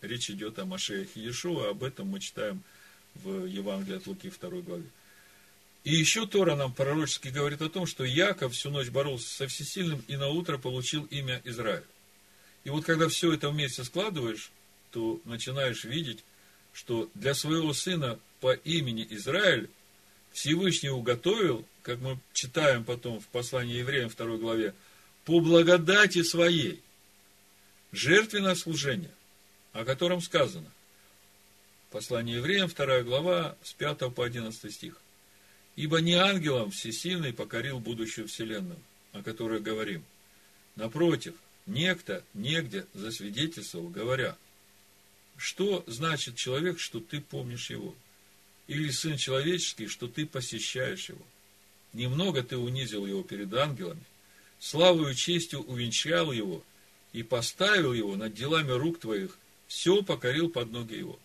речь 0.00 0.30
идет 0.30 0.58
о 0.58 0.64
Машеях 0.64 1.08
Иешуа, 1.16 1.70
об 1.70 1.84
этом 1.84 2.08
мы 2.08 2.20
читаем 2.20 2.62
в 3.14 3.44
Евангелии 3.44 3.98
от 3.98 4.06
Луки 4.06 4.30
2 4.30 4.50
главе. 4.62 4.84
И 5.84 5.94
еще 5.94 6.26
Тора 6.26 6.54
нам 6.54 6.72
пророчески 6.72 7.28
говорит 7.28 7.60
о 7.60 7.68
том, 7.68 7.86
что 7.86 8.04
Яков 8.04 8.52
всю 8.52 8.70
ночь 8.70 8.88
боролся 8.88 9.28
со 9.28 9.46
всесильным 9.48 10.04
и 10.06 10.16
на 10.16 10.28
утро 10.28 10.56
получил 10.56 11.04
имя 11.04 11.40
Израиль. 11.44 11.84
И 12.64 12.70
вот 12.70 12.84
когда 12.84 13.08
все 13.08 13.32
это 13.32 13.50
вместе 13.50 13.82
складываешь, 13.82 14.52
то 14.92 15.20
начинаешь 15.24 15.84
видеть, 15.84 16.22
что 16.72 17.10
для 17.14 17.34
своего 17.34 17.72
сына 17.72 18.18
по 18.40 18.52
имени 18.52 19.06
Израиль 19.10 19.68
Всевышний 20.32 20.88
уготовил, 20.88 21.66
как 21.82 22.00
мы 22.00 22.18
читаем 22.32 22.84
потом 22.84 23.20
в 23.20 23.26
послании 23.28 23.76
евреям 23.76 24.08
2 24.08 24.36
главе, 24.38 24.74
по 25.24 25.40
благодати 25.40 26.22
своей, 26.22 26.80
жертвенное 27.92 28.54
служение, 28.54 29.10
о 29.72 29.84
котором 29.84 30.20
сказано. 30.20 30.70
Послание 31.90 32.36
евреям 32.36 32.68
2 32.68 33.02
глава 33.02 33.56
с 33.62 33.74
5 33.74 34.14
по 34.14 34.24
11 34.24 34.72
стих. 34.72 34.96
Ибо 35.76 36.00
не 36.00 36.14
ангелом 36.14 36.70
всесильный 36.70 37.32
покорил 37.32 37.78
будущую 37.78 38.28
вселенную, 38.28 38.78
о 39.12 39.22
которой 39.22 39.60
говорим. 39.60 40.04
Напротив, 40.76 41.34
некто 41.66 42.24
негде 42.34 42.86
засвидетельствовал, 42.94 43.88
говоря, 43.88 44.36
что 45.36 45.84
значит 45.86 46.36
человек, 46.36 46.78
что 46.78 47.00
ты 47.00 47.20
помнишь 47.20 47.70
его– 47.70 47.94
или 48.72 48.90
Сын 48.90 49.16
Человеческий, 49.16 49.86
что 49.86 50.08
ты 50.08 50.26
посещаешь 50.26 51.08
его. 51.08 51.24
Немного 51.92 52.42
ты 52.42 52.56
унизил 52.56 53.06
его 53.06 53.22
перед 53.22 53.52
ангелами, 53.52 54.02
славою 54.58 55.14
честью 55.14 55.60
увенчал 55.60 56.32
его 56.32 56.64
и 57.12 57.22
поставил 57.22 57.92
его 57.92 58.16
над 58.16 58.34
делами 58.34 58.72
рук 58.72 58.98
твоих, 58.98 59.36
все 59.66 60.02
покорил 60.02 60.48
под 60.48 60.72
ноги 60.72 60.94
его. 60.94 61.18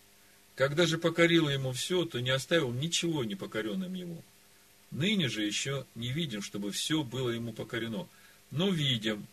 Когда 0.55 0.85
же 0.85 0.97
покорил 0.97 1.47
ему 1.47 1.71
все, 1.71 2.03
то 2.03 2.19
не 2.19 2.31
оставил 2.31 2.71
ничего 2.71 3.23
непокоренным 3.23 3.93
ему. 3.93 4.23
Ныне 4.91 5.29
же 5.29 5.45
еще 5.45 5.85
не 5.95 6.11
видим, 6.11 6.41
чтобы 6.41 6.71
все 6.71 7.03
было 7.03 7.29
ему 7.29 7.53
покорено, 7.53 8.07
но 8.51 8.69
видим, 8.69 9.25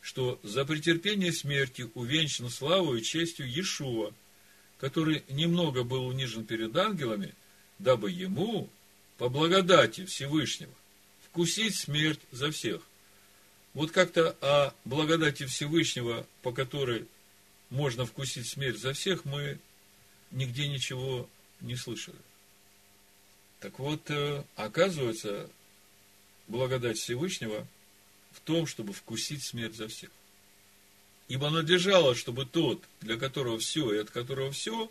что 0.00 0.38
за 0.42 0.64
претерпение 0.64 1.32
смерти 1.32 1.88
увенчан 1.94 2.50
славою 2.50 3.00
и 3.00 3.02
честью 3.02 3.46
Иешуа, 3.46 4.12
который 4.82 5.22
немного 5.28 5.84
был 5.84 6.08
унижен 6.08 6.44
перед 6.44 6.76
ангелами, 6.76 7.36
дабы 7.78 8.10
ему, 8.10 8.68
по 9.16 9.28
благодати 9.28 10.04
Всевышнего, 10.06 10.74
вкусить 11.24 11.76
смерть 11.76 12.18
за 12.32 12.50
всех. 12.50 12.82
Вот 13.74 13.92
как-то 13.92 14.36
о 14.40 14.74
благодати 14.84 15.46
Всевышнего, 15.46 16.26
по 16.42 16.50
которой 16.50 17.06
можно 17.70 18.06
вкусить 18.06 18.48
смерть 18.48 18.80
за 18.80 18.92
всех, 18.92 19.24
мы 19.24 19.60
нигде 20.32 20.66
ничего 20.66 21.30
не 21.60 21.76
слышали. 21.76 22.18
Так 23.60 23.78
вот, 23.78 24.10
э, 24.10 24.42
оказывается, 24.56 25.48
благодать 26.48 26.98
Всевышнего 26.98 27.68
в 28.32 28.40
том, 28.40 28.66
чтобы 28.66 28.92
вкусить 28.92 29.44
смерть 29.44 29.76
за 29.76 29.86
всех. 29.86 30.10
Ибо 31.28 31.50
надлежало, 31.50 32.14
чтобы 32.14 32.44
тот, 32.44 32.82
для 33.00 33.16
которого 33.16 33.58
все 33.58 33.92
и 33.94 33.98
от 33.98 34.10
которого 34.10 34.52
все, 34.52 34.90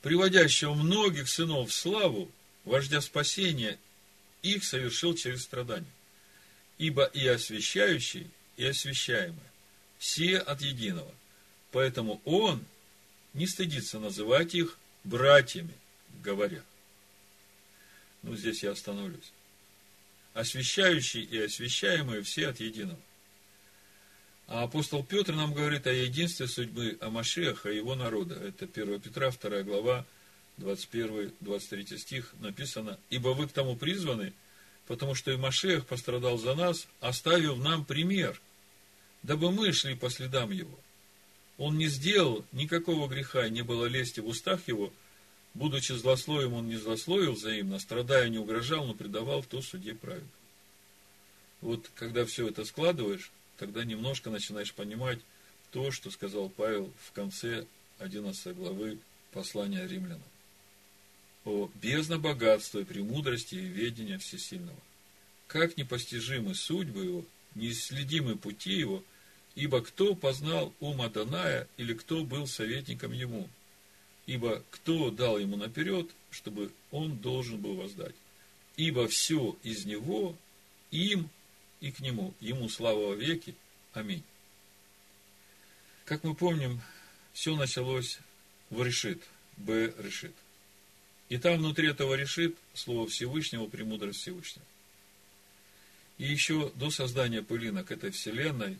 приводящего 0.00 0.74
многих 0.74 1.28
сынов 1.28 1.70
в 1.70 1.74
славу, 1.74 2.30
вождя 2.64 3.00
спасения, 3.00 3.78
их 4.42 4.64
совершил 4.64 5.14
через 5.14 5.42
страдания. 5.42 5.86
Ибо 6.78 7.04
и 7.04 7.26
освящающий, 7.26 8.30
и 8.56 8.64
освящаемый, 8.64 9.38
все 9.98 10.38
от 10.38 10.62
единого. 10.62 11.12
Поэтому 11.70 12.20
он 12.24 12.64
не 13.34 13.46
стыдится 13.46 13.98
называть 13.98 14.54
их 14.54 14.78
братьями, 15.04 15.74
говоря. 16.22 16.62
Ну, 18.22 18.36
здесь 18.36 18.62
я 18.62 18.72
остановлюсь. 18.72 19.32
Освящающий 20.34 21.22
и 21.22 21.38
освящаемые 21.38 22.22
все 22.22 22.48
от 22.48 22.60
единого. 22.60 22.98
А 24.52 24.64
апостол 24.64 25.02
Петр 25.02 25.32
нам 25.32 25.54
говорит 25.54 25.86
о 25.86 25.92
единстве 25.94 26.46
судьбы 26.46 26.98
о 27.00 27.08
Машеха 27.08 27.70
и 27.70 27.76
его 27.76 27.94
народа. 27.94 28.34
Это 28.34 28.66
1 28.66 29.00
Петра, 29.00 29.30
2 29.30 29.62
глава, 29.62 30.04
21-23 30.58 31.96
стих 31.96 32.34
написано. 32.38 32.98
«Ибо 33.08 33.30
вы 33.30 33.48
к 33.48 33.52
тому 33.52 33.76
призваны, 33.76 34.34
потому 34.86 35.14
что 35.14 35.32
и 35.32 35.38
Машех 35.38 35.86
пострадал 35.86 36.36
за 36.36 36.54
нас, 36.54 36.86
оставив 37.00 37.56
нам 37.56 37.86
пример, 37.86 38.38
дабы 39.22 39.50
мы 39.50 39.72
шли 39.72 39.94
по 39.94 40.10
следам 40.10 40.50
его. 40.50 40.78
Он 41.56 41.78
не 41.78 41.86
сделал 41.86 42.44
никакого 42.52 43.08
греха, 43.08 43.48
не 43.48 43.62
было 43.62 43.86
лести 43.86 44.20
в 44.20 44.26
устах 44.26 44.68
его, 44.68 44.92
будучи 45.54 45.92
злословием, 45.92 46.52
он 46.52 46.68
не 46.68 46.76
злословил 46.76 47.32
взаимно, 47.32 47.78
страдая 47.78 48.28
не 48.28 48.36
угрожал, 48.36 48.84
но 48.84 48.92
предавал 48.92 49.40
в 49.40 49.46
то 49.46 49.62
суде 49.62 49.94
правильно. 49.94 50.28
Вот 51.62 51.90
когда 51.94 52.26
все 52.26 52.48
это 52.48 52.66
складываешь, 52.66 53.32
тогда 53.62 53.84
немножко 53.84 54.28
начинаешь 54.28 54.74
понимать 54.74 55.20
то, 55.70 55.92
что 55.92 56.10
сказал 56.10 56.48
Павел 56.48 56.92
в 57.06 57.12
конце 57.12 57.64
11 58.00 58.56
главы 58.56 58.98
послания 59.30 59.86
римлянам. 59.86 60.20
О 61.44 61.70
бездна 61.80 62.18
богатства 62.18 62.80
и 62.80 62.84
премудрости 62.84 63.54
и 63.54 63.60
ведения 63.60 64.18
всесильного. 64.18 64.76
Как 65.46 65.76
непостижимы 65.76 66.56
судьбы 66.56 67.04
его, 67.04 67.24
неисследимы 67.54 68.36
пути 68.36 68.72
его, 68.72 69.04
ибо 69.54 69.80
кто 69.80 70.16
познал 70.16 70.74
ум 70.80 71.00
Адоная, 71.00 71.68
или 71.76 71.94
кто 71.94 72.24
был 72.24 72.48
советником 72.48 73.12
ему? 73.12 73.48
Ибо 74.26 74.64
кто 74.72 75.12
дал 75.12 75.38
ему 75.38 75.56
наперед, 75.56 76.10
чтобы 76.32 76.72
он 76.90 77.16
должен 77.18 77.58
был 77.58 77.76
воздать? 77.76 78.16
Ибо 78.76 79.06
все 79.06 79.56
из 79.62 79.84
него, 79.84 80.36
им 80.90 81.30
и 81.82 81.90
к 81.90 81.98
нему, 81.98 82.32
ему 82.40 82.68
слава 82.68 83.08
во 83.08 83.14
веки. 83.14 83.56
Аминь. 83.92 84.22
Как 86.04 86.22
мы 86.22 86.34
помним, 86.34 86.80
все 87.32 87.56
началось 87.56 88.20
в 88.70 88.82
решит, 88.82 89.20
Б 89.56 89.92
решит. 89.98 90.32
И 91.28 91.38
там 91.38 91.58
внутри 91.58 91.88
этого 91.88 92.14
решит 92.14 92.56
слово 92.72 93.08
Всевышнего, 93.08 93.66
премудрость 93.66 94.20
Всевышнего. 94.20 94.64
И 96.18 96.24
еще 96.24 96.70
до 96.76 96.90
создания 96.90 97.42
пылинок 97.42 97.90
этой 97.90 98.12
вселенной 98.12 98.78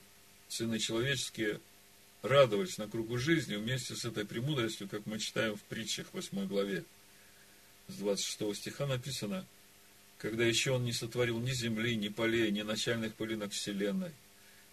сыны 0.48 0.78
человеческие 0.78 1.60
радовались 2.22 2.78
на 2.78 2.86
кругу 2.86 3.18
жизни 3.18 3.56
вместе 3.56 3.96
с 3.96 4.04
этой 4.04 4.24
премудростью, 4.24 4.88
как 4.88 5.06
мы 5.06 5.18
читаем 5.18 5.56
в 5.56 5.62
притчах 5.62 6.06
8 6.12 6.46
главе. 6.46 6.84
С 7.88 7.94
26 7.94 8.56
стиха 8.60 8.86
написано– 8.86 9.44
когда 10.22 10.44
еще 10.44 10.70
он 10.70 10.84
не 10.84 10.92
сотворил 10.92 11.40
ни 11.40 11.50
земли, 11.50 11.96
ни 11.96 12.06
полей, 12.06 12.52
ни 12.52 12.62
начальных 12.62 13.12
пылинок 13.14 13.50
вселенной. 13.50 14.12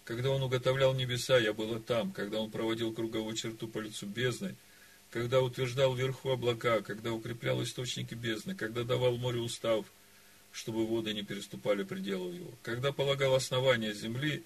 Когда 0.04 0.30
он 0.30 0.44
уготовлял 0.44 0.94
небеса, 0.94 1.38
я 1.38 1.52
была 1.52 1.80
там, 1.80 2.12
когда 2.12 2.38
он 2.38 2.52
проводил 2.52 2.92
круговую 2.92 3.34
черту 3.34 3.66
по 3.66 3.80
лицу 3.80 4.06
бездны, 4.06 4.54
когда 5.10 5.42
утверждал 5.42 5.92
вверху 5.92 6.30
облака, 6.30 6.82
когда 6.82 7.12
укреплял 7.12 7.60
источники 7.64 8.14
бездны, 8.14 8.54
когда 8.54 8.84
давал 8.84 9.16
море 9.16 9.40
устав, 9.40 9.86
чтобы 10.52 10.86
воды 10.86 11.14
не 11.14 11.24
переступали 11.24 11.82
пределов 11.82 12.32
его. 12.32 12.52
Когда 12.62 12.92
полагал 12.92 13.34
основания 13.34 13.92
земли, 13.92 14.44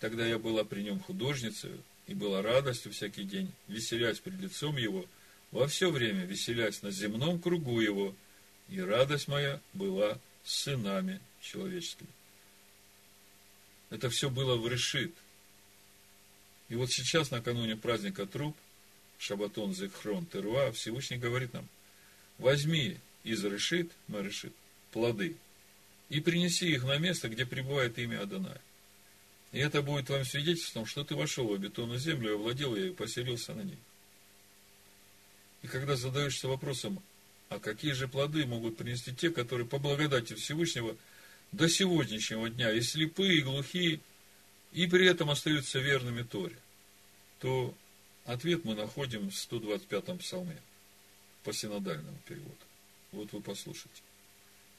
тогда 0.00 0.26
я 0.26 0.38
была 0.38 0.64
при 0.64 0.82
нем 0.82 1.00
художницей, 1.00 1.70
и 2.06 2.12
была 2.12 2.42
радостью 2.42 2.92
всякий 2.92 3.24
день, 3.24 3.50
веселясь 3.68 4.18
пред 4.18 4.38
лицом 4.38 4.76
его, 4.76 5.06
во 5.50 5.66
все 5.66 5.90
время 5.90 6.26
веселясь 6.26 6.82
на 6.82 6.90
земном 6.90 7.40
кругу 7.40 7.80
его, 7.80 8.14
и 8.68 8.82
радость 8.82 9.28
моя 9.28 9.58
была 9.72 10.18
сынами 10.44 11.20
человеческими. 11.40 12.08
Это 13.90 14.08
все 14.10 14.30
было 14.30 14.56
в 14.56 14.66
решит. 14.68 15.12
И 16.68 16.74
вот 16.74 16.90
сейчас, 16.90 17.30
накануне 17.30 17.76
праздника 17.76 18.26
труп, 18.26 18.56
Шабатон 19.18 19.74
Зекхрон 19.74 20.26
Теруа, 20.26 20.72
Всевышний 20.72 21.18
говорит 21.18 21.52
нам, 21.52 21.68
возьми 22.38 22.98
из 23.24 23.44
решит, 23.44 23.92
мы 24.08 24.22
решит, 24.22 24.52
плоды, 24.90 25.36
и 26.08 26.20
принеси 26.20 26.70
их 26.72 26.84
на 26.84 26.98
место, 26.98 27.28
где 27.28 27.46
пребывает 27.46 27.98
имя 27.98 28.22
Адоная. 28.22 28.60
И 29.52 29.58
это 29.58 29.82
будет 29.82 30.08
вам 30.08 30.24
свидетельством, 30.24 30.86
что 30.86 31.04
ты 31.04 31.14
вошел 31.14 31.46
в 31.46 31.52
обетонную 31.52 31.98
землю, 31.98 32.34
овладел 32.34 32.74
ее 32.74 32.88
и 32.88 32.94
поселился 32.94 33.54
на 33.54 33.62
ней. 33.62 33.78
И 35.62 35.66
когда 35.68 35.94
задаешься 35.94 36.48
вопросом, 36.48 37.02
а 37.52 37.58
какие 37.58 37.92
же 37.92 38.08
плоды 38.08 38.46
могут 38.46 38.78
принести 38.78 39.14
те, 39.14 39.30
которые 39.30 39.66
по 39.66 39.78
благодати 39.78 40.34
Всевышнего 40.34 40.96
до 41.52 41.68
сегодняшнего 41.68 42.48
дня 42.48 42.72
и 42.72 42.80
слепые, 42.80 43.38
и 43.38 43.42
глухие, 43.42 44.00
и 44.72 44.86
при 44.86 45.06
этом 45.06 45.28
остаются 45.28 45.78
верными 45.78 46.22
Торе? 46.22 46.56
То 47.40 47.74
ответ 48.24 48.64
мы 48.64 48.74
находим 48.74 49.28
в 49.30 49.34
125-м 49.34 50.18
псалме 50.18 50.56
по 51.44 51.52
синодальному 51.52 52.16
переводу. 52.26 52.56
Вот 53.10 53.32
вы 53.32 53.42
послушайте. 53.42 54.00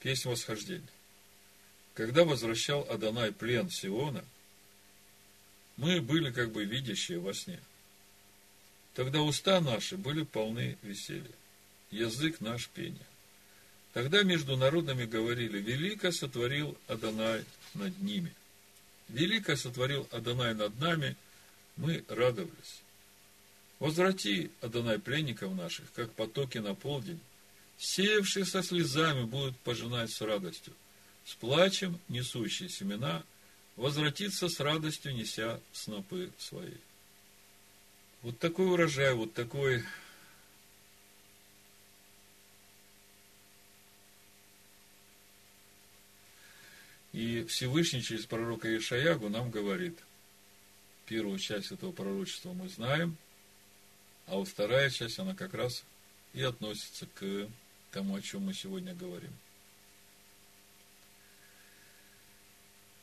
Песнь 0.00 0.28
восхождения. 0.28 0.82
Когда 1.94 2.24
возвращал 2.24 2.84
Адонай 2.90 3.30
плен 3.30 3.70
Сиона, 3.70 4.24
мы 5.76 6.00
были 6.00 6.32
как 6.32 6.50
бы 6.50 6.64
видящие 6.64 7.20
во 7.20 7.34
сне. 7.34 7.60
Тогда 8.94 9.22
уста 9.22 9.60
наши 9.60 9.96
были 9.96 10.24
полны 10.24 10.76
веселья 10.82 11.30
язык 11.94 12.40
наш 12.40 12.68
пение. 12.68 13.06
Тогда 13.92 14.22
между 14.22 14.56
народами 14.56 15.04
говорили, 15.04 15.58
велико 15.58 16.10
сотворил 16.10 16.76
Адонай 16.88 17.44
над 17.74 17.96
ними. 18.02 18.32
Велико 19.08 19.56
сотворил 19.56 20.08
Адонай 20.10 20.54
над 20.54 20.78
нами, 20.80 21.16
мы 21.76 22.04
радовались. 22.08 22.82
Возврати, 23.78 24.50
Адонай, 24.60 24.98
пленников 24.98 25.54
наших, 25.54 25.92
как 25.92 26.10
потоки 26.12 26.58
на 26.58 26.74
полдень, 26.74 27.20
сеявшие 27.78 28.44
со 28.44 28.62
слезами 28.62 29.24
будут 29.24 29.56
пожинать 29.58 30.10
с 30.10 30.20
радостью, 30.20 30.72
с 31.24 31.34
плачем 31.34 32.00
несущие 32.08 32.68
семена, 32.68 33.22
возвратиться 33.76 34.48
с 34.48 34.58
радостью, 34.58 35.14
неся 35.14 35.60
снопы 35.72 36.30
свои. 36.38 36.74
Вот 38.22 38.38
такой 38.38 38.66
урожай, 38.66 39.12
вот 39.14 39.34
такой 39.34 39.84
И 47.14 47.44
Всевышний 47.44 48.02
через 48.02 48.26
пророка 48.26 48.76
Ишаягу 48.76 49.28
нам 49.28 49.48
говорит, 49.48 49.96
первую 51.06 51.38
часть 51.38 51.70
этого 51.70 51.92
пророчества 51.92 52.52
мы 52.52 52.68
знаем, 52.68 53.16
а 54.26 54.34
вот 54.34 54.48
вторая 54.48 54.90
часть, 54.90 55.20
она 55.20 55.32
как 55.32 55.54
раз 55.54 55.84
и 56.32 56.42
относится 56.42 57.06
к 57.14 57.48
тому, 57.92 58.16
о 58.16 58.20
чем 58.20 58.42
мы 58.42 58.52
сегодня 58.52 58.96
говорим. 58.96 59.30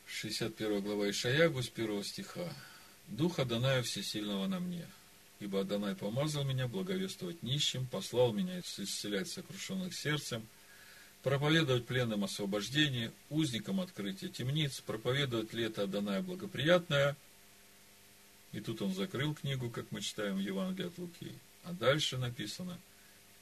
61 0.04 0.82
глава 0.82 1.08
Ишаягу 1.08 1.62
с 1.62 1.70
1 1.74 2.04
стиха. 2.04 2.52
«Дух 3.08 3.38
Адоная 3.38 3.82
Всесильного 3.82 4.46
на 4.46 4.60
мне, 4.60 4.86
ибо 5.40 5.62
Адонай 5.62 5.96
помазал 5.96 6.44
меня 6.44 6.68
благовествовать 6.68 7.42
нищим, 7.42 7.86
послал 7.86 8.34
меня 8.34 8.60
исцелять 8.60 9.30
сокрушенных 9.30 9.94
сердцем, 9.94 10.46
проповедовать 11.22 11.86
пленным 11.86 12.24
освобождение, 12.24 13.12
узникам 13.30 13.80
открытие 13.80 14.30
темниц, 14.30 14.80
проповедовать 14.80 15.52
лето 15.52 15.86
данное 15.86 16.20
благоприятное. 16.20 17.16
И 18.52 18.60
тут 18.60 18.82
он 18.82 18.92
закрыл 18.92 19.34
книгу, 19.34 19.70
как 19.70 19.86
мы 19.90 20.00
читаем 20.00 20.36
в 20.36 20.40
Евангелии 20.40 20.88
от 20.88 20.98
Луки. 20.98 21.32
А 21.64 21.72
дальше 21.72 22.18
написано, 22.18 22.78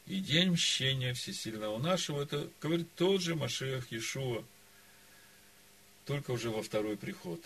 и 0.06 0.20
день 0.20 0.50
мщения 0.50 1.14
всесильного 1.14 1.78
нашего, 1.78 2.22
это 2.22 2.48
говорит 2.60 2.88
тот 2.96 3.22
же 3.22 3.34
Машех 3.34 3.90
Иешуа, 3.90 4.44
только 6.04 6.32
уже 6.32 6.50
во 6.50 6.62
второй 6.62 6.96
приход. 6.96 7.42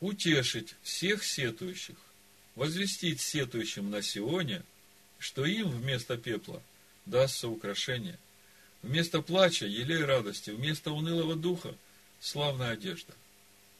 Утешить 0.00 0.76
всех 0.82 1.24
сетующих, 1.24 1.96
возвестить 2.54 3.20
сетующим 3.20 3.90
на 3.90 4.02
Сионе, 4.02 4.62
что 5.18 5.44
им 5.44 5.68
вместо 5.68 6.16
пепла 6.18 6.62
дастся 7.06 7.48
украшение– 7.48 8.18
Вместо 8.82 9.20
плача– 9.20 9.66
елей 9.66 10.04
радости, 10.04 10.50
вместо 10.50 10.92
унылого 10.92 11.36
духа– 11.36 11.74
славная 12.20 12.70
одежда. 12.70 13.12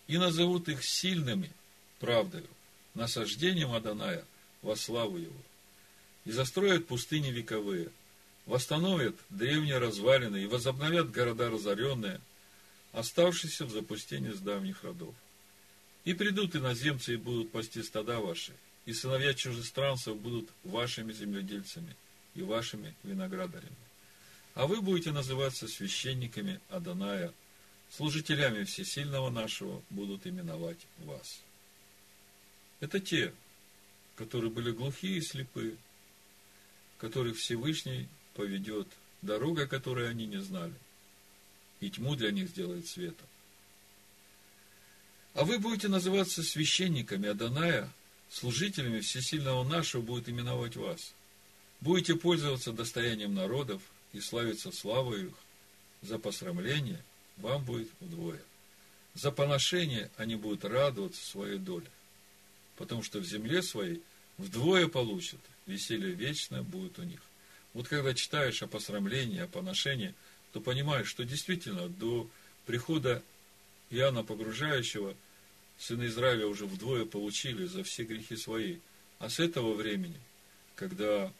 И 0.08 0.18
назовут 0.18 0.68
их 0.68 0.84
сильными 0.84 1.50
правдою, 2.00 2.46
насаждением 2.94 3.72
Аданая 3.72 4.24
во 4.62 4.76
славу 4.76 5.16
его. 5.16 5.40
И 6.26 6.32
застроят 6.32 6.86
пустыни 6.86 7.30
вековые, 7.30 7.88
восстановят 8.44 9.16
древние 9.30 9.78
развалины 9.78 10.42
и 10.42 10.46
возобновят 10.46 11.10
города 11.10 11.48
разоренные, 11.48 12.20
оставшиеся 12.92 13.64
в 13.64 13.70
запустении 13.70 14.32
с 14.32 14.40
давних 14.40 14.84
родов. 14.84 15.14
И 16.04 16.12
придут 16.12 16.56
иноземцы 16.56 17.14
и 17.14 17.16
будут 17.16 17.52
пасти 17.52 17.82
стада 17.82 18.20
ваши, 18.20 18.52
и 18.84 18.92
сыновья 18.92 19.32
чужестранцев 19.32 20.16
будут 20.16 20.50
вашими 20.64 21.12
земледельцами 21.12 21.96
и 22.34 22.42
вашими 22.42 22.94
виноградарями 23.02 23.76
а 24.60 24.66
вы 24.66 24.82
будете 24.82 25.10
называться 25.10 25.66
священниками 25.66 26.60
Аданая, 26.68 27.32
служителями 27.88 28.64
Всесильного 28.64 29.30
нашего 29.30 29.82
будут 29.88 30.26
именовать 30.26 30.86
вас. 30.98 31.40
Это 32.80 33.00
те, 33.00 33.32
которые 34.16 34.50
были 34.50 34.70
глухие 34.70 35.16
и 35.16 35.22
слепые, 35.22 35.78
которых 36.98 37.38
Всевышний 37.38 38.06
поведет, 38.34 38.86
дорога, 39.22 39.66
которой 39.66 40.10
они 40.10 40.26
не 40.26 40.42
знали. 40.42 40.74
и 41.80 41.88
тьму 41.88 42.14
для 42.14 42.30
них 42.30 42.50
сделает 42.50 42.86
светом. 42.86 43.26
А 45.32 45.44
вы 45.44 45.58
будете 45.58 45.88
называться 45.88 46.42
священниками 46.42 47.30
Аданая, 47.30 47.90
служителями 48.28 49.00
Всесильного 49.00 49.64
нашего 49.64 50.02
будет 50.02 50.28
именовать 50.28 50.76
вас. 50.76 51.14
Будете 51.80 52.14
пользоваться 52.14 52.72
достоянием 52.72 53.32
народов 53.32 53.80
и 54.12 54.20
славиться 54.20 54.72
славой 54.72 55.26
их. 55.26 55.34
За 56.02 56.18
посрамление 56.18 57.02
вам 57.36 57.64
будет 57.64 57.88
вдвое. 58.00 58.40
За 59.14 59.30
поношение 59.30 60.10
они 60.16 60.36
будут 60.36 60.64
радоваться 60.64 61.24
своей 61.24 61.58
доле. 61.58 61.86
Потому 62.76 63.02
что 63.02 63.18
в 63.18 63.24
земле 63.24 63.62
своей 63.62 64.02
вдвое 64.38 64.88
получат, 64.88 65.40
веселье 65.66 66.12
вечное 66.12 66.62
будет 66.62 66.98
у 66.98 67.02
них. 67.02 67.20
Вот 67.74 67.88
когда 67.88 68.14
читаешь 68.14 68.62
о 68.62 68.66
посрамлении, 68.66 69.40
о 69.40 69.46
поношении, 69.46 70.14
то 70.52 70.60
понимаешь, 70.60 71.08
что 71.08 71.24
действительно 71.24 71.88
до 71.88 72.28
прихода 72.66 73.22
Иоанна 73.90 74.24
Погружающего 74.24 75.14
сыны 75.78 76.06
Израиля 76.06 76.46
уже 76.46 76.66
вдвое 76.66 77.04
получили 77.04 77.66
за 77.66 77.84
все 77.84 78.04
грехи 78.04 78.36
свои. 78.36 78.78
А 79.18 79.28
с 79.28 79.38
этого 79.38 79.74
времени, 79.74 80.18
когда 80.74 81.32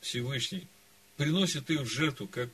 Всевышний 0.00 0.66
приносит 1.18 1.68
их 1.68 1.80
в 1.80 1.92
жертву, 1.92 2.26
как 2.26 2.48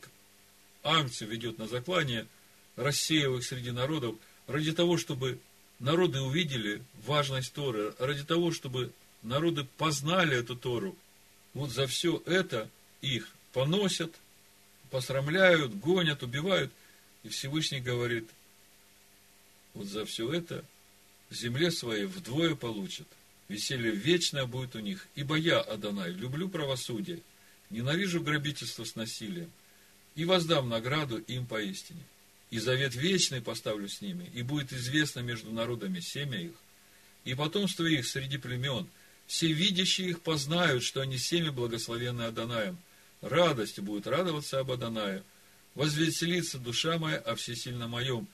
агнцы 0.83 1.25
ведет 1.27 1.59
на 1.59 1.69
заклание, 1.69 2.27
рассеяв 2.75 3.39
их 3.39 3.45
среди 3.45 3.71
народов, 3.71 4.17
ради 4.49 4.73
того, 4.73 4.97
чтобы 4.97 5.39
народы 5.79 6.21
увидели 6.21 6.83
важность 7.07 7.53
Торы, 7.53 7.95
ради 7.99 8.25
того, 8.25 8.51
чтобы 8.51 8.93
народы 9.23 9.65
познали 9.77 10.39
эту 10.39 10.57
Тору. 10.57 10.97
Вот 11.53 11.71
за 11.71 11.87
все 11.87 12.23
это 12.27 12.69
их 13.03 13.29
поносят, 13.53 14.13
посрамляют, 14.91 15.75
гонят, 15.75 16.23
убивают. 16.23 16.73
И 17.23 17.29
Всевышний 17.29 17.81
говорит, 17.81 18.29
вот 19.75 19.87
за 19.87 20.07
все 20.07 20.33
это 20.33 20.65
земле 21.31 21.71
своей 21.71 22.07
вдвое 22.07 22.55
получат. 22.55 23.07
Веселье 23.49 23.91
вечное 23.93 24.47
будет 24.47 24.75
у 24.75 24.81
них. 24.81 25.07
Ибо 25.17 25.37
я, 25.37 25.61
Адонай, 25.61 26.13
люблю 26.13 26.49
правосудие, 26.49 27.21
ненавижу 27.71 28.21
грабительство 28.21 28.85
с 28.85 28.95
насилием, 28.97 29.51
и 30.15 30.25
воздам 30.25 30.69
награду 30.69 31.19
им 31.19 31.47
поистине. 31.47 32.03
И 32.51 32.59
завет 32.59 32.95
вечный 32.95 33.41
поставлю 33.41 33.89
с 33.89 34.01
ними, 34.01 34.31
и 34.33 34.43
будет 34.43 34.73
известно 34.73 35.21
между 35.21 35.51
народами 35.51 36.01
семя 36.01 36.41
их, 36.41 36.53
и 37.25 37.35
потомство 37.35 37.85
их 37.85 38.07
среди 38.07 38.39
племен. 38.39 38.87
Все 39.27 39.53
видящие 39.53 40.11
их 40.11 40.21
познают, 40.21 40.85
что 40.85 41.01
они 41.01 41.19
семя 41.19 41.51
благословенное 41.51 42.29
Адонаем. 42.29 42.79
Радостью 43.23 43.85
будет 43.85 44.07
радоваться 44.07 44.61
об 44.61 44.71
Адонае. 44.71 45.23
Возвеселится 45.75 46.59
душа 46.59 46.99
моя 46.99 47.17
о 47.17 47.35
всесильном 47.35 47.91
моем, 47.91 48.29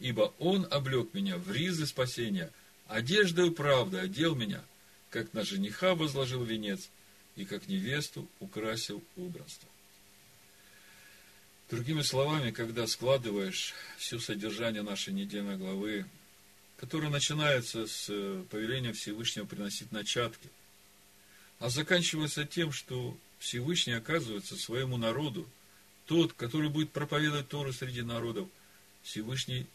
ибо 0.00 0.34
он 0.38 0.66
облег 0.70 1.14
меня 1.14 1.38
в 1.38 1.50
ризы 1.50 1.86
спасения, 1.86 2.50
одеждою 2.88 3.52
правды 3.52 3.98
одел 3.98 4.34
меня, 4.34 4.62
как 5.08 5.32
на 5.32 5.44
жениха 5.44 5.94
возложил 5.94 6.44
венец, 6.44 6.90
и 7.36 7.44
как 7.44 7.68
невесту 7.68 8.28
украсил 8.40 9.02
убранство. 9.16 9.68
Другими 11.70 12.02
словами, 12.02 12.50
когда 12.50 12.86
складываешь 12.86 13.74
все 13.96 14.18
содержание 14.18 14.82
нашей 14.82 15.14
недельной 15.14 15.56
главы, 15.56 16.04
которая 16.76 17.10
начинается 17.10 17.86
с 17.86 18.06
э, 18.08 18.44
повеления 18.50 18.92
Всевышнего 18.92 19.46
приносить 19.46 19.90
начатки, 19.92 20.50
а 21.60 21.70
заканчивается 21.70 22.44
тем, 22.44 22.72
что 22.72 23.16
Всевышний 23.38 23.94
оказывается 23.94 24.56
своему 24.56 24.96
народу, 24.96 25.48
тот, 26.06 26.32
который 26.32 26.68
будет 26.68 26.90
проповедовать 26.90 27.48
Тору 27.48 27.72
среди 27.72 28.02
народов, 28.02 28.48
Всевышний 29.02 29.66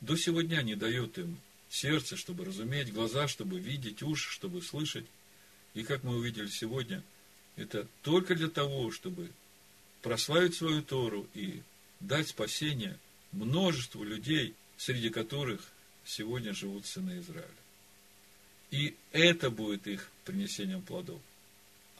до 0.00 0.16
сего 0.16 0.42
дня 0.42 0.62
не 0.62 0.74
дает 0.74 1.16
им 1.18 1.38
сердце, 1.70 2.16
чтобы 2.16 2.44
разуметь, 2.44 2.92
глаза, 2.92 3.28
чтобы 3.28 3.58
видеть, 3.58 4.02
уши, 4.02 4.30
чтобы 4.30 4.60
слышать. 4.62 5.06
И 5.74 5.84
как 5.84 6.02
мы 6.02 6.16
увидели 6.16 6.48
сегодня, 6.48 7.02
это 7.56 7.86
только 8.02 8.34
для 8.34 8.48
того, 8.48 8.90
чтобы 8.90 9.30
прославить 10.02 10.54
свою 10.54 10.82
Тору 10.82 11.28
и 11.34 11.62
дать 12.00 12.28
спасение 12.28 12.98
множеству 13.32 14.04
людей, 14.04 14.54
среди 14.76 15.10
которых 15.10 15.60
сегодня 16.04 16.52
живут 16.52 16.86
сыны 16.86 17.20
Израиля. 17.20 17.48
И 18.70 18.94
это 19.12 19.50
будет 19.50 19.86
их 19.86 20.10
принесением 20.24 20.82
плодов. 20.82 21.20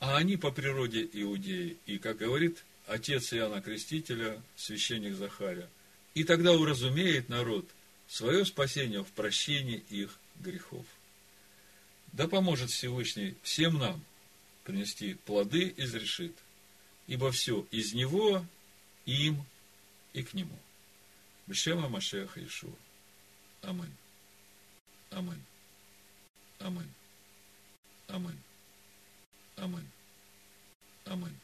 А 0.00 0.16
они 0.16 0.36
по 0.36 0.50
природе 0.50 1.08
иудеи. 1.12 1.76
И, 1.86 1.98
как 1.98 2.16
говорит 2.16 2.64
отец 2.86 3.32
Иоанна 3.32 3.62
Крестителя, 3.62 4.42
священник 4.56 5.14
Захария, 5.14 5.68
и 6.14 6.24
тогда 6.24 6.52
уразумеет 6.52 7.28
народ 7.28 7.66
свое 8.08 8.44
спасение 8.44 9.04
в 9.04 9.12
прощении 9.12 9.84
их 9.90 10.18
грехов. 10.40 10.84
Да 12.12 12.28
поможет 12.28 12.70
Всевышний 12.70 13.34
всем 13.42 13.78
нам 13.78 14.04
принести 14.64 15.14
плоды 15.14 15.68
из 15.68 15.94
решит– 15.94 16.36
ибо 17.06 17.30
все 17.30 17.66
из 17.70 17.94
него, 17.94 18.44
им 19.04 19.44
и 20.12 20.22
к 20.22 20.34
нему. 20.34 20.58
Бешема 21.46 21.88
Машеха 21.88 22.44
Ишуа. 22.44 22.74
Амин. 23.62 23.92
Амин. 25.10 25.44
Амин. 26.58 26.94
Амин. 28.08 28.38
Амин. 29.56 29.90
Амин. 31.04 31.40